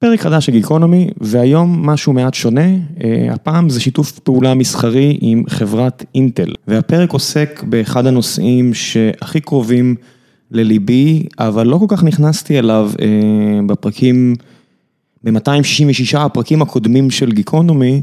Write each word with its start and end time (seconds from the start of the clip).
פרק 0.00 0.20
חדש 0.20 0.46
של 0.46 0.52
גיקונומי, 0.52 1.08
והיום 1.20 1.86
משהו 1.86 2.12
מעט 2.12 2.34
שונה, 2.34 2.66
הפעם 3.30 3.68
זה 3.68 3.80
שיתוף 3.80 4.18
פעולה 4.18 4.54
מסחרי 4.54 5.18
עם 5.20 5.42
חברת 5.48 6.04
אינטל, 6.14 6.52
והפרק 6.68 7.12
עוסק 7.12 7.64
באחד 7.68 8.06
הנושאים 8.06 8.74
שהכי 8.74 9.40
קרובים 9.40 9.94
לליבי, 10.50 11.26
אבל 11.38 11.66
לא 11.66 11.78
כל 11.78 11.84
כך 11.88 12.04
נכנסתי 12.04 12.58
אליו 12.58 12.90
בפרקים, 13.66 14.34
ב-266 15.24 16.18
הפרקים 16.18 16.62
הקודמים 16.62 17.10
של 17.10 17.32
גיקונומי, 17.32 18.02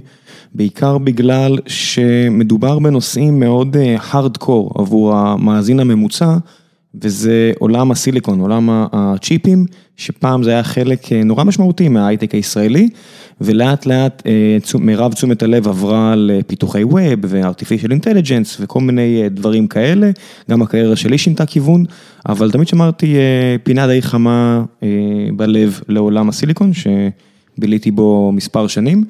בעיקר 0.56 0.98
בגלל 0.98 1.58
שמדובר 1.68 2.80
בנושאים 2.80 3.40
מאוד 3.40 3.78
הארדקור 3.98 4.72
עבור 4.76 5.16
המאזין 5.16 5.80
הממוצע, 5.80 6.36
וזה 7.02 7.52
עולם 7.60 7.92
הסיליקון, 7.92 8.40
עולם 8.40 8.70
הצ'יפים, 8.72 9.66
שפעם 9.98 10.44
זה 10.44 10.52
היה 10.52 10.64
חלק 10.64 11.12
נורא 11.12 11.44
משמעותי 11.44 11.90
מההייטק 11.90 12.32
הישראלי, 12.32 12.90
ולאט 13.42 13.86
לאט 13.86 14.24
מירב 14.80 15.14
תשומת 15.14 15.44
הלב 15.44 15.68
עברה 15.68 16.14
לפיתוחי 16.18 16.84
ווב 16.84 17.20
ו-artificial 17.26 17.90
intelligence 17.90 18.58
וכל 18.60 18.82
מיני 18.82 19.30
דברים 19.30 19.68
כאלה, 19.68 20.12
גם 20.52 20.62
הקריירה 20.62 20.96
שלי 20.96 21.18
שינתה 21.18 21.46
כיוון, 21.46 21.86
אבל 22.30 22.52
תמיד 22.52 22.68
שמרתי 22.68 23.16
פינה 23.64 23.88
די 23.88 24.02
חמה 24.02 24.64
בלב 25.36 25.82
לעולם 25.88 26.30
הסיליקון, 26.30 26.72
שביליתי 26.74 27.92
בו 27.92 28.32
מספר 28.32 28.68
שנים, 28.68 29.04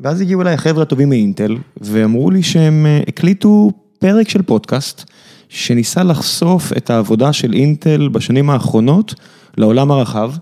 ואז 0.00 0.20
הגיעו 0.20 0.42
אליי 0.42 0.54
החבר'ה 0.54 0.82
הטובים 0.82 1.08
מאינטל, 1.08 1.56
ואמרו 1.80 2.30
לי 2.30 2.42
שהם 2.42 2.86
הקליטו 3.08 3.70
פרק 3.98 4.28
של 4.28 4.42
פודקאסט, 4.42 5.10
שניסה 5.52 6.02
לחשוף 6.02 6.72
את 6.76 6.90
העבודה 6.90 7.32
של 7.32 7.52
אינטל 7.52 8.08
בשנים 8.08 8.50
האחרונות 8.50 9.14
לעולם 9.56 9.90
הרחב, 9.90 10.32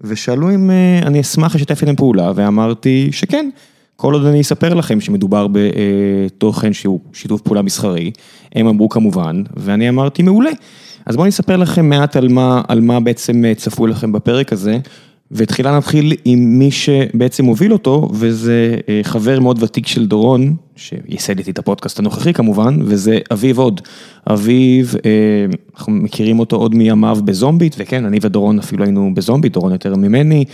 ושאלו 0.00 0.54
אם 0.54 0.70
אני 1.02 1.20
אשמח 1.20 1.54
לשתף 1.54 1.82
איתם 1.82 1.96
פעולה, 1.96 2.32
ואמרתי 2.34 3.08
שכן, 3.12 3.50
כל 3.96 4.14
עוד 4.14 4.24
אני 4.24 4.40
אספר 4.40 4.74
לכם 4.74 5.00
שמדובר 5.00 5.46
בתוכן 5.52 6.72
שהוא 6.72 7.00
שיתוף 7.12 7.40
פעולה 7.40 7.62
מסחרי, 7.62 8.10
הם 8.54 8.66
אמרו 8.66 8.88
כמובן, 8.88 9.42
ואני 9.56 9.88
אמרתי 9.88 10.22
מעולה. 10.22 10.50
אז 11.06 11.16
בואו 11.16 11.24
אני 11.24 11.30
אספר 11.30 11.56
לכם 11.56 11.88
מעט 11.88 12.16
על 12.68 12.80
מה 12.80 13.00
בעצם 13.00 13.42
צפוי 13.56 13.90
לכם 13.90 14.12
בפרק 14.12 14.52
הזה, 14.52 14.78
ותחילה 15.32 15.76
נתחיל 15.76 16.12
עם 16.24 16.58
מי 16.58 16.70
שבעצם 16.70 17.44
מוביל 17.44 17.72
אותו, 17.72 18.08
וזה 18.12 18.76
חבר 19.02 19.40
מאוד 19.40 19.62
ותיק 19.62 19.86
של 19.86 20.06
דורון, 20.06 20.56
שייסד 20.76 21.38
איתי 21.38 21.50
את 21.50 21.58
הפודקאסט 21.58 21.98
הנוכחי 21.98 22.32
כמובן, 22.32 22.78
וזה 22.82 23.18
אביב 23.32 23.58
הוד. 23.58 23.80
אביב, 24.30 24.94
אנחנו 25.74 25.92
מכירים 25.92 26.38
אותו 26.38 26.56
עוד 26.56 26.74
מימיו 26.74 27.18
בזומביט, 27.24 27.76
וכן, 27.78 28.04
אני 28.04 28.18
ודורון 28.22 28.58
אפילו 28.58 28.84
היינו 28.84 29.10
בזומביט, 29.14 29.52
דורון 29.52 29.72
יותר 29.72 29.96
ממני, 29.96 30.44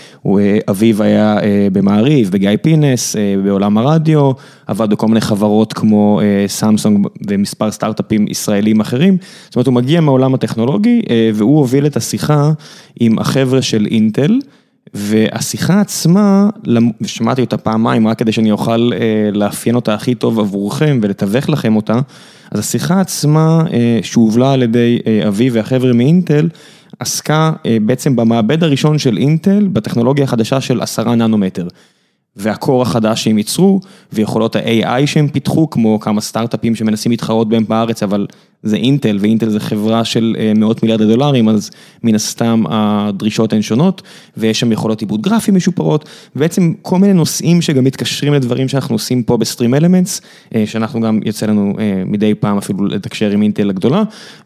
אביב 0.70 1.02
היה 1.02 1.36
במעריב, 1.72 2.30
בגיא 2.30 2.50
פינס, 2.62 3.16
בעולם 3.44 3.78
הרדיו, 3.78 4.30
עבד 4.66 4.90
בכל 4.90 5.08
מיני 5.08 5.20
חברות 5.20 5.72
כמו 5.72 6.20
סמסונג 6.46 7.06
ומספר 7.28 7.70
סטארט-אפים 7.70 8.26
ישראלים 8.28 8.80
אחרים, 8.80 9.16
זאת 9.44 9.56
אומרת 9.56 9.66
הוא 9.66 9.74
מגיע 9.74 10.00
מעולם 10.00 10.34
הטכנולוגי, 10.34 11.02
והוא 11.34 11.58
הוביל 11.58 11.86
את 11.86 11.96
השיחה 11.96 12.52
עם 13.00 13.18
החבר'ה 13.18 13.62
של 13.62 13.86
אינטל, 13.90 14.38
והשיחה 14.94 15.80
עצמה, 15.80 16.48
ושמעתי 17.00 17.40
אותה 17.40 17.56
פעמיים 17.56 18.08
רק 18.08 18.18
כדי 18.18 18.32
שאני 18.32 18.50
אוכל 18.50 18.90
לאפיין 19.32 19.74
אותה 19.74 19.94
הכי 19.94 20.14
טוב 20.14 20.40
עבורכם 20.40 20.98
ולתווך 21.02 21.48
לכם 21.48 21.76
אותה, 21.76 22.00
אז 22.50 22.60
השיחה 22.60 23.00
עצמה 23.00 23.64
שהובלה 24.02 24.52
על 24.52 24.62
ידי 24.62 24.98
אביב 25.28 25.52
והחבר'ה 25.56 25.92
מאינטל, 25.92 26.48
עסקה 26.98 27.52
בעצם 27.82 28.16
במעבד 28.16 28.64
הראשון 28.64 28.98
של 28.98 29.16
אינטל, 29.16 29.68
בטכנולוגיה 29.72 30.24
החדשה 30.24 30.60
של 30.60 30.80
עשרה 30.80 31.14
ננומטר. 31.14 31.68
והקור 32.36 32.82
החדש 32.82 33.24
שהם 33.24 33.38
ייצרו, 33.38 33.80
ויכולות 34.12 34.56
ה-AI 34.56 35.06
שהם 35.06 35.28
פיתחו, 35.28 35.70
כמו 35.70 36.00
כמה 36.00 36.20
סטארט-אפים 36.20 36.74
שמנסים 36.74 37.10
להתחרות 37.10 37.48
בהם 37.48 37.64
בארץ, 37.68 38.02
אבל 38.02 38.26
זה 38.62 38.76
אינטל, 38.76 39.18
ואינטל 39.20 39.48
זה 39.48 39.60
חברה 39.60 40.04
של 40.04 40.36
מאות 40.56 40.82
מיליארדי 40.82 41.06
דולרים, 41.06 41.48
אז 41.48 41.70
מן 42.02 42.14
הסתם 42.14 42.62
הדרישות 42.68 43.52
הן 43.52 43.62
שונות, 43.62 44.02
ויש 44.36 44.60
שם 44.60 44.72
יכולות 44.72 45.00
עיבוד 45.00 45.22
גרפי 45.22 45.50
משופרות, 45.50 46.08
ובעצם 46.36 46.72
כל 46.82 46.98
מיני 46.98 47.12
נושאים 47.12 47.62
שגם 47.62 47.84
מתקשרים 47.84 48.34
לדברים 48.34 48.68
שאנחנו 48.68 48.94
עושים 48.94 49.22
פה 49.22 49.36
ב 49.36 49.74
StreamElements, 49.74 50.20
שאנחנו 50.66 51.00
גם 51.00 51.20
יוצא 51.24 51.46
לנו 51.46 51.74
מדי 52.06 52.34
פעם 52.34 52.58
אפילו 52.58 52.86
לתקשר 52.86 53.30
עם 53.30 53.42
אינטל 53.42 53.70
הגדולה, 53.70 54.02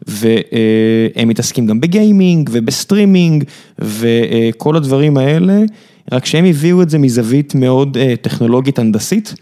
והם 0.07 1.27
מתעסקים 1.27 1.65
גם 1.65 1.81
ב 1.81 1.91
gaming 1.91 2.49
וב 2.53 2.68
streaming, 2.68 3.43
וכל 3.79 4.75
הדברים 4.75 5.17
האלה. 5.17 5.63
רק 6.11 6.25
שהם 6.25 6.45
הביאו 6.45 6.81
את 6.81 6.89
זה 6.89 6.97
מזווית 6.97 7.55
מאוד 7.55 7.97
טכנולוגית 8.21 8.79
הנדסית, 8.79 9.35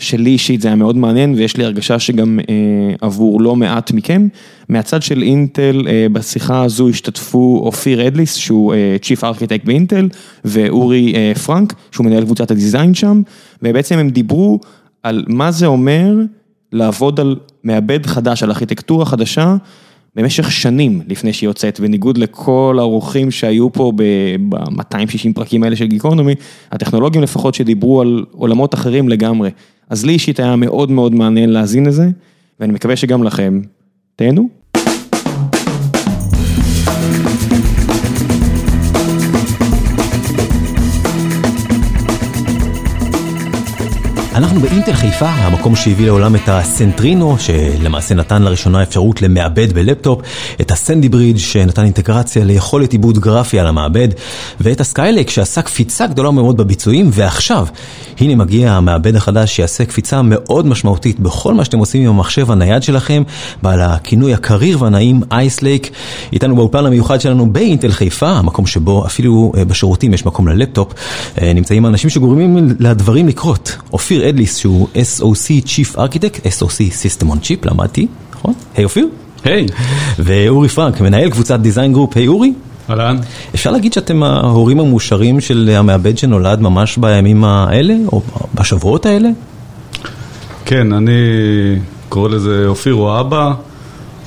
שלי 0.00 0.30
אישית 0.30 0.60
זה 0.60 0.68
היה 0.68 0.74
מאוד 0.76 0.96
מעניין 0.96 1.34
ויש 1.34 1.56
לי 1.56 1.64
הרגשה 1.64 1.98
שגם 1.98 2.38
עבור 3.00 3.40
לא 3.40 3.56
מעט 3.56 3.92
מכם. 3.92 4.28
מהצד 4.68 5.02
של 5.02 5.22
אינטל 5.22 5.86
בשיחה 6.12 6.62
הזו 6.62 6.88
השתתפו 6.88 7.60
אופיר 7.64 8.06
אדליס 8.06 8.34
שהוא 8.34 8.74
Chief 9.02 9.20
Architect 9.20 9.64
באינטל 9.64 10.08
ואורי 10.44 11.14
פרנק 11.46 11.74
שהוא 11.92 12.06
מנהל 12.06 12.24
קבוצת 12.24 12.50
הדיזיין 12.50 12.94
שם 12.94 13.22
ובעצם 13.62 13.98
הם 13.98 14.10
דיברו 14.10 14.60
על 15.02 15.24
מה 15.28 15.50
זה 15.50 15.66
אומר 15.66 16.14
לעבוד 16.72 17.20
על 17.20 17.36
מעבד 17.64 18.06
חדש, 18.06 18.42
על 18.42 18.50
ארכיטקטורה 18.50 19.04
חדשה. 19.04 19.56
במשך 20.18 20.52
שנים 20.52 21.02
לפני 21.08 21.32
שהיא 21.32 21.48
יוצאת, 21.48 21.80
בניגוד 21.80 22.18
לכל 22.18 22.76
האורחים 22.78 23.30
שהיו 23.30 23.72
פה 23.72 23.92
ב-260 23.96 25.32
פרקים 25.34 25.62
האלה 25.62 25.76
של 25.76 25.86
גיקונומי, 25.86 26.34
הטכנולוגים 26.72 27.22
לפחות 27.22 27.54
שדיברו 27.54 28.00
על 28.00 28.24
עולמות 28.32 28.74
אחרים 28.74 29.08
לגמרי. 29.08 29.50
אז 29.90 30.04
לי 30.06 30.12
אישית 30.12 30.40
היה 30.40 30.56
מאוד 30.56 30.90
מאוד 30.90 31.14
מעניין 31.14 31.50
להאזין 31.50 31.86
לזה, 31.86 32.08
ואני 32.60 32.72
מקווה 32.72 32.96
שגם 32.96 33.24
לכם. 33.24 33.60
תהנו. 34.16 34.57
אנחנו 44.38 44.60
באינטל 44.60 44.92
חיפה, 44.92 45.28
המקום 45.28 45.76
שהביא 45.76 46.06
לעולם 46.06 46.36
את 46.36 46.48
ה 46.48 46.57
Centrino, 46.57 47.36
שלמעשה 47.38 48.14
נתן 48.14 48.42
לראשונה 48.42 48.82
אפשרות 48.82 49.22
למעבד 49.22 49.72
בלפטופ, 49.72 50.20
את 50.60 50.70
ה 50.70 50.76
Sandy 50.76 51.08
Bridge 51.08 51.38
שנתן 51.38 51.84
אינטגרציה 51.84 52.44
ליכולת 52.44 52.92
עיבוד 52.92 53.18
גרפי 53.18 53.60
על 53.60 53.66
המעבד, 53.66 54.08
ואת 54.60 54.80
ה 54.80 54.86
Skylake 54.86 55.30
שעשה 55.30 55.62
קפיצה 55.62 56.06
גדולה 56.06 56.30
מאוד 56.30 56.56
בביצועים, 56.56 57.10
ועכשיו, 57.12 57.66
הנה 58.20 58.34
מגיע 58.34 58.72
המעבד 58.72 59.16
החדש 59.16 59.56
שיעשה 59.56 59.84
קפיצה 59.84 60.22
מאוד 60.22 60.66
משמעותית 60.66 61.20
בכל 61.20 61.54
מה 61.54 61.64
שאתם 61.64 61.78
עושים 61.78 62.02
עם 62.02 62.08
המחשב 62.08 62.50
הנייד 62.50 62.82
שלכם, 62.82 63.22
בעל 63.62 63.80
הכינוי 63.80 64.34
הקריר 64.34 64.82
והנעים 64.82 65.20
Ice 65.30 65.53
Lake, 65.53 65.90
איתנו 66.32 66.56
באופן 66.56 66.86
המיוחד 66.86 67.20
שלנו 67.20 67.52
באינטל 67.52 67.92
חיפה, 67.92 68.30
המקום 68.30 68.66
שבו 68.66 69.06
אפילו 69.06 69.52
בשירותים 69.68 70.14
יש 70.14 70.26
מקום 70.26 70.48
ללפטופ, 70.48 70.94
נמצאים 71.42 71.86
אנשים 71.86 72.10
שגורמים 72.10 72.68
לדברים 72.78 73.28
לקרות. 73.28 73.76
אופיר 73.92 74.27
אדליס 74.28 74.56
שהוא 74.56 74.88
SOC 74.94 75.66
Chief 75.66 75.96
Architect, 75.96 76.46
SOC 76.60 76.78
System 77.02 77.26
on 77.26 77.44
Chip, 77.44 77.70
למדתי, 77.70 78.06
נכון? 78.34 78.54
היי 78.76 78.84
אופיר. 78.84 79.08
היי. 79.44 79.66
ואורי 80.18 80.68
פרנק, 80.68 81.00
מנהל 81.00 81.30
קבוצת 81.30 81.60
design 81.60 81.92
group, 81.92 82.16
היי 82.16 82.28
אורי. 82.28 82.52
אהלן. 82.90 83.16
אפשר 83.54 83.70
להגיד 83.70 83.92
שאתם 83.92 84.22
ההורים 84.22 84.80
המאושרים 84.80 85.40
של 85.40 85.70
המעבד 85.76 86.18
שנולד 86.18 86.60
ממש 86.60 86.96
בימים 86.96 87.44
האלה, 87.44 87.94
או 88.12 88.22
בשבועות 88.54 89.06
האלה? 89.06 89.28
כן, 90.64 90.92
אני 90.92 91.12
קורא 92.08 92.28
לזה 92.28 92.64
אופיר 92.66 92.94
הוא 92.94 93.20
אבא, 93.20 93.52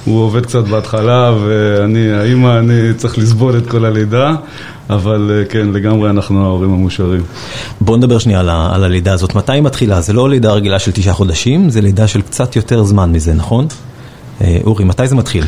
הוא 0.05 0.21
עובד 0.21 0.45
קצת 0.45 0.63
בהתחלה 0.63 1.33
ואני 1.43 2.11
האמא, 2.11 2.59
אני 2.59 2.93
צריך 2.97 3.17
לסבול 3.17 3.57
את 3.57 3.67
כל 3.67 3.85
הלידה. 3.85 4.35
אבל 4.89 5.43
כן, 5.49 5.67
לגמרי 5.73 6.09
אנחנו 6.09 6.43
ההורים 6.43 6.73
המאושרים. 6.73 7.21
בוא 7.81 7.97
נדבר 7.97 8.17
שנייה 8.17 8.39
על 8.73 8.83
הלידה 8.83 9.13
הזאת. 9.13 9.35
מתי 9.35 9.51
היא 9.51 9.61
מתחילה? 9.61 10.01
זה 10.01 10.13
לא 10.13 10.29
לידה 10.29 10.51
רגילה 10.51 10.79
של 10.79 10.91
תשעה 10.91 11.13
חודשים, 11.13 11.69
זה 11.69 11.81
לידה 11.81 12.07
של 12.07 12.21
קצת 12.21 12.55
יותר 12.55 12.83
זמן 12.83 13.11
מזה, 13.11 13.33
נכון? 13.33 13.67
אורי, 14.63 14.85
מתי 14.85 15.07
זה 15.07 15.15
מתחיל? 15.15 15.43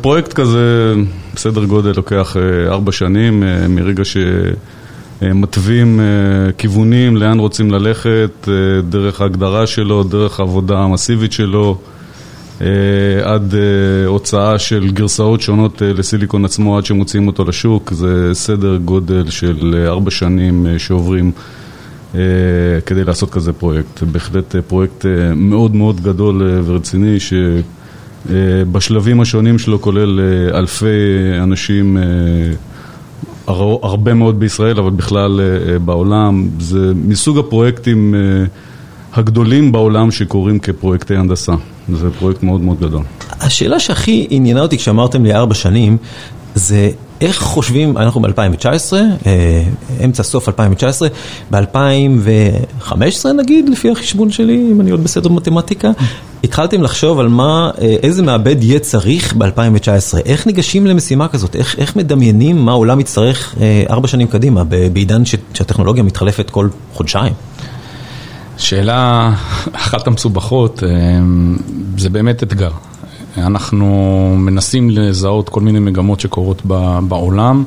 פרויקט 0.00 0.32
כזה, 0.32 0.94
בסדר 1.34 1.64
גודל, 1.64 1.92
לוקח 1.96 2.36
ארבע 2.68 2.92
שנים, 2.92 3.42
מרגע 3.68 4.02
שמתווים 5.22 6.00
כיוונים, 6.58 7.16
לאן 7.16 7.38
רוצים 7.38 7.70
ללכת, 7.70 8.48
דרך 8.88 9.20
ההגדרה 9.20 9.66
שלו, 9.66 10.02
דרך 10.02 10.40
העבודה 10.40 10.78
המסיבית 10.78 11.32
שלו. 11.32 11.78
עד 13.24 13.54
הוצאה 14.06 14.58
של 14.58 14.90
גרסאות 14.90 15.40
שונות 15.40 15.82
לסיליקון 15.82 16.44
עצמו 16.44 16.78
עד 16.78 16.84
שמוציאים 16.84 17.26
אותו 17.26 17.44
לשוק, 17.44 17.92
זה 17.92 18.30
סדר 18.32 18.76
גודל 18.76 19.30
של 19.30 19.84
ארבע 19.88 20.10
שנים 20.10 20.66
שעוברים 20.78 21.32
כדי 22.86 23.04
לעשות 23.06 23.30
כזה 23.30 23.52
פרויקט. 23.52 24.02
בהחלט 24.02 24.56
פרויקט 24.56 25.06
מאוד 25.36 25.74
מאוד 25.74 26.00
גדול 26.00 26.60
ורציני 26.64 27.16
שבשלבים 28.30 29.20
השונים 29.20 29.58
שלו 29.58 29.80
כולל 29.80 30.20
אלפי 30.54 30.86
אנשים 31.42 31.96
הרבה 33.82 34.14
מאוד 34.14 34.40
בישראל, 34.40 34.78
אבל 34.78 34.90
בכלל 34.90 35.40
בעולם. 35.84 36.48
זה 36.58 36.92
מסוג 36.94 37.38
הפרויקטים 37.38 38.14
הגדולים 39.16 39.72
בעולם 39.72 40.10
שקורים 40.10 40.58
כפרויקטי 40.58 41.16
הנדסה. 41.16 41.52
זה 41.92 42.10
פרויקט 42.18 42.42
מאוד 42.42 42.60
מאוד 42.60 42.80
גדול. 42.80 43.02
השאלה 43.40 43.80
שהכי 43.80 44.26
עניינה 44.30 44.60
אותי 44.60 44.78
כשאמרתם 44.78 45.24
לי 45.24 45.34
ארבע 45.34 45.54
שנים, 45.54 45.96
זה 46.54 46.90
איך 47.20 47.38
חושבים, 47.38 47.98
אנחנו 47.98 48.20
ב-2019, 48.20 48.92
אמצע 50.04 50.22
סוף 50.22 50.48
2019, 50.48 51.08
ב-2015 51.50 52.92
נגיד, 53.38 53.68
לפי 53.68 53.90
החשבון 53.90 54.30
שלי, 54.30 54.68
אם 54.72 54.80
אני 54.80 54.90
עוד 54.90 55.04
בסדר 55.04 55.28
במתמטיקה, 55.28 55.90
התחלתם 56.44 56.82
לחשוב 56.82 57.20
על 57.20 57.28
מה, 57.28 57.70
איזה 57.78 58.22
מעבד 58.22 58.62
יהיה 58.62 58.78
צריך 58.78 59.34
ב-2019, 59.36 60.18
איך 60.24 60.46
ניגשים 60.46 60.86
למשימה 60.86 61.28
כזאת, 61.28 61.56
איך, 61.56 61.78
איך 61.78 61.96
מדמיינים 61.96 62.64
מה 62.64 62.72
העולם 62.72 63.00
יצטרך 63.00 63.54
ארבע 63.90 64.08
שנים 64.08 64.26
קדימה, 64.26 64.64
בעידן 64.92 65.22
שהטכנולוגיה 65.24 66.02
מתחלפת 66.02 66.50
כל 66.50 66.68
חודשיים? 66.92 67.32
שאלה 68.58 69.32
אחת 69.72 70.06
המסובכות, 70.06 70.82
זה 71.98 72.10
באמת 72.10 72.42
אתגר. 72.42 72.70
אנחנו 73.36 74.34
מנסים 74.38 74.90
לזהות 74.90 75.48
כל 75.48 75.60
מיני 75.60 75.78
מגמות 75.78 76.20
שקורות 76.20 76.62
בעולם 77.08 77.64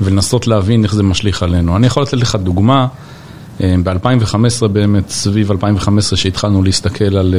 ולנסות 0.00 0.46
להבין 0.46 0.84
איך 0.84 0.94
זה 0.94 1.02
משליך 1.02 1.42
עלינו. 1.42 1.76
אני 1.76 1.86
יכול 1.86 2.02
לתת 2.02 2.12
לך 2.14 2.36
דוגמה, 2.36 2.86
ב-2015 3.60 4.66
באמת, 4.72 5.10
סביב 5.10 5.50
2015 5.50 6.16
שהתחלנו 6.16 6.62
להסתכל 6.62 7.16
על 7.16 7.34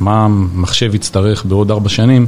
מה 0.00 0.24
המחשב 0.24 0.94
יצטרך 0.94 1.44
בעוד 1.44 1.70
ארבע 1.70 1.88
שנים, 1.88 2.26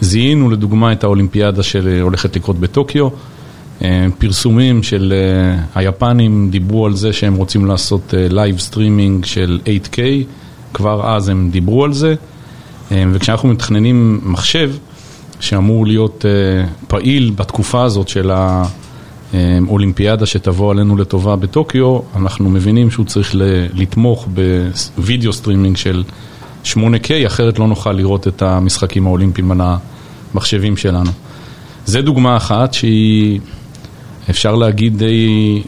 זיהינו 0.00 0.50
לדוגמה 0.50 0.92
את 0.92 1.04
האולימפיאדה 1.04 1.62
שהולכת 1.62 2.36
לקרות 2.36 2.58
בטוקיו, 2.58 3.08
פרסומים 4.18 4.82
של 4.82 5.12
היפנים 5.74 6.48
דיברו 6.50 6.86
על 6.86 6.94
זה 6.94 7.12
שהם 7.12 7.34
רוצים 7.34 7.66
לעשות 7.66 8.14
live 8.16 8.58
streaming 8.58 9.24
של 9.24 9.60
8K, 9.64 9.98
כבר 10.74 11.16
אז 11.16 11.28
הם 11.28 11.48
דיברו 11.50 11.84
על 11.84 11.92
זה. 11.92 12.14
וכשאנחנו 12.90 13.48
מתכננים 13.48 14.20
מחשב 14.24 14.72
שאמור 15.40 15.86
להיות 15.86 16.24
פעיל 16.88 17.32
בתקופה 17.36 17.82
הזאת 17.82 18.08
של 18.08 18.30
האולימפיאדה 19.32 20.26
שתבוא 20.26 20.70
עלינו 20.70 20.96
לטובה 20.96 21.36
בטוקיו, 21.36 21.98
אנחנו 22.16 22.50
מבינים 22.50 22.90
שהוא 22.90 23.06
צריך 23.06 23.34
לתמוך 23.74 24.28
ב 24.96 25.02
video 25.02 25.32
streaming 25.32 25.76
של 25.76 26.02
8K, 26.64 27.26
אחרת 27.26 27.58
לא 27.58 27.66
נוכל 27.66 27.92
לראות 27.92 28.28
את 28.28 28.42
המשחקים 28.42 29.06
האולימפיים 29.06 29.50
על 29.50 29.60
המחשבים 30.34 30.76
שלנו. 30.76 31.10
זה 31.86 32.02
דוגמה 32.02 32.36
אחת 32.36 32.74
שהיא, 32.74 33.40
אפשר 34.30 34.54
להגיד, 34.54 34.98
די 34.98 35.62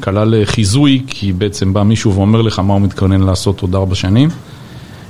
קלה 0.00 0.24
לחיזוי, 0.24 1.02
כי 1.06 1.32
בעצם 1.32 1.72
בא 1.72 1.82
מישהו 1.82 2.14
ואומר 2.14 2.42
לך 2.42 2.58
מה 2.58 2.74
הוא 2.74 2.82
מתכונן 2.82 3.20
לעשות 3.20 3.60
עוד 3.60 3.74
ארבע 3.74 3.94
שנים. 3.94 4.28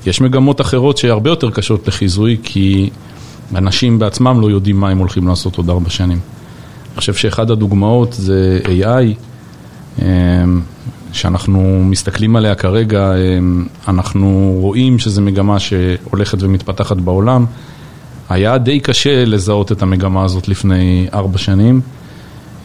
יש 0.07 0.21
מגמות 0.21 0.61
אחרות 0.61 0.97
שהרבה 0.97 1.31
יותר 1.31 1.51
קשות 1.51 1.89
לחיזוי, 1.89 2.37
כי 2.43 2.91
אנשים 3.55 3.99
בעצמם 3.99 4.41
לא 4.41 4.51
יודעים 4.51 4.81
מה 4.81 4.89
הם 4.91 4.99
הולכים 4.99 5.29
לעשות 5.29 5.57
עוד 5.57 5.71
ארבע 5.71 5.91
שנים. 5.91 6.19
אני 6.19 6.97
חושב 6.97 7.15
שאחד 7.15 7.51
הדוגמאות 7.51 8.13
זה 8.13 8.61
AI, 8.65 10.03
שאנחנו 11.13 11.85
מסתכלים 11.85 12.37
עליה 12.37 12.55
כרגע, 12.55 13.13
אנחנו 13.89 14.57
רואים 14.61 14.99
שזו 14.99 15.23
מגמה 15.23 15.59
שהולכת 15.59 16.43
ומתפתחת 16.43 16.97
בעולם. 16.97 17.47
היה 18.31 18.59
די 18.59 18.81
קשה 18.81 19.25
לזהות 19.25 19.73
את 19.73 19.83
המגמה 19.83 20.25
הזאת 20.25 20.49
לפני 20.49 21.07
ארבע 21.15 21.39
שנים. 21.39 21.81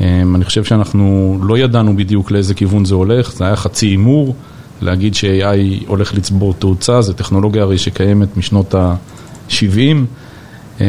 אני 0.01 0.45
חושב 0.45 0.63
שאנחנו 0.63 1.37
לא 1.43 1.57
ידענו 1.57 1.95
בדיוק 1.95 2.31
לאיזה 2.31 2.53
כיוון 2.53 2.85
זה 2.85 2.95
הולך, 2.95 3.33
זה 3.33 3.45
היה 3.45 3.55
חצי 3.55 3.85
הימור. 3.85 4.35
להגיד 4.81 5.15
ש-AI 5.15 5.85
הולך 5.87 6.13
לצבור 6.13 6.53
תאוצה, 6.53 7.01
זו 7.01 7.13
טכנולוגיה 7.13 7.63
הרי 7.63 7.77
שקיימת 7.77 8.37
משנות 8.37 8.75
ה-70 8.75 10.81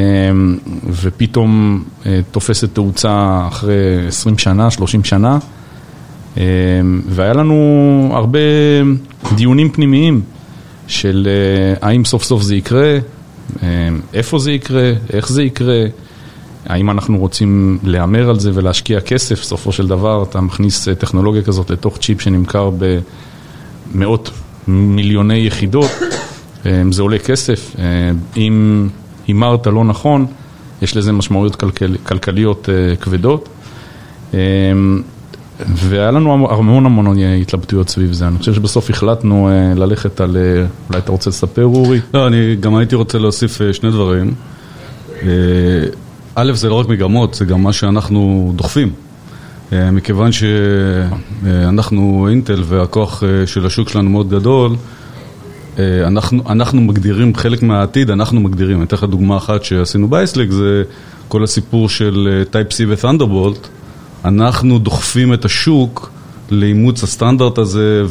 ופתאום 1.02 1.84
תופסת 2.31 2.75
תאוצה 2.75 3.44
אחרי 3.49 4.06
20 4.08 4.38
שנה, 4.38 4.70
30 4.70 5.05
שנה 5.05 5.38
והיה 7.08 7.32
לנו 7.32 8.11
הרבה 8.14 8.38
דיונים 9.37 9.70
פנימיים 9.70 10.20
של 10.87 11.29
האם 11.82 12.05
סוף 12.05 12.25
סוף 12.25 12.43
זה 12.43 12.56
יקרה, 12.56 12.99
איפה 14.14 14.38
זה 14.38 14.52
יקרה, 14.52 14.93
איך 15.12 15.28
זה 15.28 15.43
יקרה, 15.43 15.84
האם 16.66 16.90
אנחנו 16.90 17.19
רוצים 17.19 17.78
להמר 17.82 18.31
על 18.31 18.40
זה 18.40 18.50
ולהשקיע 18.54 19.00
כסף, 19.00 19.40
בסופו 19.40 19.72
של 19.72 19.87
דבר 19.87 20.22
אתה 20.22 20.40
מכניס 20.40 20.88
טכנולוגיה 20.88 21.43
כזאת 21.43 21.70
לתוך 21.70 21.98
צ'יפ 21.98 22.20
שנמכר 22.20 22.70
ב... 22.78 22.98
מאות 23.94 24.31
מיליוני 24.69 25.38
יחידות, 25.38 25.90
זה 26.90 27.02
עולה 27.02 27.19
כסף, 27.19 27.76
אם 28.37 28.88
הימרת 29.26 29.66
לא 29.66 29.84
נכון, 29.84 30.26
יש 30.82 30.96
לזה 30.96 31.12
משמעויות 31.12 31.56
כלכל, 31.56 31.96
כלכליות 31.96 32.69
כבדות. 33.00 33.48
והיה 35.61 36.11
לנו 36.11 36.49
המון 36.50 36.87
המון 36.87 37.19
התלבטויות 37.43 37.88
סביב 37.88 38.12
זה, 38.12 38.29
אני 38.29 38.38
חושב 38.38 38.55
שבסוף 38.55 38.91
החלטנו 38.91 39.50
ללכת 39.76 40.20
על, 40.20 40.37
אולי 40.88 40.99
אתה 40.99 41.12
רוצה 41.12 41.31
לספר 41.31 41.64
אורי? 41.64 42.00
לא, 42.14 42.26
אני 42.26 42.56
גם 42.61 42.76
הייתי 42.76 42.94
רוצה 42.94 43.19
להוסיף 43.19 43.61
שני 43.73 43.91
דברים. 43.91 44.35
א', 46.35 46.53
זה 46.53 46.69
לא 46.69 46.75
רק 46.75 46.88
מגמות, 46.88 47.35
זה 47.35 47.44
גם 47.44 47.62
מה 47.62 47.73
שאנחנו 47.73 48.53
דוחפים. 48.56 48.91
מכיוון 49.73 50.31
שאנחנו 50.32 52.26
אינטל 52.31 52.62
והכוח 52.64 53.23
של 53.47 53.67
השוק 53.67 53.88
שלנו 53.88 54.11
מאוד 54.11 54.31
גדול, 54.31 54.76
אנחנו, 55.79 56.43
אנחנו 56.49 56.81
מגדירים 56.81 57.35
חלק 57.35 57.62
מהעתיד, 57.62 58.11
אנחנו 58.11 58.41
מגדירים. 58.41 58.76
אני 58.76 58.85
אתן 58.85 58.97
לך 58.97 59.05
דוגמה 59.05 59.37
אחת 59.37 59.64
שעשינו 59.64 60.08
באייסליק, 60.08 60.50
זה 60.50 60.82
כל 61.29 61.44
הסיפור 61.44 61.88
של 61.88 62.44
Type-C 62.53 62.85
ו-Thunderbolt. 62.88 63.69
אנחנו 64.26 64.78
דוחפים 64.78 65.34
את 65.34 65.44
השוק 65.44 66.11
לאימוץ 66.50 67.02
הסטנדרט 67.02 67.58
הזה, 67.58 68.02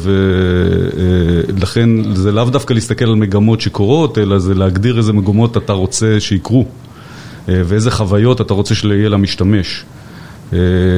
ולכן 1.48 2.14
זה 2.14 2.32
לאו 2.32 2.44
דווקא 2.44 2.72
להסתכל 2.74 3.04
על 3.04 3.14
מגמות 3.14 3.60
שקורות, 3.60 4.18
אלא 4.18 4.38
זה 4.38 4.54
להגדיר 4.54 4.98
איזה 4.98 5.12
מגמות 5.12 5.56
אתה 5.56 5.72
רוצה 5.72 6.20
שיקרו, 6.20 6.66
ואיזה 7.48 7.90
חוויות 7.90 8.40
אתה 8.40 8.54
רוצה 8.54 8.74
שיהיה 8.74 9.08
למשתמש. 9.08 9.84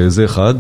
זה 0.09 0.25
אחד. 0.25 0.55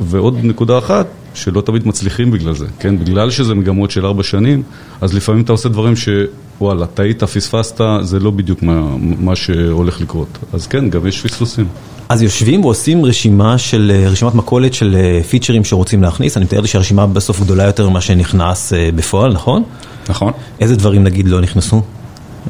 ועוד 0.00 0.38
נקודה 0.42 0.78
אחת, 0.78 1.06
שלא 1.34 1.60
תמיד 1.60 1.86
מצליחים 1.88 2.30
בגלל 2.30 2.54
זה, 2.54 2.66
כן? 2.78 2.98
בגלל 2.98 3.30
שזה 3.30 3.54
מגמות 3.54 3.90
של 3.90 4.06
ארבע 4.06 4.22
שנים, 4.22 4.62
אז 5.00 5.14
לפעמים 5.14 5.42
אתה 5.42 5.52
עושה 5.52 5.68
דברים 5.68 5.94
שוואלה, 5.96 6.86
טעית, 6.86 7.24
פספסת, 7.24 7.80
זה 8.02 8.18
לא 8.18 8.30
בדיוק 8.30 8.62
מה, 8.62 8.96
מה 8.98 9.36
שהולך 9.36 10.00
לקרות. 10.00 10.38
אז 10.52 10.66
כן, 10.66 10.90
גם 10.90 11.06
יש 11.06 11.20
פספוסים. 11.22 11.66
אז 12.10 12.22
יושבים 12.22 12.64
ועושים 12.64 13.04
רשימה 13.04 13.58
של, 13.58 13.92
רשימת 14.06 14.34
מכולת 14.34 14.74
של 14.74 14.96
פיצ'רים 15.28 15.64
שרוצים 15.64 16.02
להכניס, 16.02 16.36
אני 16.36 16.44
מתאר 16.44 16.60
לי 16.60 16.68
שהרשימה 16.68 17.06
בסוף 17.06 17.40
גדולה 17.40 17.64
יותר 17.64 17.88
ממה 17.88 18.00
שנכנס 18.00 18.72
בפועל, 18.94 19.32
נכון? 19.32 19.62
נכון. 20.08 20.32
איזה 20.60 20.76
דברים 20.76 21.04
נגיד 21.04 21.28
לא 21.28 21.40
נכנסו? 21.40 21.82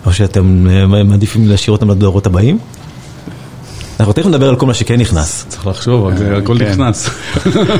או 0.07 0.13
שאתם 0.13 0.67
מעדיפים 1.09 1.49
להשאיר 1.49 1.73
אותם 1.73 1.91
לדורות 1.91 2.27
הבאים? 2.27 2.59
אנחנו 4.01 4.13
תכף 4.13 4.27
נדבר 4.27 4.49
על 4.49 4.57
כל 4.57 4.67
מה 4.67 4.75
שכן 4.75 5.01
נכנס. 5.01 5.45
צריך 5.49 5.67
לחשוב, 5.67 6.09
הכל 6.37 6.59
נכנס. 6.59 7.11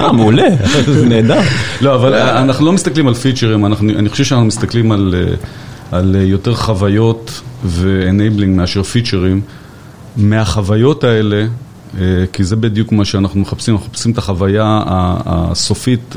אה, 0.01 0.13
מעולה, 0.13 0.49
זה 0.87 1.07
נהדר. 1.15 1.41
לא, 1.81 1.95
אבל 1.95 2.15
אנחנו 2.15 2.67
לא 2.67 2.73
מסתכלים 2.73 3.09
על 3.09 3.15
פיצ'רים, 3.15 3.67
אני 3.67 4.09
חושב 4.09 4.25
שאנחנו 4.25 4.47
מסתכלים 4.47 4.93
על 5.93 6.17
יותר 6.21 6.55
חוויות 6.55 7.41
ו-enabling 7.65 8.49
מאשר 8.49 8.83
פיצ'רים. 8.83 9.41
מהחוויות 10.17 11.05
האלה, 11.05 11.47
כי 12.33 12.45
זה 12.45 12.57
בדיוק 12.57 12.93
מה 12.93 13.05
שאנחנו 13.05 13.41
מחפשים, 13.41 13.75
אנחנו 13.75 13.87
מחפשים 13.87 14.13
את 14.13 14.19
החוויה 14.19 14.81
הסופית 15.27 16.17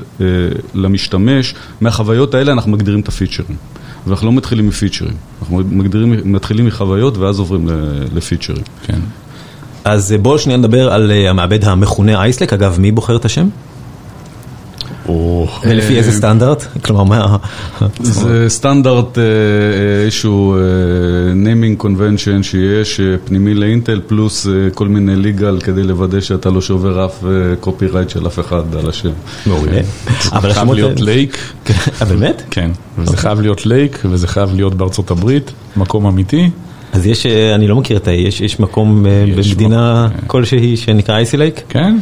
למשתמש, 0.74 1.56
מהחוויות 1.82 2.34
האלה 2.34 2.51
אנחנו 2.51 2.72
מגדירים 2.72 3.00
את 3.00 3.08
הפיצ'רים. 3.08 3.58
ואנחנו 4.08 4.27
לא 4.27 4.34
מתחילים 4.34 4.68
מפיצ'רים, 4.68 5.13
אנחנו 5.42 5.62
מתחילים 6.25 6.65
מחוויות 6.65 7.18
ואז 7.18 7.39
עוברים 7.39 7.70
לפיצ'רים. 8.15 8.63
כן. 8.84 9.00
אז 9.86 10.15
בואו 10.22 10.39
שנייה 10.39 10.58
נדבר 10.58 10.94
על 10.94 11.12
המעבד 11.12 11.65
המכונה 11.65 12.22
אייסלק, 12.22 12.53
אגב, 12.53 12.80
מי 12.80 12.92
בוחר 12.92 13.15
את 13.15 13.25
השם? 13.25 13.48
ולפי 15.63 15.98
איזה 15.98 16.12
סטנדרט? 16.12 16.65
כלומר, 16.81 17.03
מה... 17.03 17.38
זה 18.00 18.45
סטנדרט, 18.50 19.17
איזשהו 20.03 20.55
naming 21.33 21.83
convention 21.83 22.43
שיש, 22.43 23.01
פנימי 23.25 23.53
לאינטל, 23.53 24.01
פלוס 24.07 24.48
כל 24.74 24.88
מיני 24.88 25.13
legal 25.15 25.63
כדי 25.63 25.83
לוודא 25.83 26.22
שאתה 26.22 26.50
לא 26.50 26.62
שובר 26.62 27.05
אף 27.05 27.24
copyright 27.60 28.10
של 28.10 28.27
אף 28.27 28.39
אחד 28.39 28.75
על 28.75 28.89
השם. 28.89 29.12
מעולה. 29.45 29.81
אבל 30.31 30.50
זה 30.50 30.55
חייב 30.55 30.74
להיות 30.74 31.01
lake. 31.01 31.38
באמת? 32.10 32.43
כן, 32.51 32.72
וזה 32.98 33.17
חייב 33.17 33.41
להיות 33.41 33.65
lake, 33.65 34.00
וזה 34.05 34.27
חייב 34.27 34.53
להיות 34.55 34.75
בארצות 34.75 35.12
הברית, 35.12 35.51
מקום 35.77 36.05
אמיתי. 36.05 36.50
אז 36.93 37.07
יש, 37.07 37.25
אני 37.25 37.67
לא 37.67 37.75
מכיר 37.75 37.98
את 37.98 38.07
ה... 38.07 38.12
יש, 38.12 38.41
יש 38.41 38.60
מקום 38.60 39.05
יש 39.27 39.53
במדינה 39.53 40.07
כן. 40.10 40.27
כלשהי 40.27 40.77
שנקרא 40.77 41.15
Icy 41.15 41.38
Lake? 41.38 41.62
כן, 41.69 41.98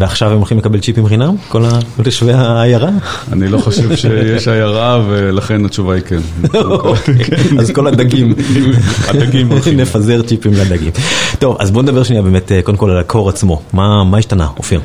ועכשיו 0.00 0.30
הם 0.30 0.36
הולכים 0.36 0.58
לקבל 0.58 0.80
צ'יפים 0.80 1.06
חינם? 1.06 1.34
כל 1.48 1.62
תושבי 2.02 2.32
העיירה? 2.32 2.88
אני 3.32 3.48
לא 3.48 3.58
חושב 3.58 3.96
שיש 4.02 4.48
עיירה, 4.48 5.02
ולכן 5.08 5.64
התשובה 5.64 5.94
היא 5.94 6.02
כן. 6.02 6.18
אז 7.60 7.70
כל 7.70 7.86
הדגים, 7.86 8.34
הדגים 9.08 9.48
הולכים. 9.52 9.80
נפזר 9.80 10.22
צ'יפים 10.22 10.52
לדגים. 10.52 10.90
טוב, 11.38 11.56
אז 11.58 11.70
בוא 11.70 11.82
נדבר 11.82 12.02
שנייה 12.02 12.22
באמת 12.22 12.52
קודם 12.64 12.78
כל 12.78 12.90
על 12.90 12.98
הקור 12.98 13.28
עצמו. 13.28 13.62
מה 13.72 14.18
השתנה, 14.18 14.48
אופיר? 14.58 14.80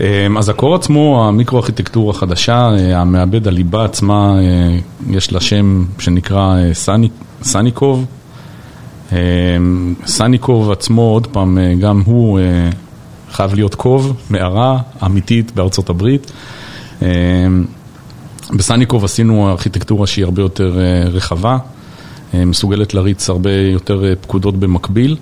אמ, 0.00 0.38
אז 0.38 0.48
הקור 0.48 0.74
עצמו, 0.74 1.24
המיקרו-ארכיטקטורה 1.28 2.10
החדשה, 2.10 2.68
אה, 2.78 3.00
המעבד 3.00 3.48
הליבה 3.48 3.84
עצמה, 3.84 4.34
אה, 4.38 4.78
יש 5.10 5.32
לה 5.32 5.40
שם 5.40 5.84
שנקרא 5.98 6.56
אה, 6.56 6.74
סני- 6.74 7.08
סניקוב. 7.42 8.04
אמ, 9.12 9.16
סניקוב 10.06 10.70
עצמו, 10.70 11.02
עוד 11.02 11.26
פעם, 11.26 11.58
אה, 11.58 11.74
גם 11.74 12.02
הוא 12.04 12.38
אה, 12.40 12.44
חייב 13.32 13.54
להיות 13.54 13.74
קוב, 13.74 14.16
מערה 14.30 14.78
אמיתית 15.06 15.52
בארצות 15.54 15.90
הברית. 15.90 16.32
אמ, 17.02 17.06
בסניקוב 18.56 19.04
עשינו 19.04 19.50
ארכיטקטורה 19.50 20.06
שהיא 20.06 20.24
הרבה 20.24 20.42
יותר 20.42 20.78
אה, 20.80 21.08
רחבה, 21.08 21.58
אה, 22.34 22.44
מסוגלת 22.44 22.94
להריץ 22.94 23.30
הרבה 23.30 23.52
יותר 23.52 24.04
אה, 24.04 24.16
פקודות 24.16 24.56
במקביל. 24.56 25.16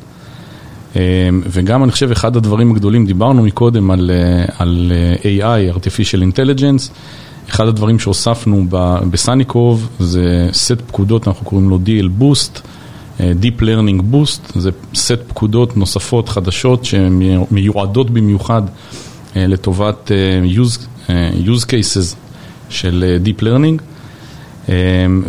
אה, 0.97 1.03
וגם 1.51 1.85
אני 1.85 1.93
חושב 1.93 2.11
אחד 2.11 2.37
הדברים 2.37 2.71
הגדולים, 2.71 3.07
דיברנו 3.07 3.43
מקודם 3.43 3.91
על, 3.91 4.11
על 4.59 4.93
AI, 5.21 5.77
artificial 5.77 6.35
intelligence, 6.35 6.91
אחד 7.51 7.67
הדברים 7.67 7.99
שהוספנו 7.99 8.67
בסניקוב 9.11 9.89
זה 9.99 10.49
סט 10.53 10.81
פקודות, 10.87 11.29
אנחנו 11.29 11.47
קוראים 11.47 11.71
לו 11.71 11.79
DL 11.87 12.23
Boost, 12.23 12.61
Deep 13.43 13.63
Learning 13.63 14.15
Boost, 14.15 14.59
זה 14.59 14.71
סט 14.95 15.19
פקודות 15.29 15.77
נוספות 15.77 16.29
חדשות 16.29 16.85
שמיועדות 16.85 18.11
במיוחד 18.11 18.63
אה, 19.37 19.47
לטובת 19.47 20.13
אה, 20.13 20.41
use, 20.65 20.79
אה, 21.11 21.31
use 21.45 21.65
cases 21.65 22.17
של 22.69 23.05
אה, 23.07 23.17
Deep 23.25 23.43
Learning. 23.43 23.83
אה, 24.69 24.75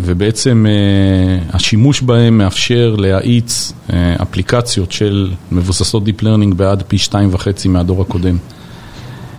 ובעצם 0.02 0.66
אה, 0.70 1.56
השימוש 1.56 2.02
בהם 2.02 2.38
מאפשר 2.38 2.96
להאיץ 2.98 3.74
אה, 3.94 4.16
אפליקציות 4.22 4.92
של 4.92 5.32
מבוססות 5.52 6.04
Deep 6.04 6.22
Learning 6.22 6.56
בעד 6.56 6.84
פי 6.88 6.98
שתיים 6.98 7.30
וחצי 7.32 7.68
מהדור 7.68 8.02
הקודם. 8.02 8.38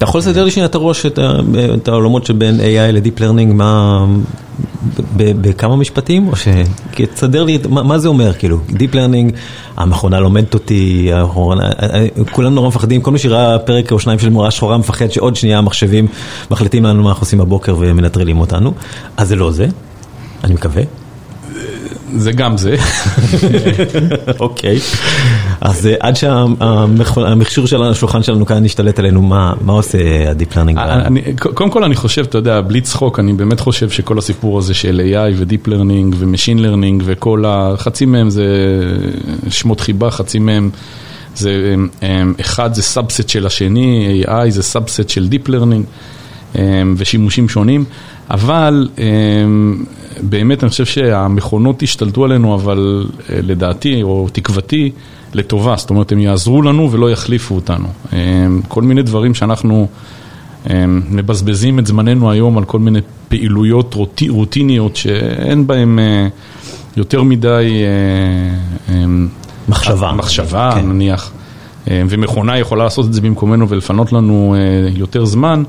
אתה 0.02 0.08
יכול 0.08 0.18
לסדר 0.18 0.44
לי 0.44 0.50
שנייה 0.50 0.66
את 0.66 0.74
הראש, 0.74 1.06
את 1.74 1.88
העולמות 1.88 2.26
שבין 2.26 2.60
AI 2.60 2.92
ל-Deep 2.92 3.20
Learning, 3.20 3.52
מה... 3.54 4.04
בכמה 5.16 5.76
משפטים? 5.76 6.28
או 6.28 6.36
ש... 6.36 6.48
תסדר 7.14 7.44
לי, 7.44 7.58
מה 7.68 7.98
זה 7.98 8.08
אומר, 8.08 8.32
כאילו? 8.32 8.58
Deep 8.68 8.92
Learning, 8.92 9.36
המכונה 9.76 10.20
לומדת 10.20 10.54
אותי, 10.54 11.10
כולם 12.30 12.54
נורא 12.54 12.68
מפחדים, 12.68 13.00
כל 13.00 13.10
מי 13.10 13.18
שראה 13.18 13.58
פרק 13.58 13.92
או 13.92 13.98
שניים 13.98 14.18
של 14.18 14.28
מורה 14.28 14.50
שחורה 14.50 14.78
מפחד 14.78 15.10
שעוד 15.10 15.36
שנייה 15.36 15.58
המחשבים 15.58 16.06
מחליטים 16.50 16.84
לנו 16.84 17.02
מה 17.02 17.08
אנחנו 17.08 17.22
עושים 17.22 17.38
בבוקר 17.38 17.76
ומנטרלים 17.78 18.40
אותנו. 18.40 18.72
אז 19.16 19.28
זה 19.28 19.36
לא 19.36 19.50
זה, 19.50 19.66
אני 20.44 20.54
מקווה. 20.54 20.82
זה 22.16 22.32
גם 22.32 22.56
זה. 22.58 22.76
אוקיי. 24.40 24.78
אז 25.60 25.86
אה, 25.86 25.94
עד 26.00 26.16
שהמכשור 26.16 27.66
של 27.66 27.82
השולחן 27.82 28.22
שלנו 28.22 28.46
כאן 28.46 28.64
ישתלט 28.64 28.98
עלינו, 28.98 29.22
מה 29.22 29.52
עושה 29.66 29.98
ה-Deep 29.98 30.54
Learning? 30.54 30.78
אני, 30.78 31.22
קודם 31.54 31.70
כל 31.70 31.84
אני 31.84 31.94
חושב, 31.94 32.22
אתה 32.22 32.38
יודע, 32.38 32.60
בלי 32.60 32.80
צחוק, 32.80 33.18
אני 33.18 33.32
באמת 33.32 33.60
חושב 33.60 33.90
שכל 33.90 34.18
הסיפור 34.18 34.58
הזה 34.58 34.74
של 34.74 35.00
AI 35.04 35.34
ו-Deep 35.36 35.68
Learning 35.68 36.14
ו-Machine 36.16 36.58
Learning 36.58 37.02
וכל 37.04 37.44
ה... 37.46 37.74
חצי 37.76 38.06
מהם 38.06 38.30
זה 38.30 38.46
שמות 39.48 39.80
חיבה, 39.80 40.10
חצי 40.10 40.38
מהם 40.38 40.70
זה, 41.34 41.74
אחד 42.40 42.74
זה 42.74 42.82
subset 42.82 43.28
של 43.28 43.46
השני, 43.46 44.22
AI 44.26 44.50
זה 44.50 44.62
subset 44.62 45.08
של 45.08 45.28
Deep 45.30 45.48
Learning 45.48 45.82
ושימושים 46.96 47.48
שונים, 47.48 47.84
אבל 48.30 48.88
הם, 48.98 49.84
באמת 50.22 50.62
אני 50.62 50.70
חושב 50.70 50.84
שהמכונות 50.84 51.82
השתלטו 51.82 52.24
עלינו, 52.24 52.54
אבל 52.54 53.06
אה, 53.30 53.38
לדעתי, 53.42 54.02
או 54.02 54.28
תקוותי, 54.32 54.90
לטובה, 55.34 55.74
זאת 55.76 55.90
אומרת, 55.90 56.12
הם 56.12 56.18
יעזרו 56.18 56.62
לנו 56.62 56.92
ולא 56.92 57.10
יחליפו 57.10 57.54
אותנו. 57.54 57.88
הם, 58.12 58.60
כל 58.68 58.82
מיני 58.82 59.02
דברים 59.02 59.34
שאנחנו... 59.34 59.88
מבזבזים 61.10 61.78
את 61.78 61.86
זמננו 61.86 62.30
היום 62.30 62.58
על 62.58 62.64
כל 62.64 62.78
מיני 62.78 62.98
פעילויות 63.28 63.94
רוטי, 63.94 64.28
רוטיניות 64.28 64.96
שאין 64.96 65.66
בהן 65.66 65.98
אה, 65.98 66.28
יותר 66.96 67.22
מדי 67.22 67.82
אה, 68.88 69.04
מחשבה. 69.68 70.12
מחשבה 70.12 70.70
כן. 70.74 70.88
נניח, 70.88 71.32
ומכונה 71.86 72.58
יכולה 72.58 72.84
לעשות 72.84 73.06
את 73.06 73.12
זה 73.12 73.20
במקומנו 73.20 73.68
ולפנות 73.68 74.12
לנו 74.12 74.56
יותר 74.96 75.24
זמן, 75.24 75.62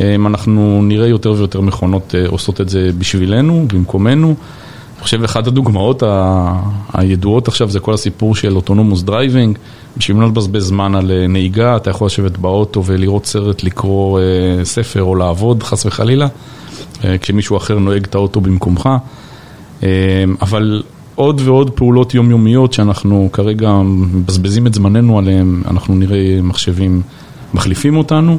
אנחנו 0.00 0.80
נראה 0.82 1.06
יותר 1.06 1.32
ויותר 1.32 1.60
מכונות 1.60 2.14
אה, 2.14 2.24
עושות 2.28 2.60
את 2.60 2.68
זה 2.68 2.90
בשבילנו, 2.98 3.64
במקומנו. 3.74 4.26
אני 4.28 5.04
חושב 5.04 5.24
אחת 5.24 5.46
הדוגמאות 5.46 6.02
ה- 6.02 6.60
הידועות 6.92 7.48
עכשיו 7.48 7.70
זה 7.70 7.80
כל 7.80 7.94
הסיפור 7.94 8.34
של 8.34 8.56
autonomous 8.56 9.02
driving, 9.02 9.58
בשביל 9.96 10.16
לא 10.16 10.26
לבזבז 10.28 10.64
זמן 10.64 10.94
על 10.94 11.10
אה, 11.10 11.26
נהיגה, 11.26 11.76
אתה 11.76 11.90
יכול 11.90 12.06
לשבת 12.06 12.38
באוטו 12.38 12.84
ולראות 12.84 13.26
סרט, 13.26 13.62
לקרוא 13.64 14.20
אה, 14.20 14.24
ספר 14.64 15.02
או 15.02 15.14
לעבוד, 15.14 15.62
חס 15.62 15.86
וחלילה, 15.86 16.26
אה, 17.04 17.18
כשמישהו 17.18 17.56
אחר 17.56 17.78
נוהג 17.78 18.04
את 18.04 18.14
האוטו 18.14 18.40
במקומך. 18.40 18.88
אה, 19.82 19.88
אבל 20.42 20.82
עוד 21.14 21.40
ועוד 21.44 21.70
פעולות 21.70 22.14
יומיומיות 22.14 22.72
שאנחנו 22.72 23.28
כרגע 23.32 23.72
מבזבזים 23.84 24.66
את 24.66 24.74
זמננו 24.74 25.18
עליהן, 25.18 25.62
אנחנו 25.70 25.94
נראה 25.94 26.38
מחשבים 26.42 27.02
מחליפים 27.54 27.96
אותנו. 27.96 28.38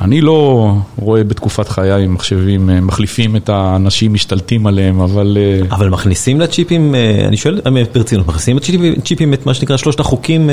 אני 0.00 0.20
לא 0.20 0.72
רואה 0.98 1.24
בתקופת 1.24 1.68
חיי 1.68 2.06
מחשבים 2.06 2.70
אה, 2.70 2.80
מחליפים 2.80 3.36
את 3.36 3.48
האנשים, 3.48 4.12
משתלטים 4.12 4.66
עליהם, 4.66 5.00
אבל... 5.00 5.38
אה, 5.40 5.76
אבל 5.76 5.88
מכניסים 5.88 6.40
לצ'יפים, 6.40 6.94
אה, 6.94 7.24
אני 7.28 7.36
שואל 7.36 7.60
ברצינות, 7.92 8.26
מכניסים 8.26 8.56
לצ'יפים 8.96 9.34
את 9.34 9.46
מה 9.46 9.54
שנקרא 9.54 9.76
שלושת 9.76 10.00
החוקים 10.00 10.50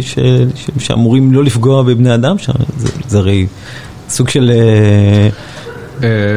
ש- 0.00 0.14
ש- 0.54 0.70
שאמורים 0.86 1.32
לא 1.32 1.44
לפגוע 1.44 1.82
בבני 1.82 2.14
אדם? 2.14 2.38
ש- 2.38 2.50
זה- 2.76 2.88
זה 3.08 3.18
הרי 3.18 3.46
סוג 4.08 4.28
של... 4.28 4.52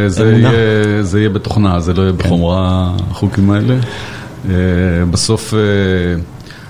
זה. 0.07 0.35
יהיה- 0.37 1.03
זה 1.03 1.19
יהיה 1.19 1.29
בתוכנה, 1.29 1.79
זה 1.79 1.93
לא 1.93 2.01
יהיה 2.01 2.11
בחומרה, 2.13 2.91
החוקים 3.11 3.49
האלה. 3.51 3.75
בסוף 5.11 5.53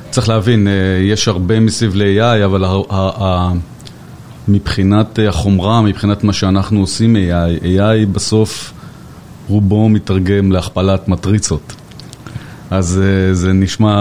צריך 0.09 0.29
להבין, 0.29 0.67
יש 1.03 1.27
הרבה 1.27 1.59
מסביב 1.59 1.91
ל-AI, 1.95 2.45
אבל 2.45 2.63
מבחינת 4.51 5.19
אה, 5.19 5.29
החומרה, 5.29 5.81
מבחינת 5.81 6.23
מה 6.23 6.33
שאנחנו 6.33 6.79
עושים 6.79 7.15
AI, 7.15 7.63
AI 7.63 8.07
בסוף 8.11 8.73
רובו 9.49 9.89
מתרגם 9.89 10.51
להכפלת 10.51 11.07
מטריצות. 11.07 11.73
אז 12.69 13.01
אה, 13.03 13.33
זה 13.33 13.53
נשמע 13.53 13.95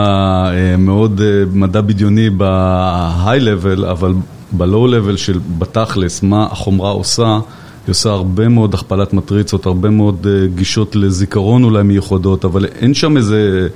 אה, 0.53 0.77
מאוד 0.77 1.21
מדע 1.53 1.81
בדיוני 1.81 2.31
ב-high 2.37 3.41
level, 3.41 3.91
אבל 3.91 4.15
ב-low 4.53 4.89
level 4.89 5.17
של 5.17 5.39
בתכלס, 5.59 6.23
מה 6.23 6.47
החומרה 6.51 6.91
עושה, 6.91 7.39
היא 7.87 7.93
עושה 7.93 8.11
הרבה 8.11 8.49
מאוד 8.49 8.75
הכפלת 8.75 9.13
מטריצות, 9.13 9.67
הרבה 9.67 9.91
מאוד 9.91 10.27
גישות 10.55 10.97
לזיכרון 10.97 11.65
אולי 11.65 11.83
מיוחדות, 11.83 12.45
אבל 12.45 12.65
אין 12.65 12.95
שם 12.95 13.17
איזה, 13.17 13.69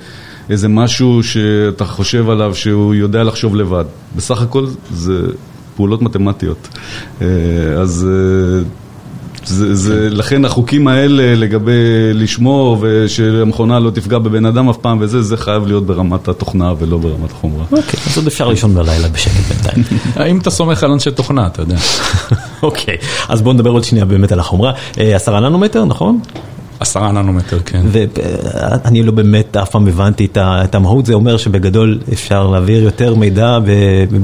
איזה 0.49 0.67
משהו 0.67 1.23
שאתה 1.23 1.85
חושב 1.85 2.29
עליו 2.29 2.55
שהוא 2.55 2.95
יודע 2.95 3.23
לחשוב 3.23 3.55
לבד. 3.55 3.85
בסך 4.15 4.41
הכל 4.41 4.65
זה 4.91 5.21
פעולות 5.75 6.01
מתמטיות. 6.01 6.67
אה, 7.21 7.27
אז... 7.81 8.07
אה, 8.09 8.85
זה, 9.47 9.75
זה, 9.75 10.09
לכן 10.09 10.45
החוקים 10.45 10.87
האלה 10.87 11.35
לגבי 11.35 12.13
לשמור 12.13 12.77
ושהמכונה 12.81 13.79
לא 13.79 13.89
תפגע 13.89 14.17
בבן 14.17 14.45
אדם 14.45 14.69
אף 14.69 14.77
פעם 14.77 14.97
וזה, 15.01 15.21
זה 15.21 15.37
חייב 15.37 15.67
להיות 15.67 15.85
ברמת 15.85 16.27
התוכנה 16.27 16.73
ולא 16.79 16.97
ברמת 16.97 17.31
החומרה. 17.31 17.65
אוקיי, 17.71 17.99
אז 18.07 18.17
עוד 18.17 18.27
אפשר 18.27 18.47
לישון 18.47 18.73
בלילה 18.73 19.07
בשקט 19.07 19.33
בינתיים. 19.33 19.83
האם 20.15 20.37
אתה 20.37 20.49
סומך 20.49 20.83
על 20.83 20.91
אנשי 20.91 21.11
תוכנה, 21.11 21.47
אתה 21.47 21.61
יודע? 21.61 21.75
אוקיי, 22.63 22.97
אז 23.29 23.41
בואו 23.41 23.53
נדבר 23.53 23.69
עוד 23.69 23.83
שנייה 23.83 24.05
באמת 24.05 24.31
על 24.31 24.39
החומרה. 24.39 24.71
אה, 24.99 25.15
עשרה 25.15 25.39
ננומטר, 25.39 25.85
נכון? 25.85 26.19
עשרה 26.79 27.11
ננומטר, 27.11 27.59
כן. 27.65 27.81
ואני 27.91 29.03
לא 29.03 29.11
באמת 29.11 29.57
אף 29.57 29.69
פעם 29.69 29.87
הבנתי 29.87 30.27
את 30.35 30.75
המהות, 30.75 31.05
זה 31.05 31.13
אומר 31.13 31.37
שבגדול 31.37 31.99
אפשר 32.13 32.47
להעביר 32.47 32.83
יותר 32.83 33.15
מידע 33.15 33.59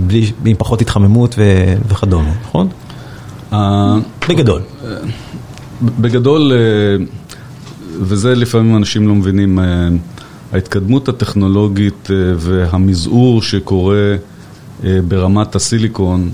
בלי- 0.08 0.32
עם 0.46 0.56
פחות 0.58 0.82
התחממות 0.82 1.36
ו- 1.38 1.74
וכדומה, 1.90 2.32
נכון? 2.44 2.68
אה, 3.54 3.96
בגדול. 4.30 4.62
בגדול, 5.84 6.52
אה, 6.52 7.06
וזה 8.00 8.36
לפעמים 8.36 8.78
אנשים 8.78 9.08
לא 9.08 9.16
מבינים, 9.16 9.60
אה, 9.60 9.66
ההתקדמות 10.54 11.10
הטכנולוגית 11.10 12.08
אה, 12.12 12.16
והמזעור 12.38 13.42
שקורה 13.42 14.16
אה, 14.84 15.00
ברמת 15.08 15.56
הסיליקון 15.56 16.30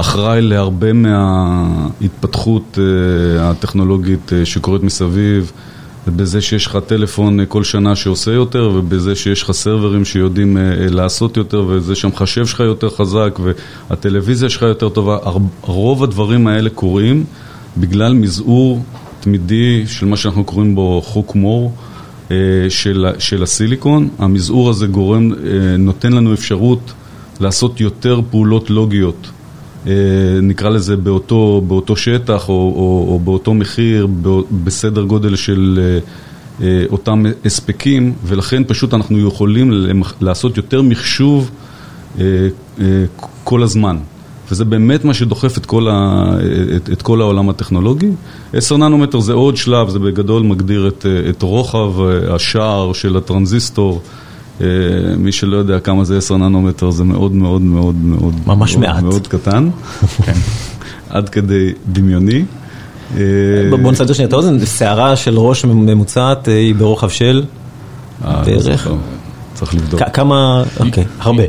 אחראי 0.00 0.42
להרבה 0.42 0.92
מההתפתחות 0.92 2.78
אה, 2.78 3.50
הטכנולוגית 3.50 4.32
אה, 4.32 4.44
שקורית 4.44 4.82
מסביב, 4.82 5.52
בזה 6.06 6.40
שיש 6.40 6.66
לך 6.66 6.78
טלפון 6.86 7.38
כל 7.48 7.64
שנה 7.64 7.96
שעושה 7.96 8.30
יותר, 8.30 8.70
ובזה 8.74 9.14
שיש 9.14 9.42
לך 9.42 9.52
סרברים 9.52 10.04
שיודעים 10.04 10.56
לעשות 10.90 11.36
יותר, 11.36 11.64
וזה 11.68 11.94
שהמחשב 11.94 12.46
שלך 12.46 12.60
יותר 12.60 12.90
חזק, 12.90 13.38
והטלוויזיה 13.90 14.48
שלך 14.48 14.62
יותר 14.62 14.88
טובה. 14.88 15.18
רוב 15.60 16.04
הדברים 16.04 16.46
האלה 16.46 16.70
קורים 16.70 17.24
בגלל 17.76 18.14
מזעור 18.14 18.84
תמידי 19.20 19.84
של 19.86 20.06
מה 20.06 20.16
שאנחנו 20.16 20.44
קוראים 20.44 20.74
בו 20.74 21.02
חוק 21.04 21.34
מור. 21.34 21.72
של, 22.68 23.06
של 23.18 23.42
הסיליקון, 23.42 24.08
המזעור 24.18 24.70
הזה 24.70 24.86
גורם, 24.86 25.30
נותן 25.78 26.12
לנו 26.12 26.34
אפשרות 26.34 26.92
לעשות 27.40 27.80
יותר 27.80 28.20
פעולות 28.30 28.70
לוגיות, 28.70 29.30
נקרא 30.42 30.70
לזה 30.70 30.96
באותו, 30.96 31.62
באותו 31.68 31.96
שטח 31.96 32.48
או, 32.48 32.54
או, 32.54 33.06
או 33.12 33.18
באותו 33.18 33.54
מחיר, 33.54 34.08
בסדר 34.64 35.02
גודל 35.02 35.36
של 35.36 35.80
אותם 36.92 37.24
הספקים, 37.44 38.12
ולכן 38.24 38.62
פשוט 38.66 38.94
אנחנו 38.94 39.28
יכולים 39.28 39.72
לעשות 40.20 40.56
יותר 40.56 40.82
מחשוב 40.82 41.50
כל 43.44 43.62
הזמן. 43.62 43.96
וזה 44.50 44.64
באמת 44.64 45.04
מה 45.04 45.14
שדוחף 45.14 45.58
את 45.58 45.66
כל, 45.66 45.88
ה, 45.88 46.24
את, 46.76 46.90
את 46.90 47.02
כל 47.02 47.20
העולם 47.20 47.48
הטכנולוגי. 47.48 48.10
10 48.52 48.76
ננומטר 48.76 49.20
זה 49.20 49.32
עוד 49.32 49.56
שלב, 49.56 49.88
זה 49.88 49.98
בגדול 49.98 50.42
מגדיר 50.42 50.88
את, 50.88 51.06
את 51.30 51.42
רוחב 51.42 52.02
השער 52.30 52.92
של 52.92 53.16
הטרנזיסטור. 53.16 54.02
מי 55.16 55.32
שלא 55.32 55.56
יודע 55.56 55.80
כמה 55.80 56.04
זה 56.04 56.18
10 56.18 56.36
ננומטר, 56.36 56.90
זה 56.90 57.04
מאוד 57.04 57.32
מאוד 57.32 57.62
מאוד 57.62 57.94
מאוד 57.94 58.34
ממש 58.46 58.76
מאוד, 58.76 58.88
מעט. 58.88 59.02
מאוד 59.02 59.26
קטן, 59.26 59.70
כן. 60.26 60.32
עד 61.10 61.28
כדי 61.28 61.72
דמיוני. 61.92 62.44
בוא 63.82 63.92
נסדר 63.92 64.12
שנייה 64.12 64.28
את 64.28 64.32
האוזן, 64.32 64.66
שערה 64.66 65.16
של 65.16 65.38
ראש 65.38 65.64
ממוצעת 65.64 66.48
היא 66.48 66.74
ברוחב 66.74 67.08
של 67.08 67.44
בערך? 68.24 68.88
צריך 69.54 69.74
לבדוק. 69.74 70.00
כמה, 70.12 70.62
אוקיי, 70.80 71.04
הרבה. 71.20 71.42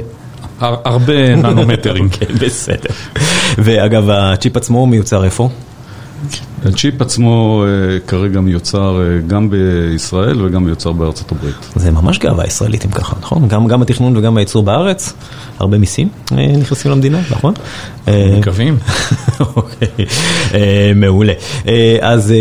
הרבה 0.61 1.35
ננומטרים. 1.35 2.09
כן, 2.09 2.25
בסדר. 2.45 2.89
ואגב, 3.57 4.09
הצ'יפ 4.09 4.57
עצמו 4.57 4.85
מיוצר 4.85 5.23
איפה? 5.23 5.49
הצ'יפ 6.65 7.01
עצמו 7.01 7.65
כרגע 8.07 8.39
מיוצר 8.39 9.01
גם 9.27 9.49
בישראל 9.49 10.45
וגם 10.45 10.63
מיוצר 10.63 10.91
בארצות 10.91 11.31
הברית. 11.31 11.55
זה 11.75 11.91
ממש 11.91 12.19
גאווה 12.19 12.47
ישראלית 12.47 12.85
אם 12.85 12.91
ככה, 12.91 13.15
נכון? 13.21 13.47
גם, 13.47 13.67
גם 13.67 13.81
התכנון 13.81 14.17
וגם 14.17 14.37
הייצור 14.37 14.63
בארץ, 14.63 15.13
הרבה 15.59 15.77
מיסים 15.77 16.09
נכנסים 16.31 16.91
למדינה, 16.91 17.21
נכון? 17.31 17.53
מקווים. 18.07 18.77
אוקיי, 19.55 19.87
מעולה. 20.95 21.33
אז 22.01 22.33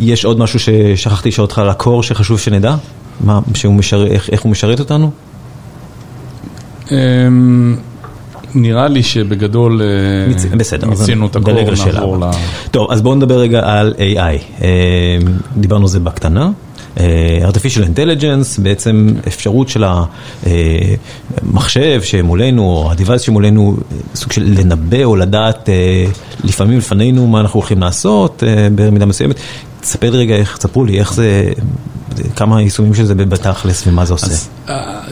יש 0.00 0.24
עוד 0.24 0.38
משהו 0.38 0.58
ששכחתי 0.58 1.28
לשאול 1.28 1.44
אותך 1.44 1.58
על 1.58 1.68
הקור 1.68 2.02
שחשוב 2.02 2.38
שנדע? 2.38 2.76
מה, 3.20 3.40
שהוא 3.54 3.74
משרת, 3.74 4.10
איך, 4.10 4.30
איך 4.30 4.42
הוא 4.42 4.52
משרת 4.52 4.80
אותנו? 4.80 5.10
נראה 8.56 8.88
לי 8.88 9.02
שבגדול 9.02 9.82
מיצינו 10.86 11.26
את 11.26 11.36
הכל, 11.36 11.52
נעבור 11.92 12.18
ל... 12.18 12.24
טוב, 12.70 12.90
אז 12.90 13.02
בואו 13.02 13.14
נדבר 13.14 13.38
רגע 13.38 13.60
על 13.64 13.94
AI. 13.98 14.62
דיברנו 15.56 15.82
על 15.82 15.88
זה 15.88 16.00
בקטנה. 16.00 16.50
Artificial 17.48 17.84
intelligence, 17.96 18.62
בעצם 18.62 19.08
אפשרות 19.26 19.68
של 19.68 19.84
המחשב 21.42 22.02
שמולנו, 22.02 22.62
או 22.62 22.90
ה-device 22.90 23.18
שמולנו, 23.18 23.76
סוג 24.14 24.32
של 24.32 24.42
לנבא 24.58 25.04
או 25.04 25.16
לדעת 25.16 25.68
לפעמים 26.44 26.78
לפנינו 26.78 27.26
מה 27.26 27.40
אנחנו 27.40 27.60
הולכים 27.60 27.80
לעשות 27.80 28.42
במידה 28.74 29.06
מסוימת. 29.06 29.36
תספר 29.80 30.10
לי 30.10 30.18
רגע 30.18 30.34
איך, 30.34 30.56
תספרו 30.56 30.84
לי 30.84 30.98
איך 30.98 31.12
זה, 31.12 31.52
כמה 32.36 32.62
יישומים 32.62 32.94
של 32.94 33.04
זה 33.04 33.14
בתכלס 33.14 33.86
ומה 33.86 34.04
זה 34.04 34.12
עושה. 34.12 34.26
אז 34.26 34.48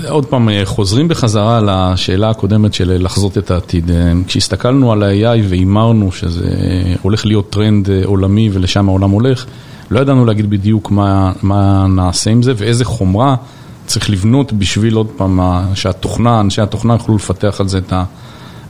עוד 0.09 0.27
פעם, 0.27 0.49
חוזרים 0.65 1.09
בחזרה 1.09 1.61
לשאלה 1.67 2.31
הקודמת 2.31 2.75
של 2.75 2.97
לחזות 3.05 3.39
את 3.39 3.51
העתיד. 3.51 3.91
כשהסתכלנו 4.27 4.93
על 4.93 5.03
ה-AI 5.03 5.43
והימרנו 5.49 6.13
שזה 6.13 6.49
הולך 7.03 7.27
להיות 7.27 7.51
טרנד 7.51 7.89
עולמי 8.05 8.51
ולשם 8.53 8.89
העולם 8.89 9.11
הולך, 9.11 9.47
לא 9.91 10.01
ידענו 10.01 10.25
להגיד 10.25 10.51
בדיוק 10.51 10.91
מה, 10.91 11.33
מה 11.43 11.87
נעשה 11.89 12.31
עם 12.31 12.43
זה 12.43 12.53
ואיזה 12.57 12.85
חומרה 12.85 13.37
צריך 13.87 14.11
לבנות 14.11 14.53
בשביל 14.53 14.95
עוד 14.95 15.07
פעם 15.17 15.41
שהתוכנה, 15.75 16.41
אנשי 16.41 16.61
התוכנה 16.61 16.93
יוכלו 16.93 17.17
לפתח 17.17 17.57
על 17.61 17.69
זה 17.69 17.79
את 17.79 17.93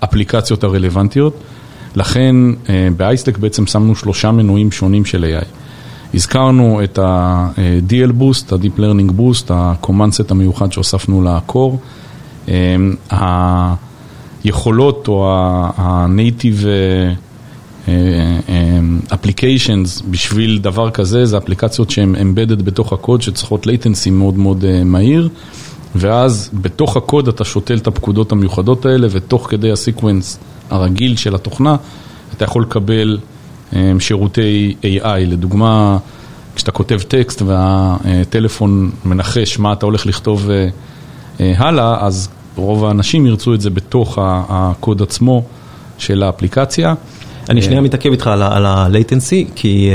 האפליקציות 0.02 0.64
הרלוונטיות. 0.64 1.36
לכן 1.96 2.36
באייסטק 2.96 3.38
בעצם 3.38 3.66
שמנו 3.66 3.96
שלושה 3.96 4.30
מנועים 4.30 4.72
שונים 4.72 5.04
של 5.04 5.24
AI. 5.40 5.46
הזכרנו 6.14 6.80
את 6.84 6.98
ה-DL 6.98 8.10
Boost, 8.20 8.54
ה-Deep 8.54 8.78
Learning 8.78 9.12
Boost, 9.20 9.52
ה-Command 9.52 10.30
המיוחד 10.30 10.72
שהוספנו 10.72 11.22
ל-Core. 11.22 12.50
היכולות 14.44 15.08
או 15.08 15.30
ה-Native 15.76 16.66
Applications 19.10 20.02
בשביל 20.10 20.58
דבר 20.58 20.90
כזה, 20.90 21.26
זה 21.26 21.38
אפליקציות 21.38 21.90
שהן 21.90 22.14
Embedded 22.14 22.62
בתוך 22.62 22.92
הקוד, 22.92 23.22
שצריכות 23.22 23.66
latency 23.66 24.10
מאוד 24.10 24.38
מאוד 24.38 24.64
מהיר, 24.84 25.28
ואז 25.94 26.50
בתוך 26.54 26.96
הקוד 26.96 27.28
אתה 27.28 27.44
שותל 27.44 27.76
את 27.76 27.86
הפקודות 27.86 28.32
המיוחדות 28.32 28.86
האלה, 28.86 29.06
ותוך 29.10 29.46
כדי 29.50 29.72
הסקוונס 29.72 30.38
הרגיל 30.70 31.16
של 31.16 31.34
התוכנה, 31.34 31.76
אתה 32.36 32.44
יכול 32.44 32.62
לקבל 32.62 33.18
שירותי 33.98 34.74
AI, 34.82 35.06
לדוגמה, 35.26 35.98
כשאתה 36.56 36.72
כותב 36.72 36.98
טקסט 37.08 37.42
והטלפון 37.42 38.90
מנחש 39.04 39.58
מה 39.58 39.72
אתה 39.72 39.86
הולך 39.86 40.06
לכתוב 40.06 40.50
הלאה, 41.38 42.06
אז 42.06 42.28
רוב 42.56 42.84
האנשים 42.84 43.26
ירצו 43.26 43.54
את 43.54 43.60
זה 43.60 43.70
בתוך 43.70 44.18
הקוד 44.22 45.02
עצמו 45.02 45.42
של 45.98 46.22
האפליקציה. 46.22 46.94
אני 47.50 47.62
שנייה 47.62 47.80
מתעכב 47.80 48.10
איתך 48.10 48.26
על 48.26 48.66
ה-latency, 48.66 49.50
כי 49.54 49.90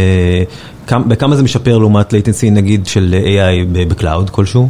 בכמה 0.91 1.35
זה 1.35 1.43
משפר 1.43 1.77
לעומת 1.77 2.13
latency 2.13 2.51
נגיד 2.51 2.85
של 2.85 3.15
AI 3.23 3.67
ב 3.87 3.94
cloud 3.94 4.29
כלשהו? 4.29 4.69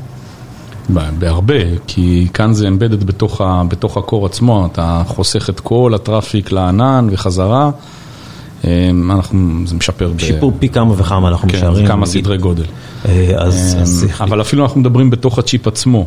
בהרבה, 1.20 1.54
כי 1.88 2.28
כאן 2.34 2.54
זה 2.54 2.68
embedded 2.68 3.06
בתוך 3.70 3.98
ה 3.98 4.03
core 4.03 4.26
עצמו, 4.26 4.66
אתה 4.72 5.04
חוסך 5.08 5.50
את 5.50 5.60
כל 5.60 5.92
ה 5.96 6.03
traffic 6.03 6.52
לענן 6.52 7.08
וחזרה. 7.12 7.72
אנחנו, 9.10 9.68
זה 9.68 9.76
משפר. 9.76 10.12
שיפור 10.18 10.54
פי 10.60 10.70
כמה 10.70 10.94
וכמה 10.98 11.28
אנחנו 11.28 11.48
משערים. 11.48 11.82
כן, 11.86 11.88
כמה 11.88 12.06
סדרי 12.06 12.38
גודל. 12.38 12.64
אבל 14.22 14.42
אפילו 14.42 14.64
אנחנו 14.64 14.80
מדברים 14.82 15.10
בתוך 15.10 15.40
הצ'יפ 15.40 15.68
עצמו. 15.68 16.06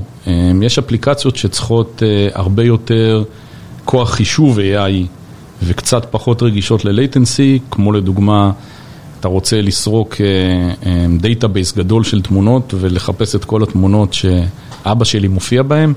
יש 0.62 0.78
אפליקציות 0.78 1.36
שצריכות 1.36 2.02
הרבה 2.34 2.64
יותר 2.64 3.24
כוח 3.84 4.10
חישוב 4.10 4.58
AI 4.58 5.06
וקצת 5.64 6.06
פחות 6.10 6.42
רגישות 6.42 6.84
ל-latency, 6.84 7.60
כמו 7.70 7.92
לדוגמה, 7.92 8.50
אתה 9.20 9.28
רוצה 9.28 9.60
לסרוק 9.60 10.14
database 11.20 11.76
גדול 11.76 12.04
של 12.04 12.22
תמונות 12.22 12.74
ולחפש 12.80 13.34
את 13.34 13.44
כל 13.44 13.62
התמונות 13.62 14.14
שאבא 14.14 15.04
שלי 15.04 15.28
מופיע 15.28 15.62
בהן. 15.62 15.92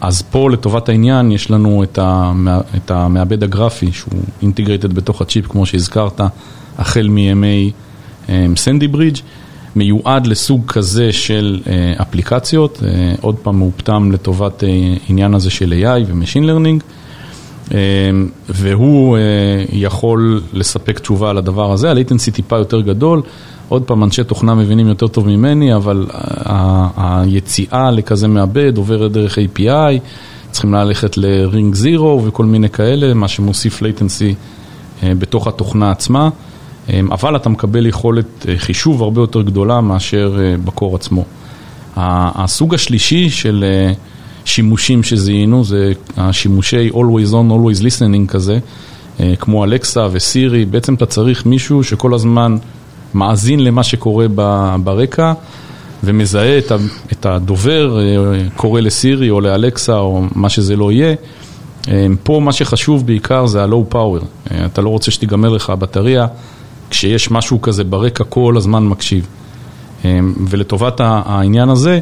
אז 0.00 0.22
פה 0.22 0.50
לטובת 0.50 0.88
העניין 0.88 1.32
יש 1.32 1.50
לנו 1.50 1.84
את 2.76 2.90
המעבד 2.90 3.42
הגרפי 3.42 3.92
שהוא 3.92 4.20
integrated 4.42 4.92
בתוך 4.92 5.22
הצ'יפ 5.22 5.46
כמו 5.46 5.66
שהזכרת, 5.66 6.20
החל 6.78 7.08
מימי 7.08 7.70
Sandy 8.56 8.88
Bridge, 8.88 9.18
מיועד 9.76 10.26
לסוג 10.26 10.62
כזה 10.66 11.12
של 11.12 11.60
אפליקציות, 11.96 12.82
עוד 13.20 13.36
פעם 13.36 13.58
מאופתם 13.58 14.12
לטובת 14.12 14.64
עניין 15.08 15.34
הזה 15.34 15.50
של 15.50 15.74
AI 15.82 16.04
ו-Machine 16.06 16.44
Learning, 16.44 16.82
והוא 18.48 19.18
יכול 19.72 20.40
לספק 20.52 20.98
תשובה 20.98 21.30
על 21.30 21.38
הדבר 21.38 21.72
הזה, 21.72 21.90
ה-latency 21.90 22.32
טיפה 22.32 22.56
יותר 22.56 22.80
גדול, 22.80 23.22
עוד 23.68 23.82
פעם, 23.82 24.04
אנשי 24.04 24.24
תוכנה 24.24 24.54
מבינים 24.54 24.88
יותר 24.88 25.08
טוב 25.08 25.26
ממני, 25.26 25.74
אבל 25.74 26.06
היציאה 26.96 27.90
לכזה 27.90 28.28
מעבד 28.28 28.76
עוברת 28.76 29.12
דרך 29.12 29.38
API, 29.38 29.98
צריכים 30.50 30.74
ללכת 30.74 31.16
ל-Ring 31.16 31.76
Zero 31.84 32.02
וכל 32.02 32.44
מיני 32.44 32.68
כאלה, 32.68 33.14
מה 33.14 33.28
שמוסיף 33.28 33.82
latency 33.82 34.34
בתוך 35.04 35.46
התוכנה 35.46 35.90
עצמה, 35.90 36.28
אבל 37.10 37.36
אתה 37.36 37.48
מקבל 37.48 37.86
יכולת 37.86 38.46
חישוב 38.56 39.02
הרבה 39.02 39.20
יותר 39.20 39.42
גדולה 39.42 39.80
מאשר 39.80 40.38
בקור 40.64 40.96
עצמו. 40.96 41.24
הסוג 41.96 42.74
השלישי 42.74 43.30
של 43.30 43.64
שימושים 44.44 45.02
שזיהינו 45.02 45.64
זה 45.64 45.92
השימושי 46.16 46.90
Always 46.90 47.32
On, 47.32 47.50
Always 47.50 47.82
Listening 47.82 48.28
כזה, 48.28 48.58
כמו 49.38 49.64
אלקסה 49.64 50.06
וסירי, 50.12 50.64
בעצם 50.64 50.94
אתה 50.94 51.06
צריך 51.06 51.46
מישהו 51.46 51.84
שכל 51.84 52.14
הזמן 52.14 52.56
מאזין 53.14 53.60
למה 53.64 53.82
שקורה 53.82 54.26
ברקע 54.84 55.32
ומזהה 56.04 56.58
את 57.12 57.26
הדובר, 57.26 57.98
קורא 58.56 58.80
לסירי 58.80 59.30
או 59.30 59.40
לאלקסה 59.40 59.98
או 59.98 60.22
מה 60.34 60.48
שזה 60.48 60.76
לא 60.76 60.92
יהיה. 60.92 61.14
פה 62.22 62.40
מה 62.40 62.52
שחשוב 62.52 63.06
בעיקר 63.06 63.46
זה 63.46 63.64
ה-low 63.64 63.94
power, 63.94 64.50
אתה 64.66 64.82
לא 64.82 64.88
רוצה 64.88 65.10
שתיגמר 65.10 65.48
לך 65.48 65.70
הבטריה 65.70 66.26
כשיש 66.90 67.30
משהו 67.30 67.62
כזה 67.62 67.84
ברקע 67.84 68.24
כל 68.24 68.56
הזמן 68.56 68.86
מקשיב. 68.86 69.26
ולטובת 70.48 71.00
העניין 71.04 71.68
הזה 71.68 72.00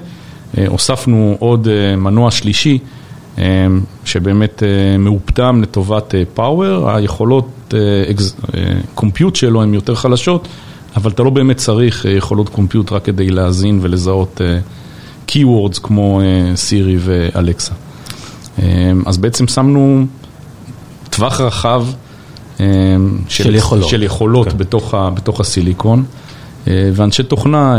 הוספנו 0.68 1.36
עוד 1.38 1.68
מנוע 1.96 2.30
שלישי 2.30 2.78
שבאמת 4.04 4.62
מאופתם 4.98 5.62
לטובת 5.62 6.14
פאוור, 6.34 6.90
היכולות 6.90 7.74
קומפיוט 8.94 9.36
שלו 9.36 9.62
הן 9.62 9.74
יותר 9.74 9.94
חלשות, 9.94 10.48
אבל 10.96 11.10
אתה 11.10 11.22
לא 11.22 11.30
באמת 11.30 11.56
צריך 11.56 12.04
יכולות 12.04 12.48
קומפיוט 12.48 12.92
רק 12.92 13.04
כדי 13.04 13.30
להאזין 13.30 13.78
ולזהות 13.82 14.40
keywords 15.28 15.80
כמו 15.82 16.20
סירי 16.54 16.96
ואלקסה. 17.00 17.72
אז 19.06 19.18
בעצם 19.18 19.48
שמנו 19.48 20.06
טווח 21.10 21.40
רחב 21.40 21.86
של, 22.56 22.64
של 23.28 23.54
יכולות, 23.54 23.88
של 23.88 24.02
יכולות 24.02 24.48
okay. 24.48 24.54
בתוך, 24.54 24.94
ה, 24.94 25.10
בתוך 25.10 25.40
הסיליקון. 25.40 26.04
ואנשי 26.66 27.22
תוכנה 27.22 27.76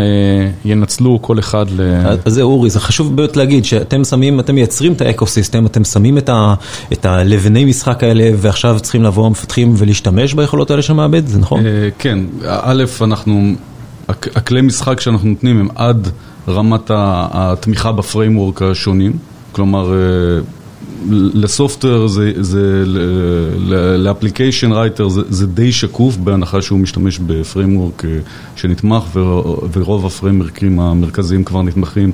ינצלו 0.66 1.20
כל 1.22 1.40
אחד 1.40 1.66
ל... 1.70 1.82
אז 2.26 2.34
זהו 2.34 2.52
אורי, 2.52 2.70
זה 2.70 2.80
חשוב 2.80 3.16
באמת 3.16 3.38
להגיד 3.38 3.66
שאתם 3.66 4.04
שמים, 4.04 4.40
אתם 4.40 4.56
מייצרים 4.56 4.94
את 4.94 5.02
האקוסיסטם, 5.02 5.66
אתם 5.66 5.84
שמים 5.84 6.18
את, 6.18 6.30
ה, 6.30 6.54
את 6.94 7.06
הלבני 7.06 7.66
משחק 7.66 8.04
האלה 8.04 8.30
ועכשיו 8.38 8.80
צריכים 8.80 9.04
לבוא 9.04 9.26
המפתחים 9.26 9.74
ולהשתמש 9.78 10.34
ביכולות 10.34 10.72
האלה 10.72 10.82
של 10.82 10.94
מעבד, 10.94 11.28
זה 11.28 11.40
נכון? 11.40 11.64
כן, 12.00 12.20
א', 12.46 12.84
אנחנו, 13.02 13.54
הכלי 14.10 14.62
משחק 14.62 15.00
שאנחנו 15.00 15.30
נותנים 15.30 15.60
הם 15.60 15.68
עד 15.76 16.08
רמת 16.48 16.92
התמיכה 16.94 17.92
בפריימוורק 17.92 18.62
השונים, 18.62 19.14
כלומר 19.52 19.94
לסופטוור 21.10 22.08
זה, 22.08 22.32
זה 22.40 22.84
ל 23.98 24.04
application 24.04 24.72
writer 24.72 25.10
זה, 25.10 25.22
זה 25.30 25.48
די 25.48 25.72
שקוף 25.72 26.18
בהנחה 26.18 26.62
שהוא 26.62 26.80
משתמש 26.80 27.20
ב 27.20 27.28
framework 27.28 28.04
שנתמך 28.56 29.04
ורוב 29.74 30.06
הפריימוורקים 30.06 30.80
המרכזיים 30.80 31.44
כבר 31.44 31.62
נתמכים 31.62 32.12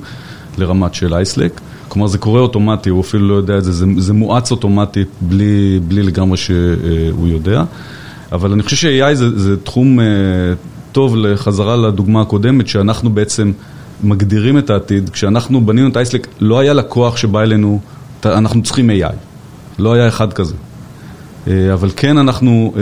לרמת 0.58 0.94
של 0.94 1.14
Ice 1.14 1.31
Lake. 1.31 1.60
כלומר 1.88 2.06
זה 2.06 2.18
קורה 2.18 2.40
אוטומטי, 2.40 2.90
הוא 2.90 3.00
אפילו 3.00 3.28
לא 3.28 3.34
יודע 3.34 3.58
את 3.58 3.64
זה, 3.64 3.72
זה, 3.72 3.86
זה 3.98 4.12
מואץ 4.12 4.50
אוטומטי 4.50 5.04
בלי, 5.20 5.80
בלי 5.88 6.02
לגמרי 6.02 6.36
שהוא 6.36 7.28
יודע. 7.28 7.64
אבל 8.32 8.52
אני 8.52 8.62
חושב 8.62 8.76
ש-AI 8.76 9.14
זה, 9.14 9.38
זה 9.38 9.56
תחום 9.56 9.98
טוב 10.92 11.16
לחזרה 11.16 11.76
לדוגמה 11.76 12.20
הקודמת, 12.20 12.68
שאנחנו 12.68 13.10
בעצם 13.10 13.52
מגדירים 14.02 14.58
את 14.58 14.70
העתיד. 14.70 15.08
כשאנחנו 15.08 15.66
בנינו 15.66 15.88
את 15.88 15.96
Ice 15.96 16.07
Lake, 16.07 16.26
לא 16.40 16.58
היה 16.58 16.72
לקוח 16.72 17.16
שבא 17.16 17.42
אלינו 17.42 17.80
אנחנו 18.26 18.62
צריכים 18.62 18.90
AI, 18.90 19.14
לא 19.78 19.92
היה 19.92 20.08
אחד 20.08 20.32
כזה. 20.32 20.54
אבל 21.46 21.90
כן 21.96 22.18
אנחנו 22.18 22.74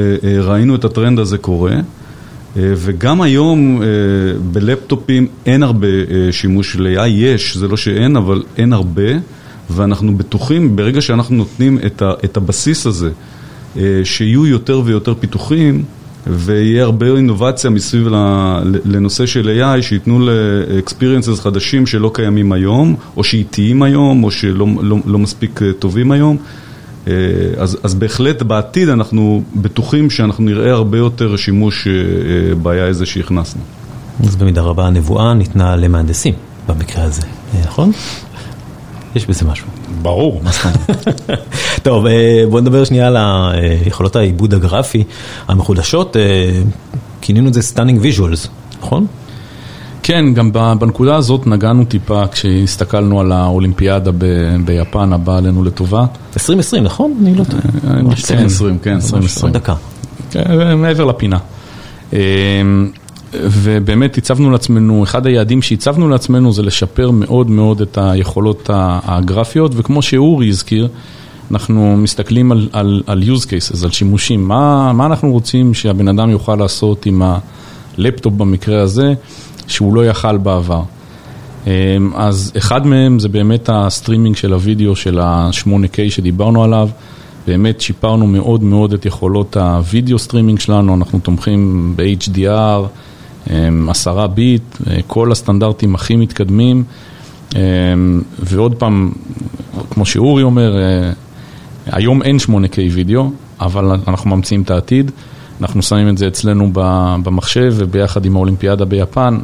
ראינו 0.44 0.75
את 0.75 0.85
הטרנד 0.85 1.18
הזה 1.18 1.38
קורה, 1.38 1.75
וגם 2.57 3.22
היום 3.22 3.83
בלפטופים 4.53 5.29
אין 5.46 5.62
הרבה 5.62 5.87
שימוש 6.31 6.72
של 6.72 6.96
AI, 6.96 7.07
יש, 7.07 7.57
זה 7.57 7.68
לא 7.68 7.77
שאין, 7.77 8.16
אבל 8.16 8.42
אין 8.57 8.72
הרבה, 8.72 9.03
ואנחנו 9.70 10.16
בטוחים 10.16 10.77
ברגע 10.77 11.01
שאנחנו 11.01 11.37
נותנים 11.37 11.79
את 12.03 12.37
הבסיס 12.37 12.87
הזה, 12.87 13.11
שיהיו 14.05 14.46
יותר 14.46 14.83
ויותר 14.85 15.14
פיתוחים, 15.20 15.85
ויהיה 16.27 16.85
הרבה 16.85 17.07
אינובציה 17.07 17.71
מסביב 17.71 18.09
לנושא 18.85 19.27
של 19.27 19.61
AI, 19.61 19.83
שייתנו 19.83 20.21
ל-experiences 20.21 21.41
חדשים 21.41 21.87
שלא 21.87 22.11
קיימים 22.15 22.53
היום, 22.53 22.97
או 23.17 23.25
שאיטיים 23.25 23.83
היום, 23.83 24.25
או 24.25 24.31
שלא 24.31 24.67
לא, 24.81 24.97
לא 25.07 25.19
מספיק 25.19 25.61
טובים 25.79 26.12
היום. 26.12 26.37
אז, 27.57 27.79
אז 27.83 27.95
בהחלט 27.95 28.43
בעתיד 28.43 28.89
אנחנו 28.89 29.43
בטוחים 29.57 30.11
שאנחנו 30.11 30.45
נראה 30.45 30.73
הרבה 30.73 30.99
יותר 30.99 31.37
שימוש 31.37 31.89
ב-AI 32.62 32.91
הזה 32.91 33.07
שהכנסנו. 33.07 33.62
אז 34.25 34.37
במידה 34.37 34.62
רבה 34.62 34.87
הנבואה 34.87 35.35
ניתנה 35.35 35.77
למהנדסים 35.77 36.35
במקרה 36.69 37.05
הזה, 37.05 37.23
נכון? 37.65 37.93
יש 39.16 39.26
בזה 39.26 39.44
משהו. 39.44 39.66
ברור. 40.02 40.42
טוב, 41.83 42.05
בוא 42.50 42.61
נדבר 42.61 42.85
שנייה 42.85 43.07
על 43.07 43.16
היכולות 43.16 44.16
העיבוד 44.16 44.55
הגרפי 44.55 45.05
המחודשות, 45.48 46.16
כינינו 47.20 47.48
את 47.48 47.55
זה 47.55 47.61
stunning 47.61 48.02
visuals, 48.02 48.48
נכון? 48.81 49.07
כן, 50.02 50.35
גם 50.35 50.52
בנקודה 50.52 51.16
הזאת 51.16 51.46
נגענו 51.46 51.85
טיפה 51.85 52.26
כשהסתכלנו 52.26 53.20
על 53.20 53.33
האולימפיאדה 53.33 54.11
ביפן 54.64 55.12
הבאה 55.12 55.38
עלינו 55.38 55.64
לטובה. 55.64 56.05
2020, 56.37 56.85
נכון? 56.85 57.16
אני 57.22 57.35
לא 57.35 57.44
טועה. 57.44 57.62
2020, 58.11 58.79
כן, 58.79 58.94
2020. 58.94 59.52
דקה. 59.52 59.74
מעבר 60.76 61.05
לפינה. 61.05 61.38
ובאמת 63.42 64.18
הצבנו 64.18 64.51
לעצמנו, 64.51 65.05
אחד 65.05 65.27
היעדים 65.27 65.62
שהצבנו 65.62 66.09
לעצמנו 66.09 66.53
זה 66.53 66.62
לשפר 66.62 67.11
מאוד 67.11 67.51
מאוד 67.51 67.81
את 67.81 67.99
היכולות 68.01 68.70
הגרפיות, 68.72 69.72
וכמו 69.75 70.03
שאורי 70.03 70.49
הזכיר, 70.49 70.88
אנחנו 71.51 71.96
מסתכלים 71.96 72.53
על, 72.53 72.68
על, 72.72 73.03
על 73.07 73.22
use 73.22 73.44
cases, 73.44 73.85
על 73.85 73.90
שימושים, 73.90 74.49
מה, 74.49 74.92
מה 74.92 75.07
אנחנו 75.07 75.33
רוצים 75.33 75.75
שהבן 75.75 76.09
אדם 76.09 76.31
יוכל 76.31 76.57
לעשות 76.57 77.07
עם 77.07 77.22
הלפטופ 77.99 78.33
במקרה 78.33 78.83
הזה, 78.83 79.14
שהוא 79.66 79.94
לא 79.94 80.07
יכל 80.07 80.38
בעבר. 80.38 80.83
אז 82.14 82.53
אחד 82.57 82.87
מהם 82.87 83.18
זה 83.18 83.29
באמת 83.29 83.70
הסטרימינג 83.72 84.37
של 84.37 84.53
הוידאו 84.53 84.96
של 84.96 85.18
ה-8K 85.18 86.11
שדיברנו 86.11 86.64
עליו, 86.64 86.88
באמת 87.46 87.81
שיפרנו 87.81 88.27
מאוד 88.27 88.62
מאוד 88.62 88.92
את 88.92 89.07
יכולות 89.07 89.57
הוידאו 89.57 90.18
סטרימינג 90.18 90.59
שלנו, 90.59 90.94
אנחנו 90.94 91.18
תומכים 91.18 91.92
ב-HDR, 91.96 92.83
עשרה 93.89 94.27
ביט, 94.27 94.77
כל 95.07 95.33
הסטנדרטים 95.33 95.95
הכי 95.95 96.17
מתקדמים, 96.17 96.85
ועוד 98.39 98.75
פעם, 98.75 99.13
כמו 99.91 100.07
שאורי 100.07 100.43
אומר, 100.43 100.77
היום 101.87 102.23
אין 102.23 102.37
8K 102.37 102.79
וידאו, 102.93 103.31
אבל 103.61 103.93
אנחנו 104.09 104.37
ממציאים 104.37 104.63
את 104.63 104.71
העתיד, 104.71 105.11
אנחנו 105.61 105.83
שמים 105.83 106.09
את 106.09 106.19
זה 106.19 106.29
אצלנו 106.29 106.71
במחשב 107.23 107.75
וביחד 107.77 108.25
עם 108.25 108.37
האולימפיאדה 108.37 108.85
ביפן 108.85 109.39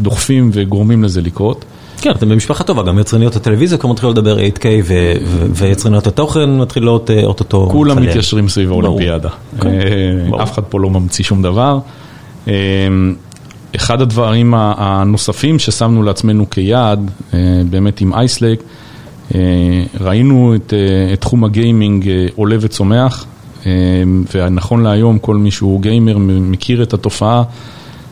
דוחפים 0.00 0.50
וגורמים 0.52 1.04
לזה 1.04 1.20
לקרות. 1.20 1.64
כן, 2.00 2.10
אתם 2.10 2.28
במשפחה 2.28 2.64
טובה, 2.64 2.82
גם 2.82 2.98
יצרניות 2.98 3.36
הטלוויזיה 3.36 3.78
כבר 3.78 3.90
מתחילות 3.90 4.18
לדבר 4.18 4.38
8K 4.38 4.64
ויצרניות 5.52 6.06
התוכן 6.06 6.58
מתחילות 6.58 7.10
אוטוטו. 7.24 7.68
כולם 7.70 8.02
מתיישרים 8.02 8.48
סביב 8.48 8.70
האולימפיאדה, 8.70 9.28
אף 10.42 10.52
אחד 10.52 10.62
פה 10.62 10.80
לא 10.80 10.90
ממציא 10.90 11.24
שום 11.24 11.42
דבר. 11.42 11.78
אחד 13.76 14.00
הדברים 14.00 14.54
הנוספים 14.56 15.58
ששמנו 15.58 16.02
לעצמנו 16.02 16.50
כיעד, 16.50 17.10
באמת 17.70 18.00
עם 18.00 18.14
אייסלק, 18.14 18.62
ראינו 20.00 20.54
את 20.54 20.72
תחום 21.20 21.44
הגיימינג 21.44 22.10
עולה 22.34 22.56
וצומח, 22.60 23.26
ונכון 24.34 24.82
להיום 24.82 25.18
כל 25.18 25.36
מי 25.36 25.50
שהוא 25.50 25.82
גיימר 25.82 26.18
מכיר 26.18 26.82
את 26.82 26.94
התופעה 26.94 27.42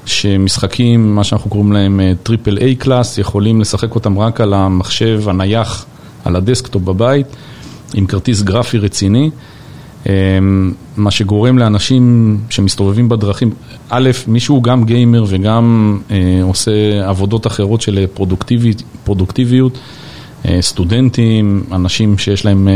שמשחקים, 0.07 1.15
מה 1.15 1.25
שאנחנו 1.25 1.51
קוראים 1.51 1.73
להם 1.73 2.01
triple 2.23 2.59
A 2.59 2.75
class, 2.75 3.19
יכולים 3.19 3.61
לשחק 3.61 3.95
אותם 3.95 4.19
רק 4.19 4.41
על 4.41 4.55
המחשב 4.55 5.23
הנייח, 5.27 5.87
על 6.25 6.37
הדסקטופ 6.37 6.83
בבית, 6.83 7.27
עם 7.95 8.07
כרטיס 8.07 8.43
גרפי 8.43 8.79
רציני. 8.79 9.31
מה 10.97 11.11
שגורם 11.11 11.59
לאנשים 11.59 12.37
שמסתובבים 12.51 13.09
בדרכים, 13.09 13.51
א', 13.89 14.11
מישהו 14.27 14.63
גם 14.63 14.85
גיימר 14.85 15.25
וגם 15.29 15.99
עושה 16.43 16.73
עבודות 17.09 17.47
אחרות 17.47 17.81
של 17.81 18.07
פרודוקטיביות, 19.05 19.79
סטודנטים, 20.61 21.65
אנשים 21.73 22.19
שיש 22.19 22.45
להם 22.45 22.69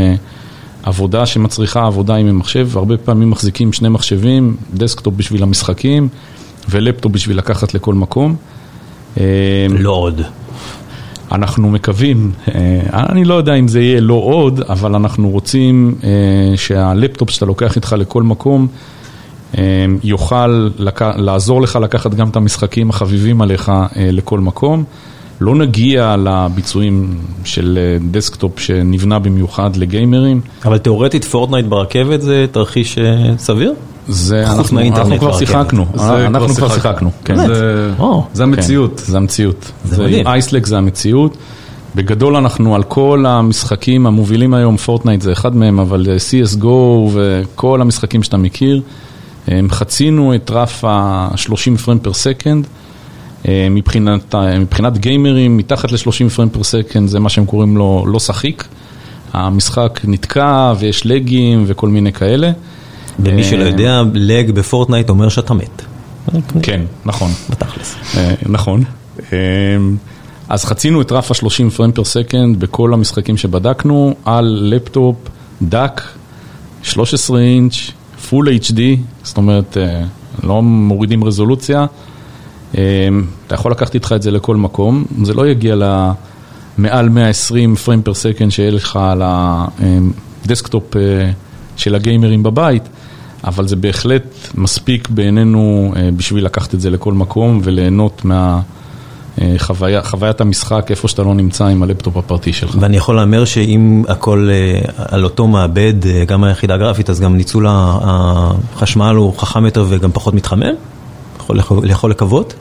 עבודה 0.83 1.25
שמצריכה 1.25 1.87
עבודה 1.87 2.15
עם 2.15 2.39
מחשב, 2.39 2.69
הרבה 2.77 2.97
פעמים 2.97 3.29
מחזיקים 3.29 3.73
שני 3.73 3.89
מחשבים, 3.89 4.55
דסקטופ 4.73 5.13
בשביל 5.17 5.43
המשחקים 5.43 6.07
ולפטופ 6.69 7.11
בשביל 7.11 7.37
לקחת 7.37 7.73
לכל 7.73 7.93
מקום. 7.93 8.35
לא 9.69 9.91
עוד. 9.91 10.21
אנחנו 11.31 11.69
מקווים, 11.69 12.31
אני 12.93 13.25
לא 13.25 13.33
יודע 13.33 13.53
אם 13.53 13.67
זה 13.67 13.81
יהיה 13.81 14.01
לא 14.01 14.13
עוד, 14.13 14.61
אבל 14.69 14.95
אנחנו 14.95 15.29
רוצים 15.29 15.95
שהלפטופ 16.55 17.29
שאתה 17.29 17.45
לוקח 17.45 17.75
איתך 17.75 17.95
לכל 17.97 18.23
מקום 18.23 18.67
יוכל 20.03 20.69
לעזור 21.15 21.61
לך 21.61 21.75
לקחת 21.75 22.13
גם 22.13 22.29
את 22.29 22.35
המשחקים 22.35 22.89
החביבים 22.89 23.41
עליך 23.41 23.71
לכל 23.95 24.39
מקום. 24.39 24.83
לא 25.41 25.55
נגיע 25.55 26.15
לביצועים 26.17 27.17
של 27.43 27.79
דסקטופ 28.11 28.59
שנבנה 28.59 29.19
במיוחד 29.19 29.75
לגיימרים. 29.75 30.41
אבל 30.65 30.77
תאורטית 30.77 31.25
פורטנייט 31.25 31.65
ברכבת 31.65 32.21
זה 32.21 32.45
תרחיש 32.51 32.97
סביר? 33.37 33.73
זה 34.07 34.47
אנחנו 34.47 35.19
כבר 35.19 35.33
שיחקנו, 35.37 35.85
אנחנו 36.25 36.55
כבר 36.55 36.69
שיחקנו, 36.69 37.11
זה 38.33 38.43
המציאות, 38.43 39.01
זה 39.05 39.17
המציאות, 39.17 39.71
Ice 40.25 40.42
Lake 40.42 40.65
זה 40.65 40.77
המציאות, 40.77 41.37
בגדול 41.95 42.35
אנחנו 42.35 42.75
על 42.75 42.83
כל 42.83 43.25
המשחקים 43.27 44.07
המובילים 44.07 44.53
היום, 44.53 44.77
פורטנייט 44.77 45.21
זה 45.21 45.31
אחד 45.31 45.55
מהם, 45.55 45.79
אבל 45.79 46.07
CSGO 46.17 46.65
וכל 47.13 47.81
המשחקים 47.81 48.23
שאתה 48.23 48.37
מכיר, 48.37 48.81
חצינו 49.69 50.35
את 50.35 50.51
רף 50.53 50.83
ה-30 50.85 51.77
frame 51.77 51.99
per 51.99 52.13
second. 52.13 52.67
מבחינת, 53.49 54.35
מבחינת 54.59 54.97
גיימרים, 54.97 55.57
מתחת 55.57 55.91
ל-30 55.91 56.29
frame 56.35 56.49
per 56.49 56.63
second 56.63 57.09
זה 57.09 57.19
מה 57.19 57.29
שהם 57.29 57.45
קוראים 57.45 57.77
לו 57.77 58.03
לא 58.07 58.19
שחיק. 58.19 58.67
המשחק 59.33 59.99
נתקע 60.03 60.73
ויש 60.79 61.05
לגים 61.05 61.63
וכל 61.67 61.89
מיני 61.89 62.13
כאלה. 62.13 62.51
ומי 63.19 63.43
שלא 63.43 63.63
יודע, 63.63 64.01
לג 64.13 64.51
בפורטנייט 64.51 65.09
אומר 65.09 65.29
שאתה 65.29 65.53
מת. 65.53 65.81
כן, 66.63 66.81
נכון. 67.05 67.31
בתכלס. 67.49 67.95
נכון. 68.45 68.83
אז 70.49 70.65
חצינו 70.65 71.01
את 71.01 71.11
רף 71.11 71.31
ה-30 71.31 71.69
frame 71.75 71.91
per 71.91 72.03
second 72.03 72.59
בכל 72.59 72.93
המשחקים 72.93 73.37
שבדקנו 73.37 74.15
על 74.25 74.59
לפטופ, 74.61 75.15
דק, 75.61 76.01
13 76.83 77.39
אינץ', 77.39 77.91
full 78.29 78.47
HD, 78.47 78.79
זאת 79.23 79.37
אומרת, 79.37 79.77
לא 80.43 80.61
מורידים 80.61 81.23
רזולוציה. 81.23 81.85
אתה 82.71 83.55
יכול 83.55 83.71
לקחת 83.71 83.95
איתך 83.95 84.13
את 84.15 84.21
זה 84.21 84.31
לכל 84.31 84.55
מקום, 84.55 85.05
זה 85.23 85.33
לא 85.33 85.47
יגיע 85.47 85.75
למעל 85.75 87.09
120 87.09 87.75
frame 87.75 88.01
per 88.01 88.13
second 88.13 88.51
שיהיה 88.51 88.71
לך 88.71 88.99
על 89.01 89.21
הדסקטופ 89.25 90.93
של 91.75 91.95
הגיימרים 91.95 92.43
בבית, 92.43 92.83
אבל 93.43 93.67
זה 93.67 93.75
בהחלט 93.75 94.23
מספיק 94.55 95.09
בעינינו 95.09 95.93
בשביל 96.15 96.45
לקחת 96.45 96.73
את 96.73 96.81
זה 96.81 96.89
לכל 96.89 97.13
מקום 97.13 97.61
וליהנות 97.63 98.25
מה... 98.25 98.59
חוויה, 99.57 100.03
חוויית 100.03 100.41
המשחק 100.41 100.87
איפה 100.89 101.07
שאתה 101.07 101.23
לא 101.23 101.33
נמצא 101.33 101.65
עם 101.65 101.83
הלפטופ 101.83 102.17
הפרטי 102.17 102.53
שלך. 102.53 102.77
ואני 102.79 102.97
יכול 102.97 103.15
להמר 103.15 103.45
שאם 103.45 104.03
הכל 104.07 104.49
על 104.97 105.23
אותו 105.23 105.47
מעבד, 105.47 105.93
גם 106.27 106.43
היחידה 106.43 106.73
הגרפית, 106.73 107.09
אז 107.09 107.19
גם 107.19 107.37
ניצול 107.37 107.65
החשמל 107.69 109.15
הוא 109.15 109.37
חכם 109.37 109.65
יותר 109.65 109.85
וגם 109.89 110.11
פחות 110.11 110.33
מתחמם? 110.33 110.73
יכול, 111.49 111.89
יכול 111.89 112.11
לקוות? 112.11 112.53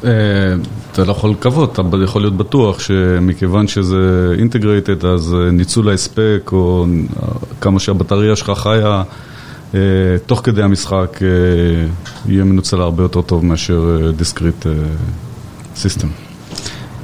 אתה 0.00 1.04
לא 1.04 1.10
יכול 1.10 1.30
לקוות, 1.30 1.78
אבל 1.78 2.02
יכול 2.02 2.22
להיות 2.22 2.36
בטוח 2.36 2.80
שמכיוון 2.80 3.68
שזה 3.68 4.34
integrated, 4.38 5.04
אז 5.04 5.36
ניצול 5.52 5.88
ההספק 5.88 6.50
או 6.52 6.86
כמה 7.60 7.80
שהבטריה 7.80 8.36
שלך 8.36 8.52
חיה 8.56 9.02
תוך 10.26 10.40
כדי 10.44 10.62
המשחק 10.62 11.20
יהיה 12.26 12.44
מנוצל 12.44 12.80
הרבה 12.80 13.02
יותר 13.02 13.22
טוב 13.22 13.44
מאשר 13.44 14.10
discrete. 14.16 14.66
system. 15.76 16.08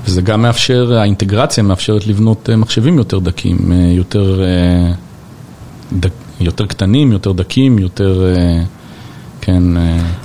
וזה 0.04 0.22
גם 0.22 0.42
מאפשר, 0.42 0.94
האינטגרציה 0.94 1.62
מאפשרת 1.62 2.06
לבנות 2.06 2.50
מחשבים 2.56 2.98
יותר 2.98 3.18
דקים, 3.18 3.72
יותר, 3.72 4.40
יותר 6.40 6.66
קטנים, 6.66 7.12
יותר 7.12 7.32
דקים, 7.32 7.78
יותר, 7.78 8.22
כן. 9.48 9.62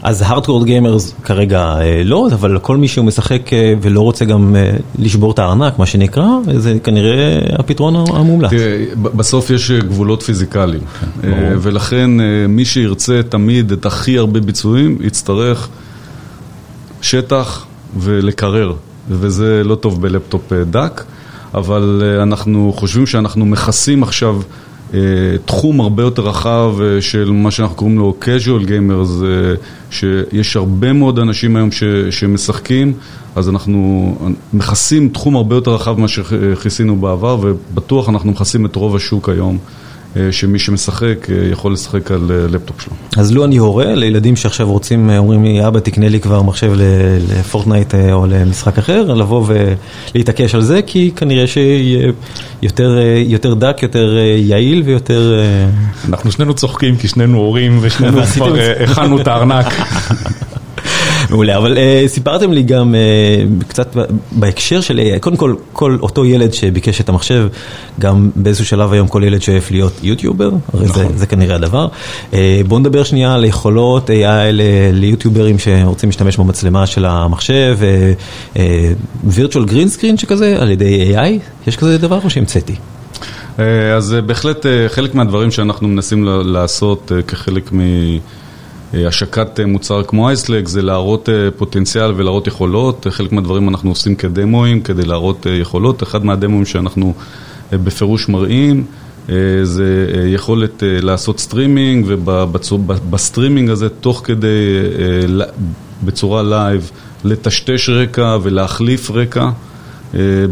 אז 0.03 0.21
hardcore 0.21 0.65
gamers 0.65 1.13
כרגע 1.23 1.75
לא, 2.05 2.27
אבל 2.33 2.59
כל 2.59 2.77
מי 2.77 2.87
שהוא 2.87 3.05
משחק 3.05 3.49
ולא 3.81 4.01
רוצה 4.01 4.25
גם 4.25 4.55
לשבור 4.99 5.31
את 5.31 5.39
הארנק, 5.39 5.79
מה 5.79 5.85
שנקרא, 5.85 6.27
זה 6.55 6.77
כנראה 6.83 7.39
הפתרון 7.59 7.95
המומלץ. 7.95 8.49
תראה, 8.49 8.85
בסוף 8.95 9.49
יש 9.49 9.71
גבולות 9.71 10.23
פיזיקליים, 10.23 10.81
ולכן 11.61 12.09
מי 12.49 12.65
שירצה 12.65 13.21
תמיד 13.29 13.71
את 13.71 13.85
הכי 13.85 14.17
הרבה 14.17 14.39
ביצועים, 14.39 14.97
יצטרך 15.01 15.67
שטח. 17.01 17.65
ולקרר, 17.99 18.73
וזה 19.09 19.63
לא 19.63 19.75
טוב 19.75 20.01
בלפטופ 20.01 20.53
דק, 20.53 21.03
אבל 21.53 22.03
אנחנו 22.21 22.73
חושבים 22.75 23.05
שאנחנו 23.05 23.45
מכסים 23.45 24.03
עכשיו 24.03 24.41
תחום 25.45 25.81
הרבה 25.81 26.03
יותר 26.03 26.21
רחב 26.21 26.75
של 26.99 27.31
מה 27.31 27.51
שאנחנו 27.51 27.75
קוראים 27.75 27.97
לו 27.97 28.13
casual 28.21 28.67
gamers, 28.67 29.23
שיש 29.91 30.55
הרבה 30.55 30.93
מאוד 30.93 31.19
אנשים 31.19 31.55
היום 31.55 31.69
שמשחקים, 32.09 32.93
אז 33.35 33.49
אנחנו 33.49 34.15
מכסים 34.53 35.09
תחום 35.09 35.35
הרבה 35.35 35.55
יותר 35.55 35.71
רחב 35.71 35.99
ממה 35.99 36.07
שכיסינו 36.07 36.95
בעבר, 36.95 37.37
ובטוח 37.41 38.09
אנחנו 38.09 38.31
מכסים 38.31 38.65
את 38.65 38.75
רוב 38.75 38.95
השוק 38.95 39.29
היום. 39.29 39.57
שמי 40.31 40.59
שמשחק 40.59 41.27
יכול 41.51 41.73
לשחק 41.73 42.11
על 42.11 42.31
לפטופ 42.49 42.81
שלו. 42.81 42.93
אז 43.17 43.33
לו 43.33 43.45
אני 43.45 43.57
הורה 43.57 43.95
לילדים 43.95 44.35
שעכשיו 44.35 44.71
רוצים, 44.71 45.09
אומרים 45.09 45.43
לי, 45.43 45.67
אבא 45.67 45.79
תקנה 45.79 46.09
לי 46.09 46.19
כבר 46.19 46.41
מחשב 46.41 46.71
לפורטנייט 47.29 47.95
או 47.95 48.25
למשחק 48.25 48.77
אחר, 48.77 49.13
לבוא 49.13 49.45
ולהתעקש 50.15 50.55
על 50.55 50.61
זה, 50.61 50.79
כי 50.87 51.11
כנראה 51.15 51.47
שיהיה 51.47 52.11
יותר 53.27 53.53
דק, 53.53 53.77
יותר 53.81 54.17
יעיל 54.37 54.81
ויותר... 54.85 55.33
אנחנו 56.09 56.31
שנינו 56.31 56.53
צוחקים 56.53 56.95
כי 56.95 57.07
שנינו 57.07 57.37
הורים 57.37 57.77
ושנינו 57.81 58.23
כבר 58.23 58.55
הכנו 58.83 59.21
את 59.21 59.27
הארנק. 59.27 59.65
מעולה, 61.33 61.57
אבל 61.57 61.77
uh, 61.77 62.07
סיפרתם 62.07 62.51
לי 62.53 62.63
גם 62.63 62.95
uh, 62.95 63.65
קצת 63.67 63.95
בהקשר 64.31 64.81
של 64.81 64.99
AI, 64.99 65.19
קודם 65.19 65.35
כל, 65.35 65.55
כל 65.73 65.97
אותו 66.01 66.25
ילד 66.25 66.53
שביקש 66.53 67.01
את 67.01 67.09
המחשב, 67.09 67.47
גם 67.99 68.29
באיזשהו 68.35 68.65
שלב 68.65 68.93
היום 68.93 69.07
כל 69.07 69.23
ילד 69.23 69.41
שואף 69.41 69.71
להיות 69.71 69.93
יוטיובר, 70.03 70.51
הרי 70.73 70.85
נכון. 70.85 71.07
זה, 71.07 71.17
זה 71.17 71.25
כנראה 71.25 71.55
הדבר. 71.55 71.87
Uh, 72.31 72.35
בואו 72.67 72.79
נדבר 72.79 73.03
שנייה 73.03 73.33
על 73.33 73.45
יכולות 73.45 74.09
AI 74.09 74.13
ליוטיוברים 74.93 75.59
שרוצים 75.59 76.09
להשתמש 76.09 76.37
במצלמה 76.37 76.85
של 76.85 77.05
המחשב, 77.05 77.77
uh, 77.81 78.55
uh, 78.55 78.59
virtual 79.29 79.69
green 79.69 79.99
screen 79.99 80.17
שכזה, 80.17 80.57
על 80.59 80.71
ידי 80.71 81.15
AI, 81.15 81.67
יש 81.67 81.77
כזה 81.77 81.97
דבר 81.97 82.19
או 82.23 82.29
שהמצאתי? 82.29 82.75
אז 83.95 84.15
בהחלט 84.25 84.65
חלק 84.87 85.15
מהדברים 85.15 85.51
שאנחנו 85.51 85.87
מנסים 85.87 86.25
לעשות 86.45 87.11
כחלק 87.27 87.73
מ... 87.73 87.79
השקת 88.93 89.59
מוצר 89.59 90.03
כמו 90.03 90.29
אייסלג 90.29 90.67
זה 90.67 90.81
להראות 90.81 91.29
פוטנציאל 91.57 92.11
ולהראות 92.15 92.47
יכולות, 92.47 93.07
חלק 93.09 93.31
מהדברים 93.31 93.69
אנחנו 93.69 93.89
עושים 93.89 94.15
כדמוים 94.15 94.81
כדי 94.81 95.05
להראות 95.05 95.45
יכולות, 95.61 96.03
אחד 96.03 96.25
מהדמוים 96.25 96.65
שאנחנו 96.65 97.13
בפירוש 97.71 98.29
מראים 98.29 98.83
זה 99.63 100.07
יכולת 100.27 100.83
לעשות 100.85 101.39
סטרימינג 101.39 102.05
ובסטרימינג 102.07 103.69
הזה 103.69 103.89
תוך 103.89 104.21
כדי 104.25 104.47
בצורה 106.03 106.43
לייב 106.43 106.91
לטשטש 107.23 107.89
רקע 107.89 108.37
ולהחליף 108.43 109.11
רקע 109.11 109.49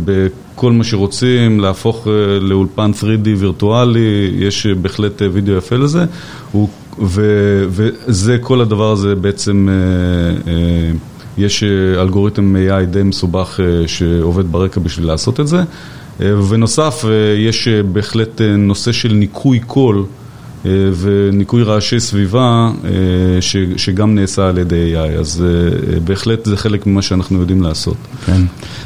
בכל 0.05 0.71
מה 0.71 0.83
שרוצים, 0.83 1.59
להפוך 1.59 2.07
לאולפן 2.41 2.91
3D 3.01 3.27
וירטואלי, 3.37 4.31
יש 4.35 4.67
בהחלט 4.67 5.21
וידאו 5.33 5.55
יפה 5.55 5.75
לזה 5.75 6.05
וזה, 6.99 8.37
כל 8.41 8.61
הדבר 8.61 8.91
הזה 8.91 9.15
בעצם, 9.15 9.69
יש 11.37 11.63
אלגוריתם 11.99 12.55
AI 12.55 12.85
די 12.85 13.03
מסובך 13.03 13.59
שעובד 13.87 14.51
ברקע 14.51 14.79
בשביל 14.79 15.07
לעשות 15.07 15.39
את 15.39 15.47
זה. 15.47 15.63
ובנוסף 16.19 17.05
יש 17.37 17.67
בהחלט 17.67 18.41
נושא 18.41 18.91
של 18.91 19.13
ניקוי 19.13 19.59
קול 19.59 20.05
וניקוי 20.99 21.63
רעשי 21.63 21.99
סביבה 21.99 22.71
שגם 23.77 24.15
נעשה 24.15 24.49
על 24.49 24.57
ידי 24.57 24.95
AI, 24.95 25.19
אז 25.19 25.43
בהחלט 26.03 26.45
זה 26.45 26.57
חלק 26.57 26.87
ממה 26.87 27.01
שאנחנו 27.01 27.39
יודעים 27.39 27.61
לעשות. 27.61 27.97
כן, 28.25 28.41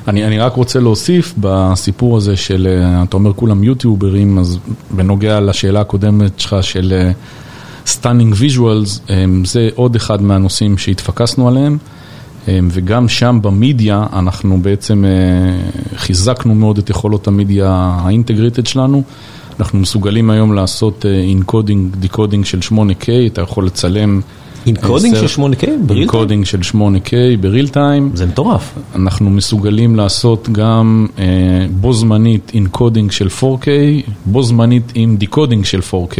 אני, 0.07 0.25
אני 0.25 0.39
רק 0.39 0.53
רוצה 0.53 0.79
להוסיף 0.79 1.33
בסיפור 1.37 2.17
הזה 2.17 2.37
של, 2.37 2.67
אתה 3.03 3.17
אומר 3.17 3.33
כולם 3.33 3.63
יוטיוברים, 3.63 4.37
אז 4.37 4.57
בנוגע 4.91 5.39
לשאלה 5.39 5.81
הקודמת 5.81 6.39
שלך 6.39 6.55
של 6.61 6.93
stunning 7.85 8.33
visuals, 8.41 9.11
זה 9.45 9.69
עוד 9.75 9.95
אחד 9.95 10.21
מהנושאים 10.21 10.77
שהתפקסנו 10.77 11.47
עליהם. 11.47 11.77
וגם 12.47 13.09
שם 13.09 13.39
במדיה 13.41 14.05
אנחנו 14.13 14.61
בעצם 14.61 15.03
חיזקנו 15.95 16.55
מאוד 16.55 16.77
את 16.77 16.89
יכולות 16.89 17.27
המדיה 17.27 17.69
ה 17.71 17.80
integrated 17.80 18.65
שלנו. 18.65 19.03
אנחנו 19.59 19.79
מסוגלים 19.79 20.29
היום 20.29 20.53
לעשות 20.53 21.05
encoding, 21.05 21.95
decoding 21.95 22.45
של 22.45 22.59
8K, 22.71 23.07
אתה 23.27 23.41
יכול 23.41 23.65
לצלם... 23.65 24.21
encoding 24.65 25.15
של 25.15 25.41
8K? 25.41 25.65
ב 25.85 25.88
real? 25.88 26.01
encoding 26.01 26.45
של 26.45 26.59
8K 26.73 27.11
ב 27.39 27.45
real 27.45 27.67
time. 27.67 28.11
זה 28.13 28.25
מטורף. 28.25 28.73
אנחנו 28.95 29.29
מסוגלים 29.29 29.95
לעשות 29.95 30.49
גם 30.51 31.07
בו 31.71 31.93
זמנית 31.93 32.51
encoding 32.53 33.11
של 33.11 33.27
4K, 33.41 33.67
בו 34.25 34.43
זמנית 34.43 34.91
עם 34.95 35.17
decoding 35.17 35.65
של 35.65 35.79
4K. 35.79 36.17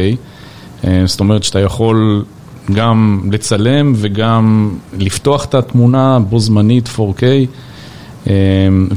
זאת 1.05 1.19
אומרת 1.19 1.43
שאתה 1.43 1.59
יכול 1.59 2.25
גם 2.73 3.21
לצלם 3.31 3.93
וגם 3.95 4.71
לפתוח 4.97 5.45
את 5.45 5.55
התמונה 5.55 6.19
בו 6.19 6.39
זמנית 6.39 6.89
4K 6.97 7.23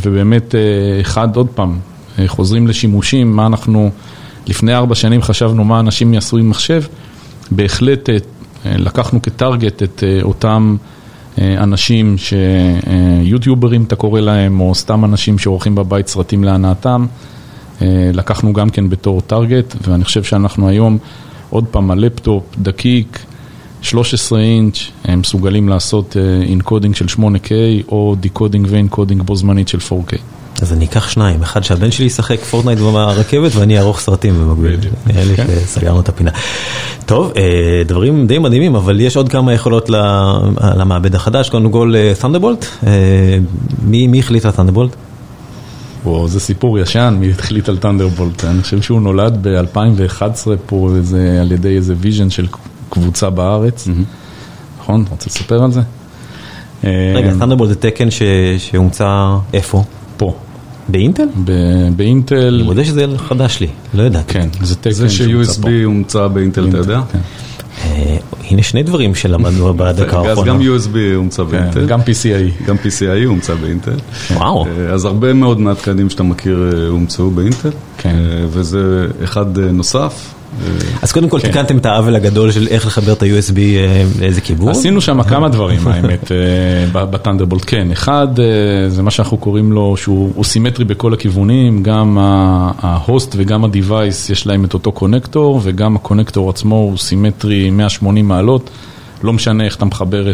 ובאמת 0.03 0.55
אחד 1.01 1.37
עוד 1.37 1.49
פעם 1.55 1.79
חוזרים 2.27 2.67
לשימושים, 2.67 3.37
מה 3.37 3.47
אנחנו 3.47 3.91
לפני 4.47 4.75
ארבע 4.75 4.95
שנים 4.95 5.23
חשבנו 5.23 5.65
מה 5.65 5.81
אנשים 5.81 6.15
יעשו 6.15 6.37
עם 6.39 6.51
מחשב, 6.51 6.83
בהחלט 7.51 8.09
לקחנו 8.65 9.23
כטארגט 9.23 9.83
את 9.83 10.05
אותם 10.23 10.77
אנשים 11.39 12.17
שיוטיוברים 12.19 13.85
אתה 13.85 13.97
קורא 13.97 14.21
להם 14.21 14.61
או 14.61 14.75
סתם 14.75 15.05
אנשים 15.05 15.39
שעורכים 15.39 15.75
בבית 15.75 16.09
סרטים 16.09 16.45
להנאתם, 16.45 17.07
לקחנו 18.13 18.53
גם 18.53 18.71
כן 18.71 18.89
בתור 18.89 19.21
טארגט 19.21 19.75
ואני 19.89 20.05
חושב 20.05 20.23
שאנחנו 20.23 20.69
היום 20.69 20.99
עוד 21.51 21.65
פעם, 21.71 21.91
הלפטופ 21.91 22.43
דקיק, 22.59 23.19
13 23.83 24.41
אינץ', 24.41 24.79
הם 25.05 25.21
מסוגלים 25.21 25.69
לעשות 25.69 26.17
encoding 26.43 26.95
של 26.95 27.05
8K 27.05 27.51
או 27.89 28.15
decoding 28.21 28.67
ו 28.71 28.77
encoding 28.77 29.23
בו 29.23 29.37
זמנית 29.37 29.69
של 29.69 29.79
4K. 29.79 30.17
אז 30.63 30.73
אני 30.73 30.85
אקח 30.85 31.09
שניים, 31.09 31.43
אחד 31.43 31.65
שהבן 31.65 31.91
שלי 31.91 32.07
ישחק 32.07 32.41
פורטנייט 32.41 32.79
ברכבת 32.79 33.55
ואני 33.55 33.79
אערוך 33.79 34.01
סרטים 34.01 34.35
במקביל. 34.35 34.81
נראה 35.07 35.25
לי 35.25 35.35
שסגרנו 35.37 36.01
את 36.01 36.09
הפינה. 36.09 36.31
טוב, 37.07 37.33
דברים 37.87 38.27
די 38.27 38.39
מדהימים, 38.39 38.75
אבל 38.77 39.01
יש 39.01 39.17
עוד 39.17 39.29
כמה 39.29 39.53
יכולות 39.53 39.91
למעבד 40.77 41.15
החדש, 41.15 41.49
קודם 41.49 41.73
כל 41.73 41.95
Thunderbolt, 42.21 42.67
מי 43.83 44.19
החליט 44.19 44.45
על 44.45 44.51
Thunderbolt? 46.09 46.29
זה 46.29 46.41
סיפור 46.41 46.79
ישן, 46.79 47.17
מי 47.21 47.31
החליט 47.31 47.69
על 47.69 47.77
Thunderbolt, 47.79 48.45
אני 48.45 48.63
חושב 48.63 48.83
שהוא 48.83 49.01
נולד 49.01 49.39
ב-2011 49.43 50.49
פה 50.67 50.91
על 51.41 51.53
ידי 51.53 51.77
איזה 51.77 51.95
vision 51.99 52.31
של 52.31 52.47
קבוצה 52.91 53.31
בארץ, 53.31 53.89
נכון? 54.79 55.05
רוצה 55.11 55.27
לספר 55.27 55.65
על 55.65 55.73
זה? 55.73 55.81
רגע, 57.15 57.33
Thunderbolt 57.39 57.69
זה 57.69 57.77
תקן 57.77 58.09
שהומצא 58.59 59.37
איפה? 59.53 59.85
פה. 60.17 60.35
באינטל? 60.89 61.27
באינטל. 61.97 62.55
אני 62.55 62.63
מודה 62.63 62.85
שזה 62.85 63.07
חדש 63.17 63.61
לי, 63.61 63.69
לא 63.95 64.03
ידעתי. 64.03 64.33
כן, 64.33 64.49
זה 64.63 64.77
תקן 64.77 64.91
זה 64.91 65.09
ש-USB 65.09 65.69
הומצא 65.85 66.27
באינטל, 66.29 66.69
אתה 66.69 66.77
יודע? 66.77 67.01
הנה 68.51 68.63
שני 68.63 68.83
דברים 68.83 69.15
שלמדנו 69.15 69.75
בדקה 69.77 70.19
האחרונה. 70.19 70.31
אז 70.31 70.45
גם 70.45 70.61
USB 70.61 70.97
הומצא 71.17 71.43
באינטל. 71.43 71.87
גם 71.87 72.01
PCIe. 72.01 72.67
גם 72.67 72.77
PCIe 72.77 73.27
הומצא 73.27 73.55
באינטל. 73.55 73.97
וואו. 74.31 74.67
אז 74.93 75.05
הרבה 75.05 75.33
מאוד 75.33 75.61
מהתקנים 75.61 76.11
שאתה 76.11 76.23
מכיר 76.23 76.75
הומצאו 76.91 77.31
באינטל. 77.31 77.71
כן. 77.99 78.17
וזה 78.51 79.07
אחד 79.25 79.59
נוסף. 79.59 80.35
אז 81.03 81.13
קודם 81.13 81.29
כל 81.29 81.41
תיקנתם 81.41 81.79
את 81.79 81.87
העוול 81.87 82.17
הגדול 82.17 82.51
של 82.51 82.69
איך 82.69 82.87
לחבר 82.87 83.13
את 83.13 83.23
ה-USB 83.23 83.59
לאיזה 84.21 84.41
כיוון? 84.41 84.69
עשינו 84.69 85.01
שם 85.01 85.23
כמה 85.23 85.49
דברים 85.49 85.89
האמת 85.89 86.33
ב 86.93 86.98
Thunderbolt, 86.98 87.63
כן. 87.67 87.91
אחד, 87.93 88.29
זה 88.89 89.03
מה 89.03 89.11
שאנחנו 89.11 89.37
קוראים 89.37 89.73
לו, 89.73 89.97
שהוא 89.97 90.45
סימטרי 90.45 90.85
בכל 90.85 91.15
הכיוונים, 91.15 91.83
גם 91.83 92.19
ה 92.81 92.92
host 92.92 93.35
וגם 93.39 93.65
ה-Device 93.65 94.33
יש 94.33 94.47
להם 94.47 94.65
את 94.65 94.75
אותו 94.75 94.93
connector, 94.93 95.61
וגם 95.63 95.97
ה 95.97 96.02
connector 96.02 96.51
עצמו 96.51 96.77
הוא 96.77 96.99
סימטרי 96.99 97.71
180 97.71 98.29
מעלות, 98.29 98.71
לא 99.23 99.33
משנה 99.33 99.65
איך 99.65 99.77
אתה 99.77 99.85
מחבר 99.85 100.31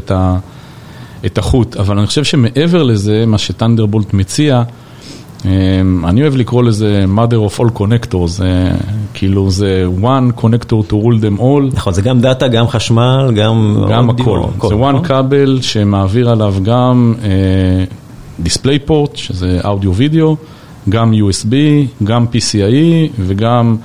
את 1.27 1.39
החוט, 1.39 1.77
אבל 1.77 1.99
אני 1.99 2.07
חושב 2.07 2.25
שמעבר 2.25 2.83
לזה, 2.83 3.25
מה 3.27 3.39
ש 3.39 3.50
Thunderbolt 3.50 4.15
מציע, 4.15 4.63
אני 6.05 6.23
אוהב 6.23 6.37
לקרוא 6.37 6.63
לזה 6.63 7.05
mother 7.17 7.51
of 7.51 7.61
all 7.61 7.79
connectors, 7.79 8.43
כאילו 9.15 9.51
זה 9.51 9.87
one 10.03 10.41
connector 10.41 10.91
to 10.91 10.93
rule 10.93 11.21
them 11.23 11.41
all. 11.41 11.75
נכון, 11.77 11.93
זה 11.93 12.03
גם 12.03 12.21
דאטה, 12.21 12.49
גם 12.49 12.69
חשמל, 12.69 13.33
גם... 13.37 13.85
גם 13.91 14.11
הכל, 14.11 14.41
זה 14.69 14.75
one 14.75 15.05
כבל 15.05 15.59
שמעביר 15.63 16.31
עליו 16.31 16.55
גם 16.63 17.15
display 18.45 18.89
port, 18.89 19.11
שזה 19.15 19.61
אודיו 19.65 19.95
וידאו, 19.95 20.37
גם 20.89 21.13
USB, 21.13 21.55
גם 22.05 22.27
PCIe 22.33 23.11
וגם 23.19 23.77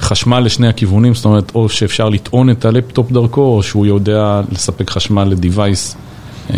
חשמל 0.00 0.40
לשני 0.40 0.68
הכיוונים, 0.68 1.14
זאת 1.14 1.24
אומרת, 1.24 1.52
או 1.54 1.68
שאפשר 1.68 2.08
לטעון 2.08 2.50
את 2.50 2.64
הלפטופ 2.64 3.12
דרכו, 3.12 3.40
או 3.40 3.62
שהוא 3.62 3.86
יודע 3.86 4.40
לספק 4.52 4.90
חשמל 4.90 5.24
ל 5.24 5.33
device. 5.33 5.96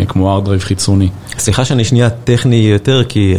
כמו 0.08 0.38
hard 0.38 0.48
drive 0.48 0.60
חיצוני. 0.60 1.08
סליחה 1.38 1.64
שאני 1.64 1.84
שנייה 1.84 2.10
טכני 2.10 2.56
יותר, 2.56 3.04
כי 3.08 3.34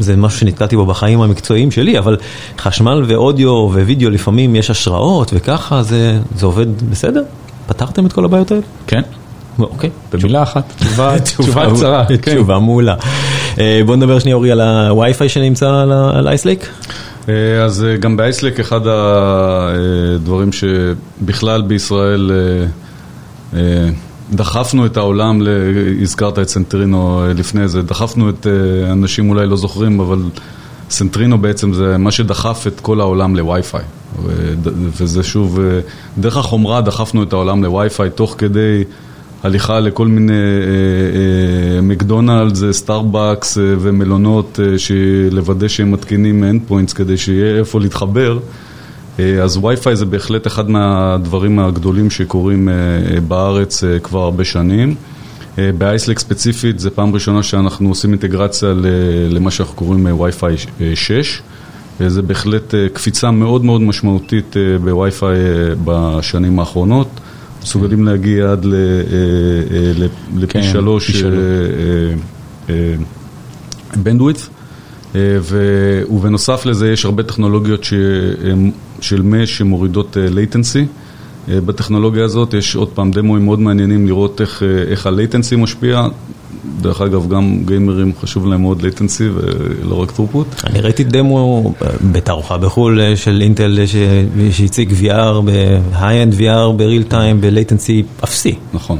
זה 0.00 0.16
משהו 0.16 0.40
שנתקעתי 0.40 0.76
בו 0.76 0.86
בחיים 0.86 1.20
המקצועיים 1.22 1.70
שלי, 1.70 1.98
אבל 1.98 2.16
חשמל 2.58 3.04
ואודיו 3.08 3.50
ווידאו 3.50 4.10
לפעמים 4.10 4.56
יש 4.56 4.70
השראות 4.70 5.30
וככה, 5.34 5.82
זה 5.82 6.18
עובד 6.42 6.90
בסדר? 6.90 7.22
פתרתם 7.66 8.06
את 8.06 8.12
כל 8.12 8.24
הבעיות 8.24 8.50
האלה? 8.50 8.62
כן. 8.86 9.02
אוקיי. 9.58 9.90
במילה 10.12 10.42
אחת, 10.42 10.72
תשובה 11.38 11.70
קצרה. 11.74 12.04
תשובה 12.22 12.58
מעולה. 12.58 12.94
בוא 13.86 13.96
נדבר 13.96 14.18
שנייה 14.18 14.36
אורי 14.36 14.52
על 14.52 14.60
הווי-פיי 14.60 15.28
שנמצא 15.28 15.84
על 16.14 16.28
Ice 16.28 16.43
Lake. 16.43 16.68
אז 17.64 17.86
גם 18.00 18.16
ב 18.16 18.21
Ice 18.21 18.38
Lake 18.38 18.60
אחד 18.60 18.80
הדברים 18.84 20.50
שבכלל 20.52 21.62
בישראל 21.62 22.30
דחפנו 24.32 24.86
את 24.86 24.96
העולם, 24.96 25.42
הזכרת 26.02 26.38
את 26.38 26.48
Centrino 26.48 27.24
לפני 27.34 27.68
זה, 27.68 27.82
דחפנו 27.82 28.30
את, 28.30 28.46
אנשים 28.92 29.30
אולי 29.30 29.46
לא 29.46 29.56
זוכרים, 29.56 30.00
אבל 30.00 30.18
Centrino 30.90 31.38
בעצם 31.38 31.72
זה 31.72 31.98
מה 31.98 32.10
שדחף 32.10 32.64
את 32.66 32.80
כל 32.80 33.00
העולם 33.00 33.36
לווי-פיי. 33.36 33.82
וזה 34.72 35.22
שוב, 35.22 35.58
דרך 36.18 36.36
החומרה 36.36 36.80
דחפנו 36.80 37.22
את 37.22 37.32
העולם 37.32 37.64
לווי-פיי 37.64 38.10
תוך 38.10 38.34
כדי 38.38 38.84
הליכה 39.42 39.80
לכל 39.80 40.06
מיני 40.06 40.32
מקדונלדס, 41.82 42.64
סטארבקס 42.70 43.58
ומלונות, 43.60 44.60
לוודא 45.30 45.68
שהם 45.68 45.92
מתקינים 45.92 46.44
end 46.44 46.60
points 46.66 46.92
כדי 46.92 47.16
שיהיה 47.16 47.58
איפה 47.58 47.80
להתחבר. 47.80 48.38
אז 49.42 49.56
וי-פיי 49.56 49.96
זה 49.96 50.04
בהחלט 50.04 50.46
אחד 50.46 50.70
מהדברים 50.70 51.58
הגדולים 51.58 52.10
שקורים 52.10 52.68
בארץ 53.28 53.84
כבר 54.02 54.22
הרבה 54.22 54.44
שנים. 54.44 54.94
באייסלק 55.78 56.18
ספציפית 56.18 56.78
זה 56.78 56.90
פעם 56.90 57.14
ראשונה 57.14 57.42
שאנחנו 57.42 57.88
עושים 57.88 58.10
אינטגרציה 58.10 58.68
למה 59.30 59.50
שאנחנו 59.50 59.74
קוראים 59.74 60.20
וי-פיי 60.20 60.56
6. 60.94 61.42
זה 62.06 62.22
בהחלט 62.22 62.74
קפיצה 62.92 63.30
מאוד 63.30 63.64
מאוד 63.64 63.80
משמעותית 63.80 64.56
בווי-פיי 64.84 65.36
בשנים 65.84 66.58
האחרונות. 66.58 67.08
מסוגלים 67.62 68.04
להגיע 68.04 68.52
עד 68.52 68.66
לפי 70.36 70.62
שלוש 70.62 71.24
בנדוויץ. 73.96 74.48
ובנוסף 75.14 76.66
לזה 76.66 76.92
יש 76.92 77.04
הרבה 77.04 77.22
טכנולוגיות 77.22 77.84
של 79.00 79.22
מש 79.22 79.58
שמורידות 79.58 80.16
latency. 80.34 80.86
בטכנולוגיה 81.48 82.24
הזאת 82.24 82.54
יש 82.54 82.76
עוד 82.76 82.88
פעם 82.88 83.10
דמוים 83.10 83.44
מאוד 83.44 83.60
מעניינים 83.60 84.06
לראות 84.06 84.40
איך 84.90 85.06
ה-latency 85.06 85.56
משפיע. 85.56 86.06
דרך 86.80 87.00
אגב, 87.00 87.28
גם 87.28 87.58
גיימרים 87.66 88.12
חשוב 88.20 88.46
להם 88.46 88.62
מאוד 88.62 88.80
latency 88.82 89.22
ולא 89.34 89.94
רק 89.94 90.10
throughput. 90.10 90.66
אני 90.66 90.80
ראיתי 90.80 91.04
דמו 91.04 91.74
בתערוכה 92.12 92.58
בחו"ל 92.58 93.14
של 93.14 93.40
אינטל 93.42 93.78
שהציג 94.50 94.92
VR, 95.00 95.40
ב-high-end 95.44 96.38
VR 96.38 96.72
ב-real 96.76 97.12
time 97.12 97.36
ב-latency 97.40 98.24
אפסי. 98.24 98.54
נכון. 98.74 98.98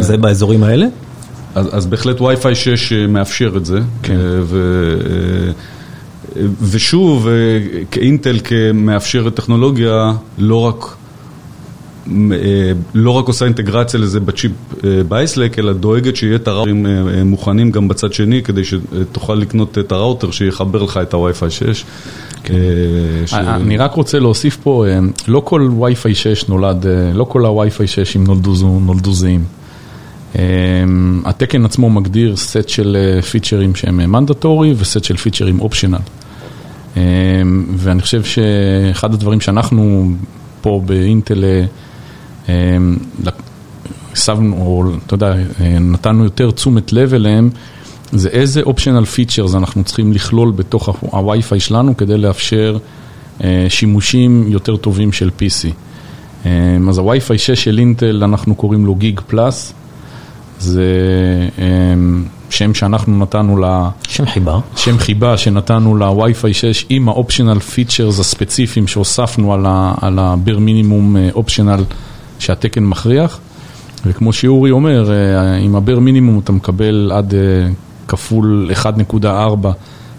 זה 0.00 0.16
באזורים 0.16 0.62
האלה? 0.62 0.86
אז 1.54 1.86
בהחלט 1.86 2.20
וי-פיי 2.20 2.54
6 2.54 2.92
מאפשר 2.92 3.52
את 3.56 3.66
זה. 3.66 3.78
כן. 4.02 4.18
ושוב, 6.62 7.28
כאינטל 7.90 8.38
כמאפשרת 8.44 9.34
טכנולוגיה, 9.34 10.12
לא 10.38 10.56
רק... 10.56 10.96
לא 12.94 13.10
רק 13.10 13.26
עושה 13.28 13.44
אינטגרציה 13.44 14.00
לזה 14.00 14.20
בצ'יפ 14.20 14.52
באייסלק, 15.08 15.58
אלא 15.58 15.72
דואגת 15.72 16.16
שיהיה 16.16 16.36
את 16.36 16.48
הראוטרים 16.48 16.86
מוכנים 17.24 17.70
גם 17.70 17.88
בצד 17.88 18.12
שני, 18.12 18.42
כדי 18.42 18.62
שתוכל 18.64 19.34
לקנות 19.34 19.78
את 19.78 19.92
הראוטר 19.92 20.30
שיחבר 20.30 20.82
לך 20.82 21.00
את 21.02 21.14
הווי-פיי 21.14 21.50
6. 21.50 21.84
אני 23.32 23.76
רק 23.76 23.94
רוצה 23.94 24.18
להוסיף 24.18 24.56
פה, 24.62 24.84
לא 25.28 25.42
כל 25.44 25.70
וי-פיי 25.78 26.14
6 26.14 26.48
נולד, 26.48 26.86
לא 27.14 27.24
כל 27.24 27.46
הווי-פיי 27.46 27.86
6 27.86 28.16
נולדו 28.16 29.12
זהים. 29.12 29.44
התקן 31.24 31.64
עצמו 31.64 31.90
מגדיר 31.90 32.36
סט 32.36 32.68
של 32.68 33.20
פיצ'רים 33.30 33.74
שהם 33.74 34.12
מנדטורי 34.12 34.74
וסט 34.78 35.04
של 35.04 35.16
פיצ'רים 35.16 35.60
optional. 35.60 35.98
ואני 37.76 38.02
חושב 38.02 38.22
שאחד 38.24 39.14
הדברים 39.14 39.40
שאנחנו 39.40 40.10
פה 40.60 40.82
באינטל 40.86 41.44
הסבנו, 44.14 44.56
או 44.56 44.84
אתה 45.06 45.14
יודע, 45.14 45.34
נתנו 45.80 46.24
יותר 46.24 46.50
תשומת 46.50 46.92
לב 46.92 47.14
אליהם, 47.14 47.50
זה 48.12 48.28
איזה 48.28 48.62
optional 48.62 49.04
features 49.04 49.54
אנחנו 49.54 49.84
צריכים 49.84 50.12
לכלול 50.12 50.50
בתוך 50.50 50.88
הווי-פיי 51.00 51.60
שלנו 51.60 51.96
כדי 51.96 52.18
לאפשר 52.18 52.78
שימושים 53.68 54.44
יותר 54.48 54.76
טובים 54.76 55.12
של 55.12 55.30
PC. 55.38 55.68
אז 56.88 56.98
הווי-פיי 56.98 57.38
6 57.38 57.50
של 57.50 57.78
אינטל 57.78 58.24
אנחנו 58.24 58.54
קוראים 58.54 58.86
לו 58.86 58.94
גיג 58.94 59.20
פלאס. 59.26 59.74
זה 60.62 60.84
שם 62.50 62.74
שאנחנו 62.74 63.18
נתנו 63.18 63.56
ל... 63.62 63.64
שם 64.08 64.26
חיבה. 64.26 64.58
שם 64.76 64.98
חיבה 64.98 65.36
שנתנו 65.36 65.96
ל-Wi-Fi 65.96 66.52
6 66.52 66.86
עם 66.88 67.08
ה-Optional 67.08 67.58
Features 67.58 68.20
הספציפיים 68.20 68.86
שהוספנו 68.86 69.54
על 70.00 70.18
ה-Bare 70.18 70.58
Minimum 70.58 71.36
Optional 71.36 71.80
שהתקן 72.38 72.84
מכריח. 72.84 73.40
וכמו 74.06 74.32
שאורי 74.32 74.70
אומר, 74.70 75.10
עם 75.60 75.76
ה-Bare 75.76 75.98
Minimum 75.98 76.40
אתה 76.44 76.52
מקבל 76.52 77.12
עד 77.14 77.34
כפול 78.08 78.70
1.4 79.14 79.26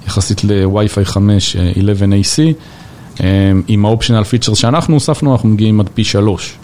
יחסית 0.07 0.43
ל-Wi-Fi 0.43 1.05
5 1.05 1.55
11AC. 1.55 3.23
עם 3.67 3.85
ה-Optional 3.85 4.23
Features 4.23 4.55
שאנחנו 4.55 4.93
הוספנו 4.93 5.31
אנחנו 5.31 5.49
מגיעים 5.49 5.79
עד 5.79 5.89
פי 5.93 6.03
3. 6.03 6.57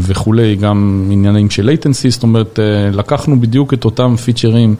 וכולי, 0.00 0.56
גם 0.56 1.08
עניינים 1.12 1.50
של 1.50 1.70
latency, 1.70 2.10
זאת 2.10 2.22
אומרת, 2.22 2.58
לקחנו 2.92 3.40
בדיוק 3.40 3.74
את 3.74 3.84
אותם 3.84 4.16
פיצ'רים 4.16 4.74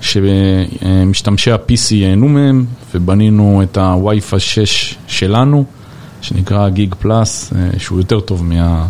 שמשתמשי 0.00 1.50
ה-PC 1.52 1.94
ייהנו 1.94 2.28
מהם, 2.28 2.64
ובנינו 2.94 3.62
את 3.62 3.76
ה-Wi-Fi 3.76 4.38
6 4.38 4.94
שלנו, 5.06 5.64
שנקרא 6.20 6.68
גיג 6.68 6.94
פלאס, 6.98 7.52
שהוא 7.78 7.98
יותר 7.98 8.20
טוב 8.20 8.44
מה... 8.44 8.86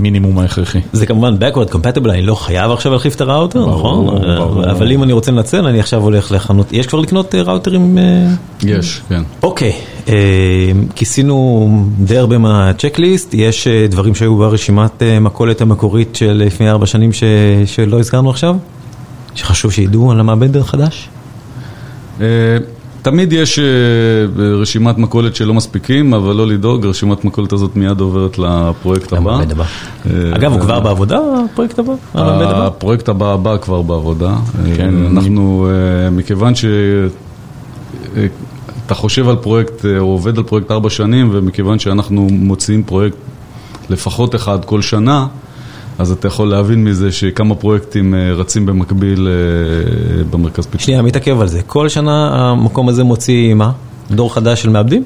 מינימום 0.00 0.38
ההכרחי. 0.38 0.80
זה 0.92 1.06
כמובן 1.06 1.36
backward 1.36 1.72
compatible, 1.72 2.10
אני 2.10 2.22
לא 2.22 2.34
חייב 2.34 2.70
עכשיו 2.70 2.92
להחליף 2.92 3.14
את 3.14 3.20
הראוטר, 3.20 3.66
נכון? 3.66 4.24
אבל 4.64 4.92
אם 4.92 5.02
אני 5.02 5.12
רוצה 5.12 5.32
לנצל, 5.32 5.66
אני 5.66 5.80
עכשיו 5.80 6.02
הולך 6.02 6.32
לחנות, 6.32 6.72
יש 6.72 6.86
כבר 6.86 7.00
לקנות 7.00 7.34
ראוטרים? 7.34 7.98
יש, 8.62 9.00
כן. 9.08 9.22
אוקיי, 9.42 9.72
כיסינו 10.94 11.68
די 11.98 12.18
הרבה 12.18 12.38
מהצ'קליסט, 12.38 13.34
יש 13.34 13.68
דברים 13.90 14.14
שהיו 14.14 14.36
ברשימת 14.36 15.02
מכולת 15.20 15.60
המקורית 15.60 16.16
של 16.16 16.42
לפני 16.46 16.70
ארבע 16.70 16.86
שנים 16.86 17.10
שלא 17.66 17.98
הזכרנו 17.98 18.30
עכשיו? 18.30 18.56
שחשוב 19.34 19.72
שידעו 19.72 20.12
על 20.12 20.20
המעבד 20.20 20.56
החדש? 20.56 21.08
תמיד 23.02 23.32
יש 23.32 23.58
רשימת 24.36 24.98
מכולת 24.98 25.36
שלא 25.36 25.54
מספיקים, 25.54 26.14
אבל 26.14 26.34
לא 26.34 26.46
לדאוג, 26.46 26.86
רשימת 26.86 27.24
מכולת 27.24 27.52
הזאת 27.52 27.76
מיד 27.76 28.00
עוברת 28.00 28.38
לפרויקט 28.38 29.12
הבא. 29.12 29.38
אגב, 30.32 30.52
הוא 30.52 30.60
כבר 30.60 30.80
בעבודה, 30.80 31.18
הפרויקט 31.52 31.78
הבא? 31.78 31.92
הפרויקט 32.14 33.08
הבא 33.08 33.32
הבא 33.32 33.56
כבר 33.56 33.82
בעבודה. 33.82 34.34
אנחנו, 34.80 35.68
מכיוון 36.12 36.52
שאתה 38.84 38.94
חושב 38.94 39.28
על 39.28 39.36
פרויקט, 39.36 39.84
או 39.98 40.04
עובד 40.04 40.38
על 40.38 40.44
פרויקט 40.44 40.70
ארבע 40.70 40.90
שנים, 40.90 41.28
ומכיוון 41.32 41.78
שאנחנו 41.78 42.28
מוציאים 42.30 42.82
פרויקט 42.82 43.16
לפחות 43.90 44.34
אחד 44.34 44.64
כל 44.64 44.82
שנה, 44.82 45.26
אז 45.98 46.10
אתה 46.10 46.28
יכול 46.28 46.48
להבין 46.48 46.84
מזה 46.84 47.12
שכמה 47.12 47.54
פרויקטים 47.54 48.14
רצים 48.36 48.66
במקביל 48.66 49.28
במרכז 50.30 50.66
פיתוח. 50.66 50.86
שנייה, 50.86 51.02
מתעכב 51.02 51.40
על 51.40 51.48
זה. 51.48 51.62
כל 51.62 51.88
שנה 51.88 52.30
המקום 52.34 52.88
הזה 52.88 53.04
מוציא 53.04 53.54
מה? 53.54 53.72
דור 54.10 54.34
חדש 54.34 54.62
של 54.62 54.68
מעבדים? 54.70 55.02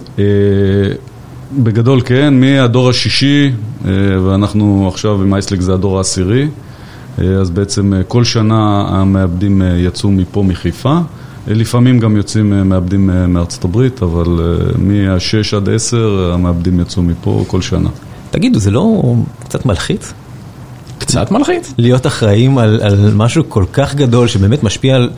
בגדול 1.59 2.01
כן, 2.05 2.41
מהדור 2.41 2.89
השישי, 2.89 3.51
ואנחנו 4.25 4.89
עכשיו 4.93 5.23
עם 5.23 5.35
Ice 5.35 5.46
Lake 5.46 5.61
זה 5.61 5.75
הדור 5.75 5.99
העשירי, 5.99 6.49
אז 7.19 7.51
בעצם 7.51 7.93
כל 8.09 8.25
שנה 8.25 8.85
המעבדים 8.89 9.63
יצאו 9.77 10.11
מפה 10.11 10.43
מחיפה. 10.43 10.99
לפעמים 11.49 11.99
גם 11.99 12.17
יוצאים 12.17 12.69
מעבדים 12.69 13.11
מארצות 13.33 13.65
הברית, 13.65 14.03
אבל 14.03 14.41
מה-6 14.79 15.57
עד 15.57 15.69
10 15.69 16.31
המעבדים 16.35 16.81
יצאו 16.81 17.03
מפה 17.03 17.45
כל 17.47 17.63
שנה. 17.63 17.89
תגידו, 18.31 18.59
זה 18.59 18.71
לא 18.71 19.15
קצת 19.45 19.67
מלחיץ? 19.67 20.13
קצת 20.99 21.31
מלחיץ. 21.31 21.75
להיות 21.79 22.07
אחראים 22.07 22.59
על, 22.59 22.81
על 22.83 23.13
משהו 23.15 23.45
כל 23.49 23.65
כך 23.73 23.95
גדול 23.95 24.29
שבאמת 24.29 24.63
משפיע 24.63 24.97
על, 24.97 25.11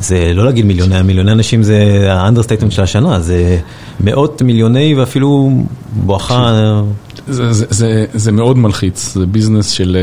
זה 0.00 0.32
לא 0.34 0.44
להגיד 0.44 0.64
מיליוני, 0.64 1.02
מיליוני 1.02 1.32
אנשים 1.32 1.62
זה 1.62 2.06
ה 2.08 2.12
understatement 2.12 2.72
של 2.72 2.82
השנה, 2.82 3.20
זה 3.20 3.58
מאות 4.00 4.42
מיליוני 4.42 4.94
ואפילו 4.94 5.50
בואכה... 5.92 6.82
זה, 7.28 7.52
זה, 7.52 7.66
זה, 7.70 8.06
זה 8.14 8.32
מאוד 8.32 8.58
מלחיץ, 8.58 9.14
זה 9.14 9.26
ביזנס 9.26 9.70
של 9.70 9.96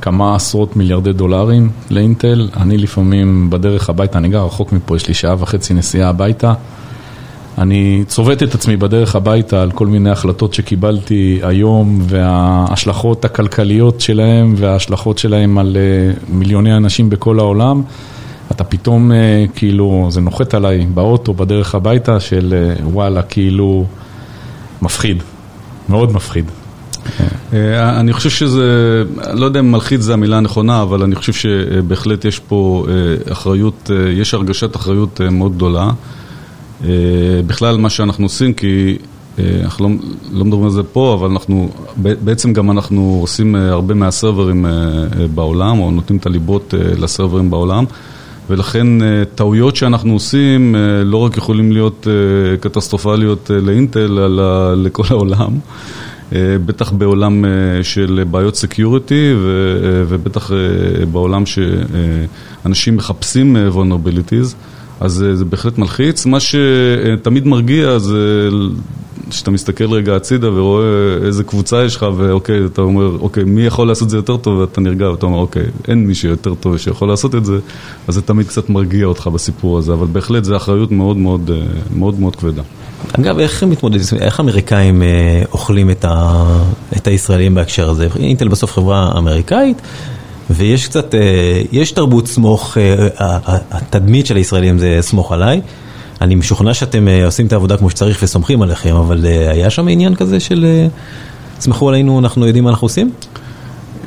כמה 0.00 0.34
עשרות 0.34 0.76
מיליארדי 0.76 1.12
דולרים 1.12 1.70
לאינטל, 1.90 2.48
אני 2.56 2.78
לפעמים 2.78 3.50
בדרך 3.50 3.90
הביתה, 3.90 4.18
אני 4.18 4.28
גר 4.28 4.44
רחוק 4.44 4.72
מפה, 4.72 4.96
יש 4.96 5.08
לי 5.08 5.14
שעה 5.14 5.34
וחצי 5.38 5.74
נסיעה 5.74 6.08
הביתה. 6.08 6.54
אני 7.58 8.04
צובט 8.06 8.42
את 8.42 8.54
עצמי 8.54 8.76
בדרך 8.76 9.16
הביתה 9.16 9.62
על 9.62 9.70
כל 9.70 9.86
מיני 9.86 10.10
החלטות 10.10 10.54
שקיבלתי 10.54 11.40
היום 11.42 12.02
וההשלכות 12.08 13.24
הכלכליות 13.24 14.00
שלהם 14.00 14.54
וההשלכות 14.56 15.18
שלהם 15.18 15.58
על 15.58 15.76
מיליוני 16.28 16.76
אנשים 16.76 17.10
בכל 17.10 17.38
העולם. 17.38 17.82
אתה 18.50 18.64
פתאום 18.64 19.12
כאילו, 19.54 20.08
זה 20.10 20.20
נוחת 20.20 20.54
עליי 20.54 20.86
באוטו 20.94 21.34
בדרך 21.34 21.74
הביתה 21.74 22.20
של 22.20 22.72
וואלה, 22.84 23.22
כאילו 23.22 23.84
מפחיד, 24.82 25.22
מאוד 25.88 26.12
מפחיד. 26.12 26.44
אני 27.72 28.12
חושב 28.12 28.30
שזה, 28.30 29.02
לא 29.34 29.44
יודע 29.44 29.60
אם 29.60 29.72
מלחיץ 29.72 30.00
זה 30.00 30.12
המילה 30.12 30.36
הנכונה, 30.36 30.82
אבל 30.82 31.02
אני 31.02 31.14
חושב 31.14 31.32
שבהחלט 31.32 32.24
יש 32.24 32.38
פה 32.38 32.86
אחריות, 33.32 33.90
יש 34.12 34.34
הרגשת 34.34 34.76
אחריות 34.76 35.20
מאוד 35.30 35.54
גדולה. 35.56 35.90
בכלל 37.46 37.76
מה 37.76 37.90
שאנחנו 37.90 38.24
עושים, 38.24 38.52
כי 38.52 38.96
אנחנו 39.38 39.88
לא, 39.88 39.94
לא 40.32 40.44
מדברים 40.44 40.64
על 40.64 40.70
זה 40.70 40.82
פה, 40.82 41.16
אבל 41.20 41.30
אנחנו, 41.30 41.70
בעצם 41.96 42.52
גם 42.52 42.70
אנחנו 42.70 43.18
עושים 43.20 43.54
הרבה 43.54 43.94
מהסרברים 43.94 44.66
בעולם, 45.34 45.78
או 45.80 45.90
נותנים 45.90 46.18
את 46.18 46.26
הליבות 46.26 46.74
לסרברים 46.98 47.50
בעולם, 47.50 47.84
ולכן 48.50 48.86
טעויות 49.34 49.76
שאנחנו 49.76 50.12
עושים 50.12 50.76
לא 51.04 51.16
רק 51.16 51.36
יכולים 51.36 51.72
להיות 51.72 52.06
קטסטרופליות 52.60 53.50
לאינטל, 53.62 54.18
אלא 54.18 54.74
לכל 54.74 55.02
העולם. 55.10 55.50
בטח 56.66 56.92
בעולם 56.92 57.44
של 57.82 58.24
בעיות 58.30 58.56
security, 58.56 59.34
ובטח 60.08 60.50
בעולם 61.12 61.42
שאנשים 61.46 62.96
מחפשים 62.96 63.56
vulnerabilities. 63.74 64.54
אז 65.00 65.24
זה 65.34 65.44
בהחלט 65.44 65.78
מלחיץ. 65.78 66.26
מה 66.26 66.38
שתמיד 66.40 67.46
מרגיע 67.46 67.98
זה 67.98 68.48
שאתה 69.32 69.50
מסתכל 69.50 69.92
רגע 69.92 70.16
הצידה 70.16 70.52
ורואה 70.52 70.84
איזה 71.26 71.44
קבוצה 71.44 71.84
יש 71.84 71.96
לך, 71.96 72.06
ואוקיי, 72.16 72.64
אתה 72.66 72.82
אומר, 72.82 73.18
אוקיי, 73.20 73.44
מי 73.44 73.62
יכול 73.62 73.88
לעשות 73.88 74.06
את 74.06 74.10
זה 74.10 74.16
יותר 74.16 74.36
טוב, 74.36 74.58
ואתה 74.58 74.80
נרגע, 74.80 75.10
ואתה 75.10 75.26
אומר, 75.26 75.38
אוקיי, 75.38 75.64
אין 75.88 76.06
מי 76.06 76.14
שיותר 76.14 76.54
טוב 76.54 76.78
שיכול 76.78 77.08
לעשות 77.08 77.34
את 77.34 77.44
זה, 77.44 77.58
אז 78.08 78.14
זה 78.14 78.22
תמיד 78.22 78.46
קצת 78.46 78.70
מרגיע 78.70 79.06
אותך 79.06 79.26
בסיפור 79.26 79.78
הזה, 79.78 79.92
אבל 79.92 80.06
בהחלט 80.06 80.44
זו 80.44 80.56
אחריות 80.56 80.92
מאוד 80.92 81.16
מאוד, 81.16 81.50
מאוד 81.96 82.20
מאוד 82.20 82.36
כבדה. 82.36 82.62
אגב, 83.12 83.38
איך 83.38 83.62
הם 83.62 83.70
מתמודדים, 83.70 84.04
איך 84.20 84.40
האמריקאים 84.40 85.02
אוכלים 85.52 85.90
את 86.96 87.06
הישראלים 87.06 87.54
בהקשר 87.54 87.90
הזה? 87.90 88.08
אינטל 88.16 88.48
בסוף 88.48 88.72
חברה 88.72 89.18
אמריקאית. 89.18 89.82
ויש 90.50 90.88
קצת, 90.88 91.14
יש 91.72 91.92
תרבות 91.92 92.26
סמוך, 92.26 92.76
התדמית 93.70 94.26
של 94.26 94.36
הישראלים 94.36 94.78
זה 94.78 94.98
סמוך 95.00 95.32
עליי. 95.32 95.60
אני 96.20 96.34
משוכנע 96.34 96.74
שאתם 96.74 97.06
עושים 97.24 97.46
את 97.46 97.52
העבודה 97.52 97.76
כמו 97.76 97.90
שצריך 97.90 98.18
וסומכים 98.22 98.62
עליכם, 98.62 98.94
אבל 98.94 99.24
היה 99.26 99.70
שם 99.70 99.88
עניין 99.88 100.14
כזה 100.14 100.40
של 100.40 100.66
סמכו 101.60 101.88
עלינו, 101.88 102.18
אנחנו 102.18 102.46
יודעים 102.46 102.64
מה 102.64 102.70
אנחנו 102.70 102.84
עושים? 102.84 103.10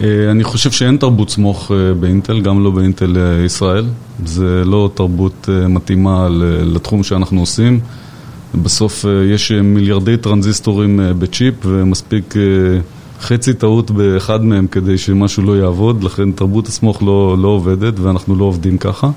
אני 0.01 0.43
חושב 0.43 0.71
שאין 0.71 0.97
תרבות 0.97 1.29
סמוך 1.29 1.71
באינטל, 1.99 2.41
גם 2.41 2.63
לא 2.63 2.71
באינטל 2.71 3.17
ישראל. 3.45 3.85
זה 4.25 4.61
לא 4.65 4.89
תרבות 4.93 5.49
מתאימה 5.69 6.27
לתחום 6.65 7.03
שאנחנו 7.03 7.39
עושים. 7.39 7.79
בסוף 8.55 9.05
יש 9.33 9.51
מיליארדי 9.51 10.17
טרנזיסטורים 10.17 10.99
בצ'יפ 11.19 11.53
ומספיק... 11.65 12.33
חצי 13.21 13.53
טעות 13.53 13.91
באחד 13.91 14.43
מהם 14.43 14.67
כדי 14.67 14.97
שמשהו 14.97 15.43
לא 15.43 15.57
יעבוד, 15.57 16.03
לכן 16.03 16.31
תרבות 16.31 16.67
הסמוך 16.67 17.03
לא, 17.03 17.37
לא 17.41 17.47
עובדת 17.47 17.99
ואנחנו 17.99 18.35
לא 18.35 18.43
עובדים 18.43 18.77
ככה. 18.77 19.09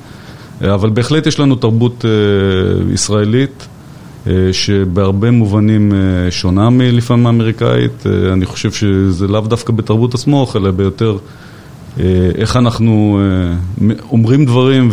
אבל 0.60 0.90
בהחלט 0.90 1.26
יש 1.26 1.40
לנו 1.40 1.54
תרבות 1.54 2.04
אה, 2.04 2.92
ישראלית 2.92 3.68
אה, 4.26 4.32
שבהרבה 4.52 5.30
מובנים 5.30 5.92
אה, 5.92 6.30
שונה 6.30 6.70
מלפעמים 6.70 7.26
האמריקאית. 7.26 8.06
אה, 8.06 8.32
אני 8.32 8.46
חושב 8.46 8.72
שזה 8.72 9.26
לאו 9.26 9.40
דווקא 9.40 9.72
בתרבות 9.72 10.14
הסמוך, 10.14 10.56
אלא 10.56 10.70
ביותר 10.70 11.16
אה, 12.00 12.04
איך 12.34 12.56
אנחנו 12.56 13.20
אה, 13.20 13.94
אומרים 14.10 14.44
דברים 14.44 14.88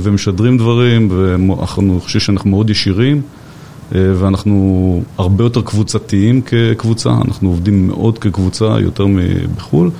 ומשדרים 0.00 0.58
דברים, 0.58 1.08
ואני 1.10 2.00
חושב 2.00 2.20
שאנחנו 2.20 2.50
מאוד 2.50 2.70
ישירים. 2.70 3.22
ואנחנו 3.92 5.02
הרבה 5.18 5.44
יותר 5.44 5.62
קבוצתיים 5.62 6.42
כקבוצה, 6.42 7.10
אנחנו 7.28 7.48
עובדים 7.48 7.86
מאוד 7.86 8.18
כקבוצה, 8.18 8.64
יותר 8.64 9.06
מבחו"ל. 9.06 9.90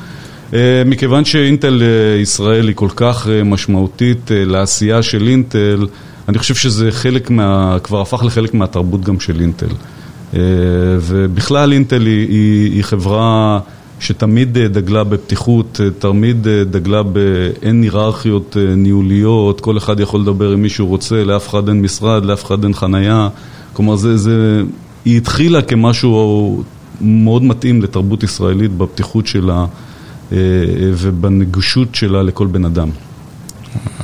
מכיוון 0.87 1.25
שאינטל 1.25 1.83
ישראל 2.23 2.69
היא 2.69 2.77
כל 2.77 2.89
כך 2.97 3.29
משמעותית 3.45 4.31
לעשייה 4.35 5.03
של 5.03 5.29
אינטל, 5.29 5.87
אני 6.29 6.39
חושב 6.39 6.55
שזה 6.55 6.93
חלק 6.93 7.31
מה... 7.31 7.77
כבר 7.83 8.01
הפך 8.01 8.23
לחלק 8.25 8.55
מהתרבות 8.55 9.05
גם 9.05 9.21
של 9.21 9.41
אינטל. 9.41 9.67
ובכלל 11.01 11.73
אינטל 11.73 12.07
היא, 12.07 12.29
היא, 12.29 12.73
היא 12.73 12.83
חברה 12.83 13.61
שתמיד 14.01 14.59
דגלה 14.59 15.05
בפתיחות, 15.05 15.81
תמיד 15.99 16.49
דגלה 16.49 17.03
באין 17.03 17.83
היררכיות 17.83 18.57
ניהוליות, 18.77 19.61
כל 19.61 19.79
אחד 19.79 20.01
יכול 20.01 20.21
לדבר 20.21 20.53
עם 20.53 20.63
מי 20.63 20.69
שהוא 20.69 20.89
רוצה, 20.89 21.25
לאף 21.25 21.49
אחד 21.49 21.69
אין 21.69 21.83
משרד, 21.83 22.25
לאף 22.25 22.45
אחד 22.45 22.65
אין 22.65 22.75
חנייה. 22.75 23.29
כלומר, 23.73 23.97
זה, 23.97 24.17
זה, 24.17 24.63
היא 25.05 25.17
התחילה 25.17 25.63
כמשהו 25.63 26.63
מאוד 27.01 27.45
מתאים 27.45 27.83
לתרבות 27.83 28.23
ישראלית 28.23 28.73
בפתיחות 28.73 29.27
שלה 29.27 29.67
ובנגישות 30.99 31.95
שלה 31.95 32.23
לכל 32.23 32.47
בן 32.47 32.65
אדם. 32.65 32.89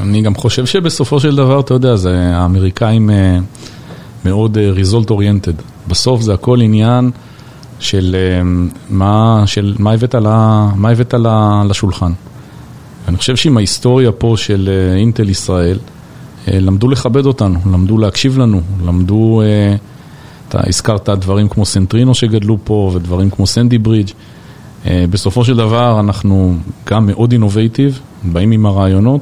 אני 0.01 0.23
גם 0.23 0.35
חושב 0.35 0.67
שבסופו 0.67 1.21
של 1.21 1.37
דבר, 1.37 1.61
אתה 1.61 1.75
יודע, 1.75 1.97
זה 1.97 2.37
האמריקאים 2.37 3.11
מאוד 4.25 4.59
result 4.77 5.09
oriented. 5.11 5.63
בסוף 5.89 6.21
זה 6.23 6.35
הכל 6.35 6.61
עניין 6.61 7.11
של 7.81 8.17
מה, 8.91 9.43
של 9.47 9.75
מה 9.79 9.93
הבאת, 9.93 10.15
לה, 10.15 10.69
מה 10.77 10.91
הבאת 10.91 11.15
לה, 11.15 11.63
לשולחן. 11.69 12.13
אני 13.09 13.17
חושב 13.17 13.37
שעם 13.37 13.57
ההיסטוריה 13.57 14.13
פה 14.13 14.35
של 14.37 14.71
אינטל 14.97 15.29
ישראל, 15.29 15.79
למדו 16.49 16.89
לכבד 16.89 17.27
אותנו, 17.27 17.59
למדו 17.73 17.99
להקשיב 17.99 18.39
לנו, 18.39 18.61
למדו, 18.87 19.43
אתה 20.49 20.61
הזכרת 20.67 21.09
דברים 21.09 21.49
כמו 21.49 21.65
סנטרינו 21.65 22.15
שגדלו 22.15 22.59
פה 22.65 22.93
ודברים 22.95 23.31
כמו 23.31 23.47
סנדי 23.47 23.79
ברידג'. 23.79 24.13
בסופו 24.87 25.45
של 25.45 25.57
דבר 25.57 26.01
אנחנו 26.01 26.57
גם 26.87 27.07
מאוד 27.07 27.33
innovative, 27.33 28.01
באים 28.23 28.51
עם 28.51 28.67
הרעיונות 28.67 29.21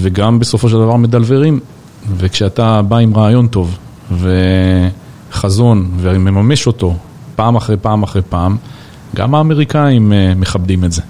וגם 0.00 0.38
בסופו 0.38 0.68
של 0.68 0.76
דבר 0.76 0.96
מדלוורים. 0.96 1.60
וכשאתה 2.16 2.82
בא 2.82 2.96
עם 2.96 3.16
רעיון 3.16 3.46
טוב 3.46 3.78
וחזון 5.30 5.90
ומממש 5.96 6.66
אותו 6.66 6.94
פעם 7.36 7.56
אחרי 7.56 7.76
פעם 7.76 8.02
אחרי 8.02 8.22
פעם, 8.22 8.56
גם 9.16 9.34
האמריקאים 9.34 10.12
מכבדים 10.36 10.84
את 10.84 10.92
זה. 10.92 11.02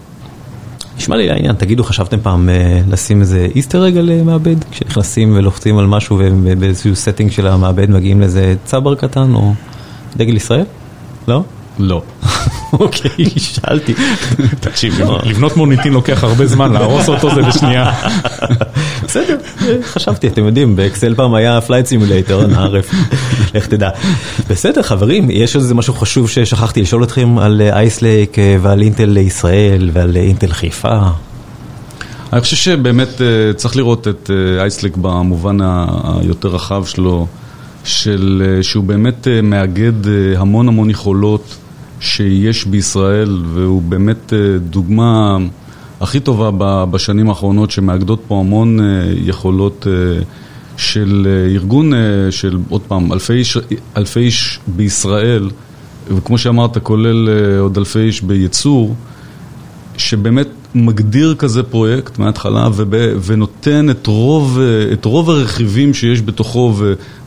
נשמע 0.97 1.17
לי 1.17 1.29
לעניין, 1.29 1.53
תגידו, 1.55 1.85
חשבתם 1.85 2.21
פעם 2.23 2.49
לשים 2.89 3.21
איזה 3.21 3.49
easter 3.55 3.83
egg 3.83 4.03
למעבד? 4.03 4.57
כשנכנסים 4.71 5.37
ולוחצים 5.37 5.79
על 5.79 5.87
משהו 5.87 6.19
ובאיזשהו 6.21 6.97
setting 6.97 7.31
של 7.31 7.47
המעבד 7.47 7.91
מגיעים 7.91 8.21
לאיזה 8.21 8.55
צבר 8.65 8.95
קטן 8.95 9.35
או 9.35 9.53
דגל 10.17 10.37
ישראל? 10.37 10.65
לא? 11.29 11.43
לא. 11.79 12.03
אוקיי, 12.73 13.25
שאלתי. 13.37 13.95
תקשיב, 14.61 15.01
לבנות 15.25 15.57
מוניטין 15.57 15.93
לוקח 15.93 16.25
הרבה 16.25 16.47
זמן, 16.47 16.73
להרוס 16.73 17.09
אותו 17.09 17.35
זה 17.35 17.43
בשנייה. 17.43 17.93
בסדר, 19.05 19.37
חשבתי, 19.85 20.29
אתם 20.29 20.45
יודעים, 20.45 20.77
באקסל 20.77 21.15
פעם 21.15 21.35
היה 21.35 21.61
flight 21.61 21.87
simulator, 21.87 22.47
נערף, 22.47 22.91
לך 23.55 23.67
תדע. 23.67 23.91
בסדר, 24.51 24.83
חברים, 24.83 25.31
יש 25.31 25.57
איזה 25.57 25.75
משהו 25.75 25.95
חשוב 25.95 26.31
ששכחתי 26.31 26.83
לשאול 26.83 27.05
אתכם 27.05 27.39
על 27.39 27.63
Ice 27.73 28.00
Lake 28.00 28.37
ועל 28.63 28.83
אינטל 28.83 29.17
ישראל 29.17 29.91
ועל 29.93 30.17
אינטל 30.17 30.53
חיפה. 30.53 30.99
אני 32.33 32.41
חושב 32.41 32.57
שבאמת 32.57 33.21
צריך 33.57 33.77
לראות 33.77 34.09
את 34.09 34.31
Ice 34.61 34.76
Lake 34.76 34.97
במובן 34.97 35.59
היותר 36.23 36.49
רחב 36.49 36.85
שלו, 36.85 37.27
שהוא 38.63 38.85
באמת 38.85 39.29
מאגד 39.43 39.93
המון 40.37 40.69
המון 40.69 40.91
יכולות. 40.91 41.57
שיש 42.01 42.67
בישראל, 42.67 43.43
והוא 43.55 43.83
באמת 43.83 44.33
דוגמה 44.71 45.37
הכי 46.01 46.21
טובה 46.21 46.85
בשנים 46.87 47.29
האחרונות 47.29 47.71
שמאגדות 47.71 48.23
פה 48.29 48.41
המון 48.41 48.79
יכולות 49.17 49.87
של 50.77 51.29
ארגון 51.55 51.93
של, 52.31 52.59
עוד 52.69 52.81
פעם, 52.81 53.13
אלפי 53.13 53.33
איש, 53.33 53.59
אלפי 53.97 54.21
איש 54.21 54.61
בישראל, 54.67 55.51
וכמו 56.17 56.39
שאמרת, 56.39 56.79
כולל 56.79 57.29
עוד 57.61 57.79
אלפי 57.79 57.99
איש 57.99 58.23
בייצור, 58.23 58.95
שבאמת 59.97 60.49
מגדיר 60.75 61.35
כזה 61.39 61.63
פרויקט 61.63 62.19
מההתחלה 62.19 62.69
ונותן 63.25 63.91
את 63.91 64.07
רוב, 64.07 64.59
את 64.93 65.05
רוב 65.05 65.31
הרכיבים 65.31 65.95
שיש 65.95 66.23
בתוכו, 66.23 66.75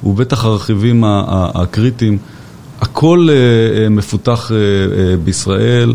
ובטח 0.04 0.46
הרכיבים 0.46 1.04
הקריטיים. 1.08 2.18
הכל 2.84 3.28
מפותח 3.90 4.52
בישראל, 5.24 5.94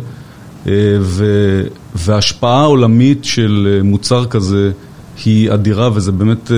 וההשפעה 1.95 2.61
העולמית 2.61 3.25
של 3.25 3.81
מוצר 3.85 4.25
כזה 4.25 4.71
היא 5.25 5.53
אדירה, 5.53 5.91
וזה 5.95 6.13
באמת, 6.13 6.51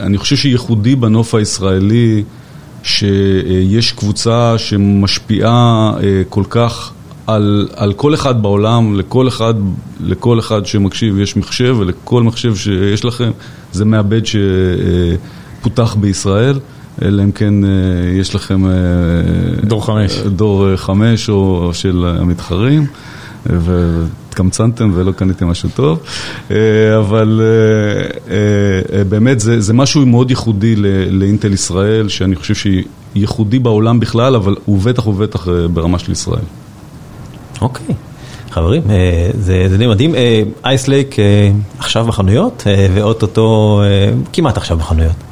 אני 0.00 0.18
חושב 0.18 0.36
שייחודי 0.36 0.96
בנוף 0.96 1.34
הישראלי, 1.34 2.22
שיש 2.82 3.92
קבוצה 3.92 4.54
שמשפיעה 4.58 5.92
כל 6.28 6.44
כך 6.50 6.92
על, 7.26 7.68
על 7.76 7.92
כל 7.92 8.14
אחד 8.14 8.42
בעולם, 8.42 8.98
לכל 8.98 9.28
אחד, 9.28 9.54
לכל 10.00 10.38
אחד 10.38 10.66
שמקשיב 10.66 11.18
יש 11.18 11.36
מחשב, 11.36 11.76
ולכל 11.78 12.22
מחשב 12.22 12.56
שיש 12.56 13.04
לכם, 13.04 13.30
זה 13.72 13.84
מעבד 13.84 14.20
שפותח 14.26 15.94
בישראל. 16.00 16.58
אלא 17.02 17.22
אם 17.22 17.32
כן 17.32 17.54
יש 18.20 18.34
לכם 18.34 18.62
דור 19.64 19.86
חמש, 19.86 20.18
דור 20.18 20.76
חמש 20.76 21.28
או 21.28 21.70
של 21.72 22.04
המתחרים 22.20 22.86
והתקמצנתם 23.46 24.90
ולא 24.94 25.12
קניתם 25.12 25.48
משהו 25.48 25.68
טוב, 25.74 25.98
אבל 26.98 27.40
באמת 29.08 29.40
זה, 29.40 29.60
זה 29.60 29.72
משהו 29.72 30.06
מאוד 30.06 30.30
ייחודי 30.30 30.76
לאינטל 31.10 31.52
ישראל, 31.52 32.08
שאני 32.08 32.36
חושב 32.36 32.54
שהיא 32.54 32.84
ייחודי 33.14 33.58
בעולם 33.58 34.00
בכלל, 34.00 34.36
אבל 34.36 34.56
הוא 34.64 34.78
בטח 34.78 35.06
ובטח 35.06 35.48
ברמה 35.72 35.98
של 35.98 36.12
ישראל. 36.12 36.44
אוקיי. 37.60 37.94
חברים, 38.50 38.82
זה 39.34 39.76
די 39.78 39.86
מדהים, 39.86 40.14
Ice 40.64 40.86
Lake 40.86 41.16
עכשיו 41.78 42.04
בחנויות 42.06 42.66
ואו-טו-טו 42.94 43.80
כמעט 44.32 44.56
עכשיו 44.56 44.76
בחנויות. 44.76 45.29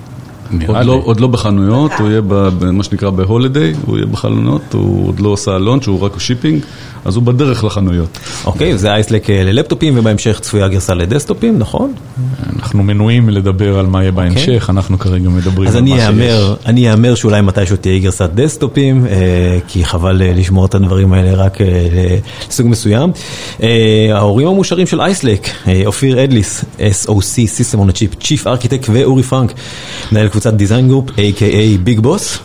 עוד 0.66 0.86
לא, 0.86 1.00
עוד 1.04 1.20
לא 1.20 1.26
בחנויות, 1.26 1.92
הוא 1.98 2.08
יהיה 2.08 2.20
במה 2.26 2.84
שנקרא 2.84 3.10
ב 3.10 3.17
holiday, 3.17 3.74
הוא 3.86 3.96
יהיה 3.96 4.06
בחלונות, 4.06 4.62
הוא 4.72 5.08
עוד 5.08 5.20
לא 5.20 5.28
עושה 5.28 5.58
launch, 5.58 5.86
הוא 5.86 6.00
רק 6.00 6.18
shipping, 6.18 6.62
אז 7.04 7.16
הוא 7.16 7.22
בדרך 7.22 7.64
לחנויות. 7.64 8.18
אוקיי, 8.44 8.78
זה 8.78 8.92
Ice 8.92 9.08
Lake 9.08 9.30
ללפטופים 9.30 9.98
ובהמשך 9.98 10.40
צפויה 10.40 10.68
גרסה 10.68 10.94
לדסקטופים, 10.94 11.58
נכון? 11.58 11.92
אנחנו 12.56 12.82
מנועים 12.82 13.28
לדבר 13.28 13.78
על 13.78 13.86
מה 13.86 14.02
יהיה 14.02 14.12
בהמשך, 14.12 14.66
אנחנו 14.70 14.98
כרגע 14.98 15.28
מדברים 15.28 15.68
על 15.68 15.80
מה 15.82 15.88
שיש. 15.88 16.00
אז 16.00 16.54
אני 16.66 16.92
אהמר 16.92 17.14
שאולי 17.14 17.40
מתישהו 17.40 17.76
תהיה 17.76 17.98
גרסת 17.98 18.30
דסקטופים, 18.34 19.06
כי 19.68 19.84
חבל 19.84 20.22
לשמור 20.34 20.66
את 20.66 20.74
הדברים 20.74 21.12
האלה 21.12 21.34
רק 21.34 21.58
לסוג 22.48 22.66
מסוים. 22.66 23.10
ההורים 24.14 24.48
המאושרים 24.48 24.86
של 24.86 25.00
Ice 25.00 25.18
Lake, 25.18 25.48
אופיר 25.86 26.24
אדליס, 26.24 26.64
SOC, 26.78 27.10
System 27.58 27.76
on 27.76 27.90
a 27.90 27.92
Chip, 27.92 28.22
Chief 28.22 28.44
Architect 28.44 28.90
ואורי 28.90 29.22
פרנק, 29.22 29.52
מנהל 30.12 30.28
קבוצת 30.38 30.54
design 30.54 30.88
group, 30.88 31.10
a.k.a. 31.10 31.78
big 31.82 32.00
boss. 32.00 32.38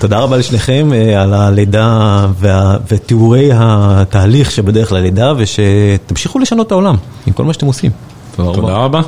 תודה 0.00 0.18
רבה 0.18 0.36
לשניכם 0.36 0.90
על 1.18 1.34
הלידה 1.34 2.26
ותיאורי 2.88 3.50
התהליך 3.54 4.50
שבדרך 4.50 4.92
ללידה, 4.92 5.32
ושתמשיכו 5.36 6.38
לשנות 6.38 6.66
את 6.66 6.72
העולם 6.72 6.96
עם 7.26 7.32
כל 7.32 7.44
מה 7.44 7.52
שאתם 7.52 7.66
עושים. 7.66 7.90
תודה 8.36 8.76
רבה. 8.76 9.00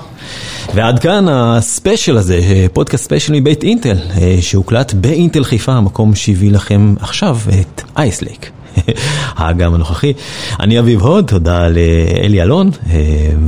ועד 0.74 0.98
כאן 0.98 1.26
הספיישל 1.28 2.16
הזה, 2.16 2.66
פודקאסט 2.72 3.04
ספיישל 3.04 3.32
מבית 3.32 3.62
אינטל, 3.62 3.96
שהוקלט 4.40 4.92
באינטל 4.92 5.44
חיפה, 5.44 5.72
המקום 5.72 6.14
שהביא 6.14 6.52
לכם 6.52 6.94
עכשיו 7.00 7.38
את 7.60 7.82
אייסלייק. 7.96 8.50
האגם 9.36 9.74
הנוכחי. 9.74 10.12
אני 10.60 10.78
אביב 10.78 11.02
הוד, 11.02 11.26
תודה 11.26 11.68
לאלי 11.68 12.42
אלון, 12.42 12.70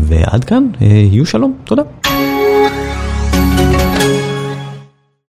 ועד 0.02 0.44
כאן, 0.44 0.66
יהיו 0.80 1.26
שלום, 1.26 1.54
תודה. 1.64 1.82